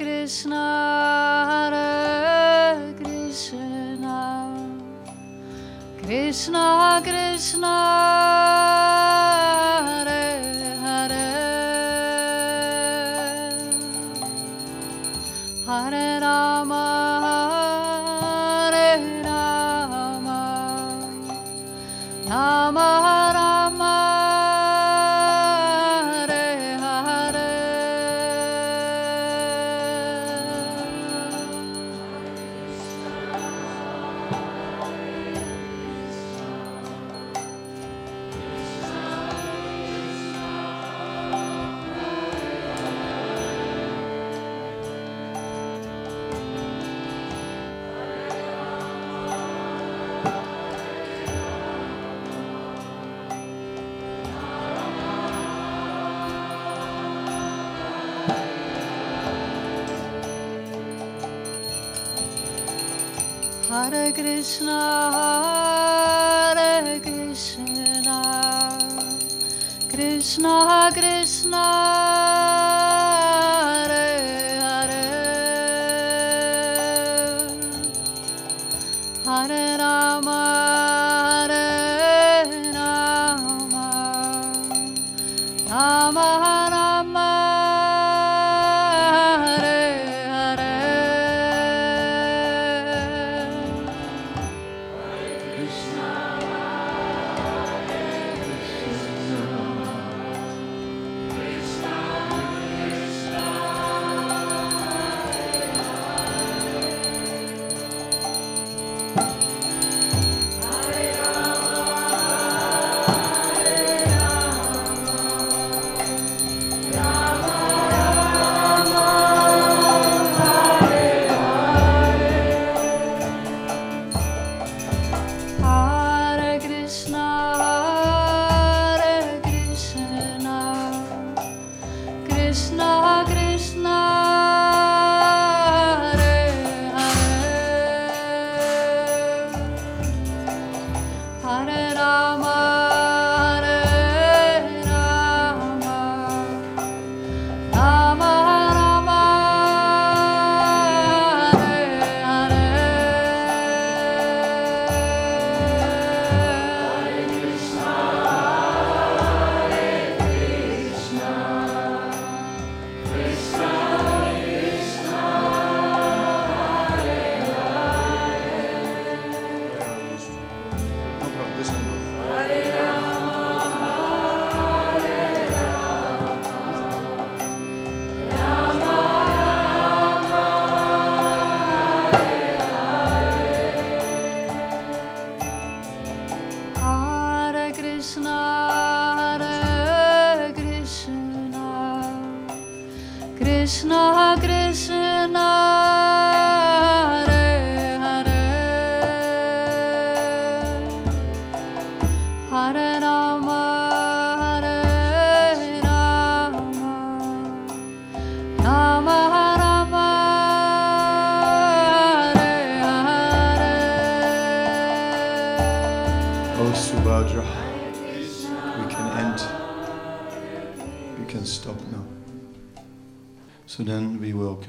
Krishna, 0.00 0.79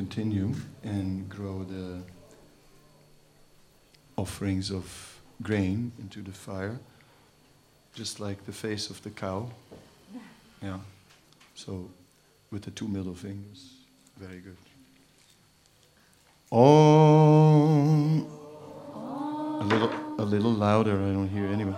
continue 0.02 0.52
and 0.84 1.30
grow 1.30 1.64
the 1.64 2.02
offerings 4.18 4.72
of 4.72 4.86
grain 5.43 5.91
into 6.02 6.24
the 6.24 6.32
fire, 6.32 6.80
just 7.93 8.20
like 8.20 8.43
the 8.47 8.52
face 8.52 8.89
of 8.89 8.97
the 9.04 9.12
cow. 9.12 9.41
Yeah. 10.64 10.80
So 11.56 11.72
with 12.52 12.62
the 12.64 12.72
two 12.72 12.88
middle 12.88 13.16
fingers. 13.16 13.62
Very 14.24 14.41
good. 14.47 14.58
Om. 16.52 18.28
A 19.64 19.66
little, 19.72 19.91
a 20.20 20.26
little 20.34 20.56
louder. 20.66 20.95
I 21.08 21.12
don't 21.18 21.30
hear 21.30 21.47
anyone. 21.58 21.78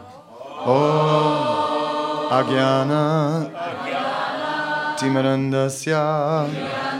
Om 0.66 2.32
Agyana 2.40 3.04
Timarandasya 4.98 6.93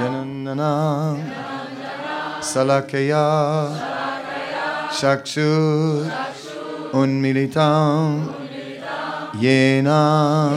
Gyanandana 0.00 0.72
Salakaya 2.40 3.68
Shakshu 4.88 6.08
Unmilitam 6.92 8.32
Yena 9.36 10.56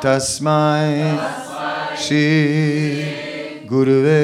Tasmai 0.00 1.18
Shri 1.98 3.66
Guruve 3.66 4.22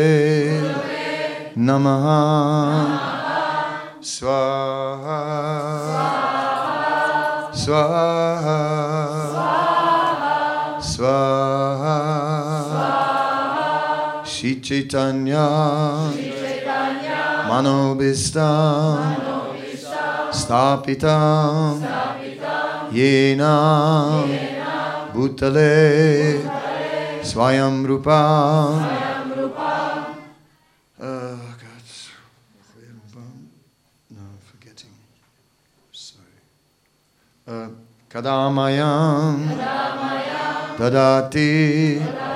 Namaha 1.56 2.20
Swaha 4.00 5.20
Swaha 7.52 8.79
Shri 14.70 14.86
Chaitanya. 14.86 16.14
Manobhistam 17.50 19.02
Stapitam 20.30 21.82
Yena. 22.92 23.52
Bhutale. 25.12 26.38
Swayam 27.20 27.84
Rupa. 27.84 28.12
Oh 31.02 31.56
God. 31.58 31.84
No, 34.12 34.20
I'm 38.24 38.58
uh, 40.96 42.29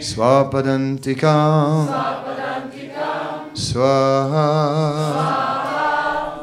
Swapadantikam. 0.00 1.86
Swaha. 3.54 4.48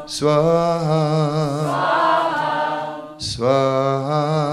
Swaha. 0.06 1.02
Swaha. 3.18 4.48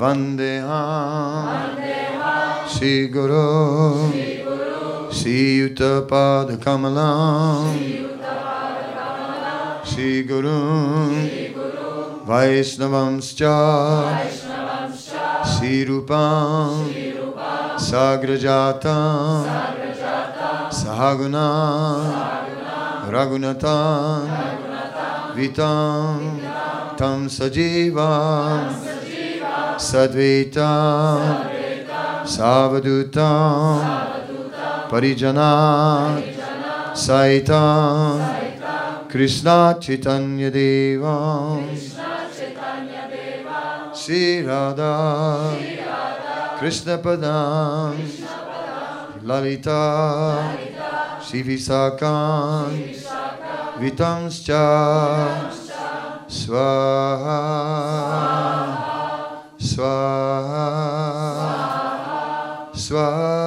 Vandeham 0.00 1.76
Shri 2.66 3.08
Guru 3.08 4.10
Shri 5.12 5.58
Yuttapada 5.60 6.56
Kamalam 6.56 7.68
Shri 9.84 10.22
Guru 10.22 10.58
Vaisnavamscha 12.24 13.56
Shri 14.30 14.59
Rupam 15.60 16.88
Sagrajatam 17.76 19.44
Sahaguna 20.72 21.46
Raghunatam 23.10 24.24
Vitam 25.36 26.40
Tam 26.96 27.26
Sajivam 27.28 28.72
Sadvitam 29.76 31.20
Savadutam 32.24 33.84
Parijana 34.88 36.22
Saitam 36.94 38.18
Krishna 39.10 39.76
Sri 44.10 44.42
Radha 44.42 45.54
Krishna 46.58 46.98
Padam. 46.98 47.94
Lalita. 49.22 50.58
Shri 51.22 51.44
Visakam 51.44 52.74
Vitamscha 53.78 55.46
Swaha. 56.26 57.38
Swaha. 59.60 60.66
Swaha. 62.74 63.39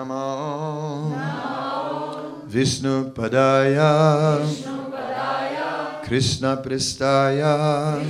Namo 0.00 1.12
Vishnu 2.46 3.12
Padaya 3.12 4.40
Krishna 6.02 6.56
Pristaya 6.56 8.00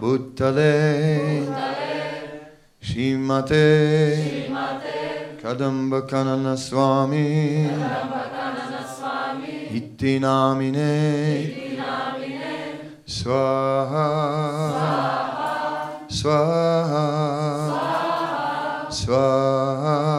Bhuttale 0.00 1.44
Shimate 2.80 4.48
Kadamba 5.42 6.02
Kanana 6.08 6.56
Swami 6.56 7.66
Itti 9.74 10.20
Namine 10.20 11.52
Swaha 13.04 14.06
Swaha 16.08 17.42
Swaha 18.92 20.11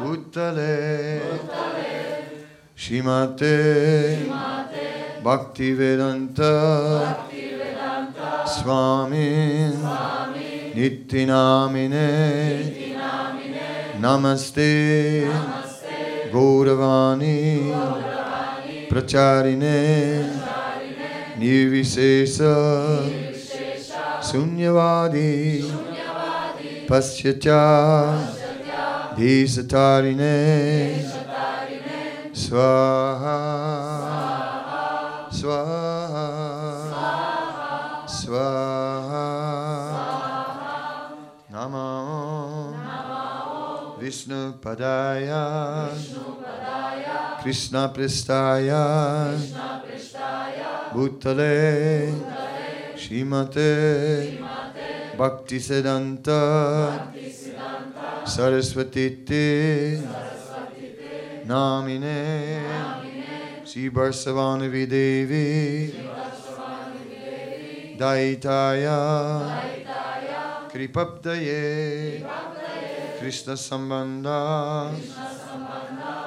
Bhuttale. 0.00 1.20
Shimate. 2.74 4.26
Bhakti 5.22 5.74
Vedanta 5.74 7.16
Swami. 8.46 9.70
Nittinamine. 10.74 12.08
Namaste. 14.00 15.28
Gauravani. 16.32 17.46
Pracharine. 18.88 19.76
Nirvishesa 20.28 20.47
Sunyavadi 24.20 25.62
Pasyacha 26.88 27.62
Desatarine 29.16 30.36
Swaha 32.32 33.38
Swaha 35.30 36.26
Swaha 38.06 39.26
Namo 41.52 41.88
Vishnu 44.00 44.54
Padaya 44.60 45.88
Krishna 47.42 47.88
Pristaya 47.94 49.38
Bhuttale 50.92 52.14
Shimate 52.96 54.38
Bhakti 55.16 55.58
Siddhanta 55.58 57.12
Saraswati 58.24 59.24
Namine 61.46 62.30
Sri 63.64 63.90
Barsavanavi 63.90 64.86
Devi 64.88 65.92
Daitaya 67.98 68.98
Kripapdaye 70.70 72.24
Krishna 73.18 73.54
Sambandha 73.54 74.90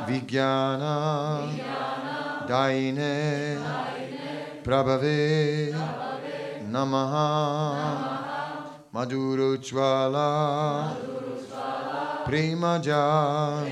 Vijnana 0.05 1.49
Daine 2.47 4.00
Prabhave 4.63 5.73
Namaha 6.69 7.27
Madhurochvala 8.93 10.29
Premaja 12.25 13.65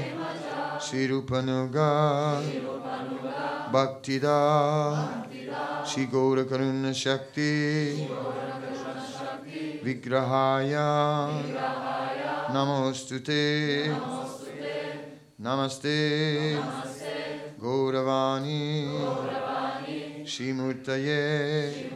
Sirupanuga 0.80 2.41
Bhaktida 3.72 4.38
Shri 5.86 6.07
Karuna 6.07 6.94
Shakti 6.94 8.07
Vigrahaya 9.84 11.30
Namostute 12.49 13.95
Namaste 15.40 16.57
Gauravani 17.61 18.88
Shimurtaye 20.30 21.89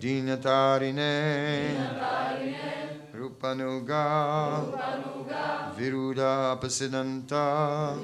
Dinatarine 0.00 1.12
Rupanuga. 3.12 4.64
Viruda 5.76 6.56
Pasidanta 6.58 7.94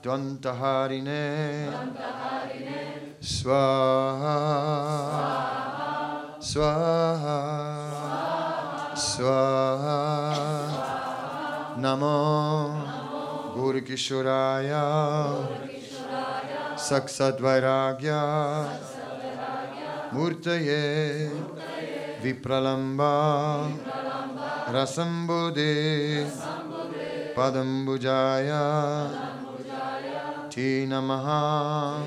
Dvantaharine 0.00 1.22
Swaha. 3.20 4.38
Swaha. 6.38 7.38
Swaha. 8.94 9.98
Namo. 11.78 12.94
Vairagya 13.54 13.96
Murtaye 13.96 14.82
Vipralamba 15.24 15.73
Rasambode 24.68 26.26
Padambujaya 27.34 28.62
Te 30.50 30.86
Namaha 30.86 32.04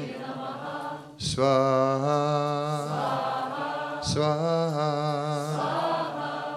Swaha 1.17 2.19
Swaha 4.01 4.91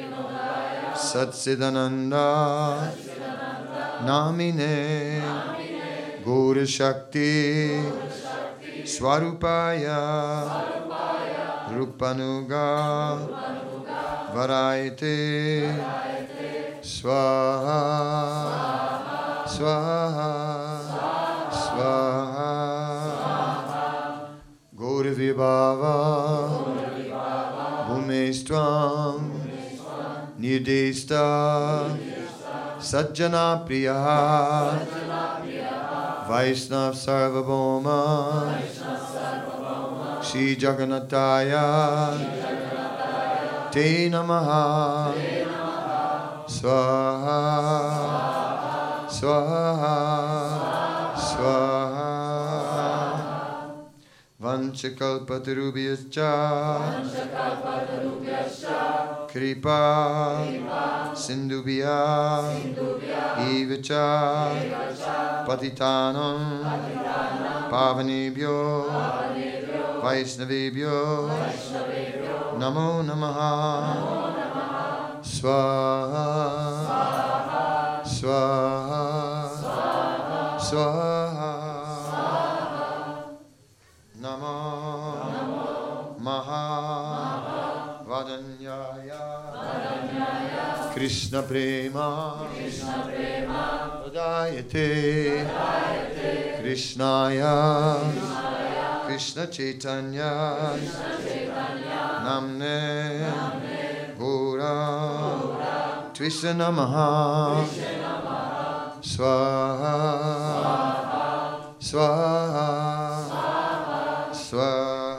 Gaura 6.26 6.66
Shakti 6.68 7.80
Swarupaya 8.84 10.02
Rupanuga 11.72 12.68
Varayate 14.34 15.18
Swaha 16.82 17.80
Swaha 19.48 20.32
Swaha 21.62 22.52
Gauravibhava 24.76 25.96
Bhumestvam 27.88 29.35
Nirdesta 29.35 29.35
Sajjana 32.80 33.66
Priya. 33.66 33.98
Vaishnav 36.30 36.94
Sarvabhauma. 36.94 38.14
Shri 40.24 40.56
Jagannathaya. 40.56 41.66
Te 43.72 44.10
swaha. 46.48 47.36
Swaha 49.08 50.55
vanchakalpatarubhyascha 54.56 56.32
kripa. 59.28 59.84
Sindubhya 61.14 62.00
evacha. 63.52 64.08
Patitanam 65.48 66.40
pavanebhyo. 67.70 68.58
Vaisnavebhyo 70.04 71.00
namo 72.60 73.04
namaha. 73.04 73.52
Swaha. 75.22 76.38
Swaha. 78.06 79.04
Swaha 80.60 81.05
krishna 91.06 91.42
prema. 91.44 92.34
Vadayate 94.02 95.46
krishnaya. 96.60 97.56
Krishna 99.06 99.46
chaitanya. 99.46 100.34
Namne. 102.26 103.30
Gora 104.18 104.74
twisa 106.14 106.54
namaha. 106.58 107.62
Swaha. 109.02 110.06
Swaha. 111.80 112.66
Swaha 114.34 115.16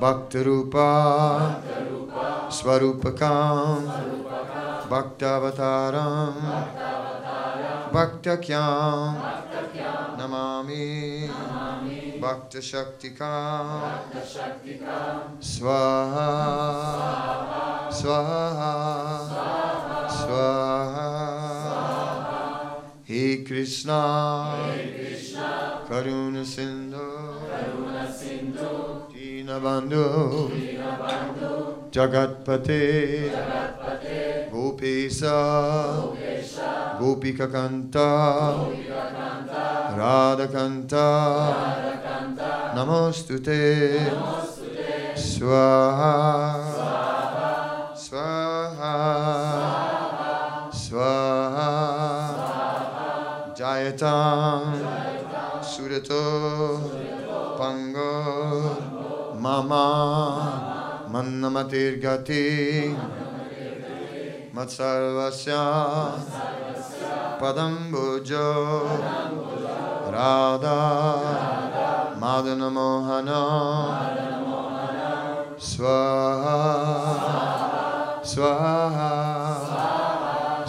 bhaktarupa 0.00 0.90
swarupakam 2.48 3.82
bhaktavataram 4.88 6.34
bhaktakyam 7.92 9.16
namami 10.18 11.28
bhakta 12.20 12.60
shaktikam 12.62 13.66
swaha 15.40 16.28
swaha 17.90 18.72
swaha. 20.08 21.06
He 23.04 23.44
krishna 23.44 24.00
karuna 25.88 26.44
sindhu 26.44 27.35
dinabandhu 29.46 30.50
jagatpate 31.94 33.30
Jagatpate 33.30 34.50
gopesa 34.50 35.36
gopikakanta 36.98 38.08
radhakanta 39.98 41.06
namostute 42.74 43.62
swaha 45.14 46.14
swaha 47.94 48.94
swaha 49.26 49.76
Swaha, 50.86 51.70
Swaha 51.70 51.70
jayatam 53.56 54.62
surato 55.62 56.85
mama 59.46 61.06
mannamatirgati 61.12 62.46
matsarvasya 64.56 65.62
padam 67.40 67.74
bhujo 67.94 68.50
radha 70.14 70.82
madana 72.22 72.68
mohana 72.76 73.42
swaha 75.70 76.58
swaha 78.32 79.12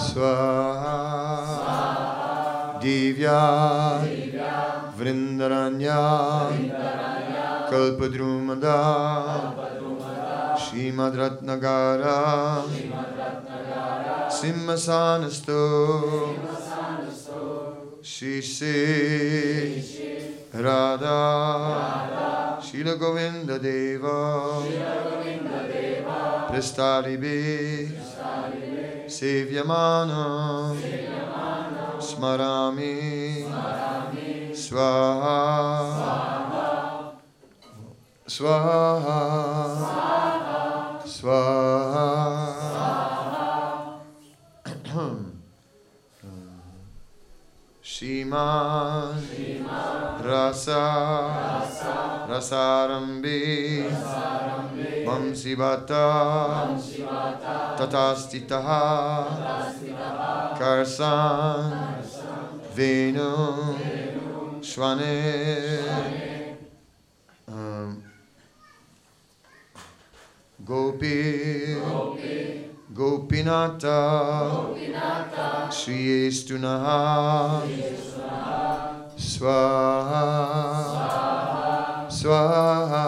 swaha 0.07 0.97
divya 2.83 3.41
vrindaranya 4.97 6.01
कल्पद्रुमदा 7.71 8.77
श्रीमद्रत्नगारा 10.63 12.17
सिंहसानस्तो 14.37 15.61
श्रीसे 18.11 18.75
Radha 20.65 21.17
शीलगोविन्ददेवा 22.67 24.17
प्रस्तारिभे 26.51 27.37
सेव्यमाना 29.17 30.23
स्मरामि 32.07 32.93
स्वाहा 34.63 35.37
Swaha 38.27 39.23
Swaha 41.05 41.07
Swaha 41.07 42.07
Shiman 47.81 49.15
Rasa. 50.23 50.83
Rasa. 51.39 52.27
Rasarambi. 52.27 53.87
Vamsivata 55.05 56.05
Tatastitaha 57.77 58.83
Karsan. 60.59 61.71
Venu. 62.75 63.33
Shwane 64.59 65.79
um, 65.87 66.26
Gopi 70.67 71.77
Gopinata 72.93 73.99
Shri 75.71 76.27
Estunaha 76.27 77.61
Swaha. 79.17 80.25
Swaha. 82.09 83.05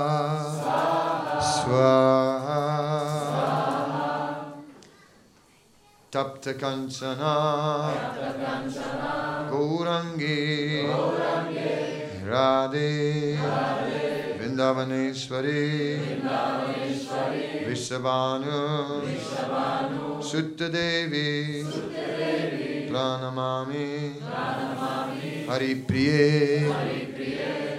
Swaha. 1.41 2.49
Tapta 6.11 6.53
Kanchana 6.53 7.33
Gaurangi 9.49 10.87
Radhe. 12.25 12.89
Vrindavaneshwari 13.39 14.08
Vishabhanu 17.67 18.57
Sutta 20.21 20.67
Devi 20.69 21.63
Pranamami 22.89 24.19
Hari 25.47 25.75
Priye 25.87 26.67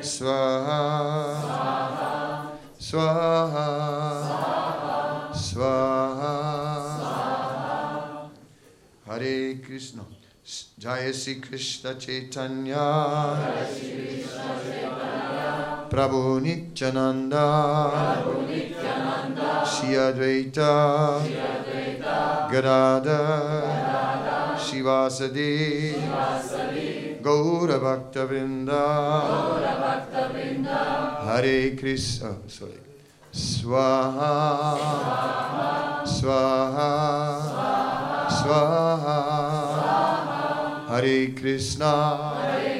Swaha 0.01 0.81
Swaha 2.79 3.69
Swaha 5.35 6.35
Hare 9.07 9.59
Krishna 9.63 10.05
Jaya 10.79 11.13
Sri 11.13 11.35
Krishna 11.41 11.95
Chaitanya 11.97 13.37
Prabhu 15.91 16.41
Nityananda. 16.41 17.47
Shri 19.67 19.95
Advaita. 19.97 21.21
Gadada. 22.51 23.91
Shivasadi 24.61 25.95
Gaura 27.23 27.79
Bhakta 27.81 28.27
Vrinda 28.27 28.83
Hare 31.25 31.77
Krishna. 31.77 32.29
Oh, 32.29 32.37
sorry. 32.47 32.81
Swaha. 33.33 34.77
Swaha. 36.05 36.91
Swaha. 38.39 39.19
Hare 40.89 41.19
Krishna. 41.29 41.93
Hare 42.41 42.80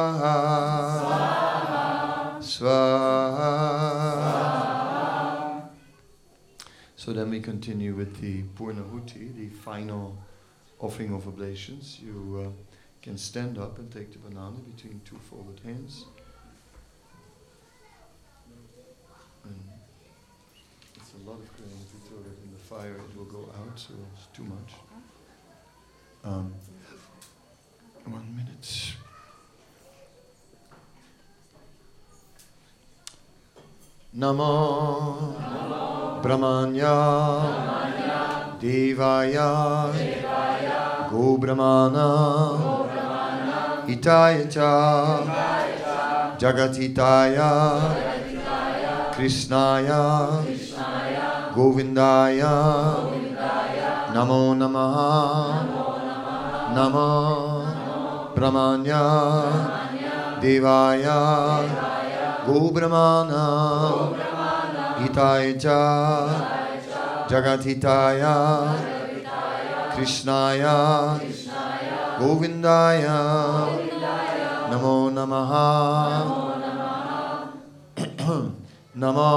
continue 7.41 7.93
with 7.95 8.19
the 8.21 8.43
Purnahuti, 8.57 9.35
the 9.35 9.49
final 9.49 10.17
offering 10.79 11.13
of 11.13 11.27
oblations. 11.27 11.99
You 12.01 12.45
uh, 12.45 12.49
can 13.01 13.17
stand 13.17 13.57
up 13.57 13.77
and 13.79 13.91
take 13.91 14.11
the 14.13 14.19
banana 14.19 14.57
between 14.75 15.01
two 15.05 15.17
folded 15.29 15.59
hands. 15.63 16.05
And 19.43 19.59
it's 20.95 21.11
a 21.13 21.29
lot 21.29 21.39
of 21.39 21.57
grain. 21.57 21.71
If 21.71 21.93
you 21.93 22.09
throw 22.09 22.19
it 22.19 22.37
in 22.43 22.51
the 22.51 22.59
fire, 22.59 22.95
it 22.95 23.17
will 23.17 23.25
go 23.25 23.49
out, 23.59 23.79
so 23.79 23.93
it's 24.15 24.27
too 24.35 24.43
much. 24.43 24.73
Um, 26.23 26.53
one 28.05 28.35
minute. 28.35 28.93
Namo 34.15 35.40
Brahmanya 36.21 36.97
Devaya 38.61 39.89
Go 41.09 41.37
Brahmana 41.37 42.09
cha 44.49 44.71
Jagatitaya 46.37 47.49
Krishnaya 49.13 50.01
Govindaya 51.53 52.53
Namo 54.13 54.53
Namaha 54.53 55.13
Namo 56.73 57.11
Brahmanya 58.35 59.03
Devaya 60.41 61.19
Go 62.45 62.71
Brahmana 62.71 64.30
cha 65.09 65.79
Jagatitaya 67.27 68.35
Krishnaya. 69.95 71.19
Govindaya. 72.19 73.19
Namo 74.69 75.09
Namaha. 75.11 75.67
Namo 78.95 79.33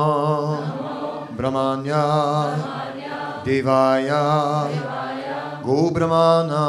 Brahmanya. 1.37 2.05
Devaya. 3.45 4.25
Go 5.65 5.91
Brahmana 5.91 6.65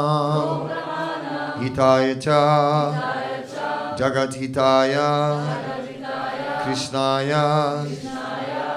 Hitaya 1.60 2.14
cha 2.20 2.40
Jagatitaya 3.96 5.08
Krishnaya 6.64 8.15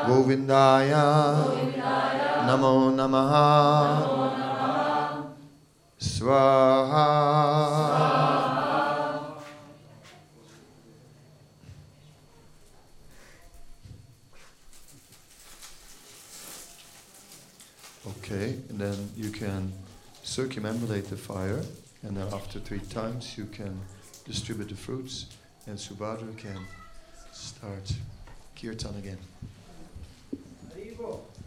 Govindaya 0.09 1.05
Namo 2.47 2.89
Namaha 2.97 4.17
Swaha 6.01 7.29
Okay, 18.07 18.57
and 18.69 18.79
then 18.79 19.11
you 19.15 19.29
can 19.29 19.71
circumambulate 20.23 21.07
the 21.09 21.17
fire, 21.17 21.61
and 22.01 22.17
then 22.17 22.27
after 22.33 22.59
three 22.59 22.79
times 22.79 23.37
you 23.37 23.45
can 23.45 23.79
distribute 24.25 24.69
the 24.69 24.75
fruits, 24.75 25.27
and 25.67 25.77
Subhadra 25.77 26.35
can 26.37 26.65
start 27.31 27.93
kirtan 28.55 28.95
again. 28.97 29.17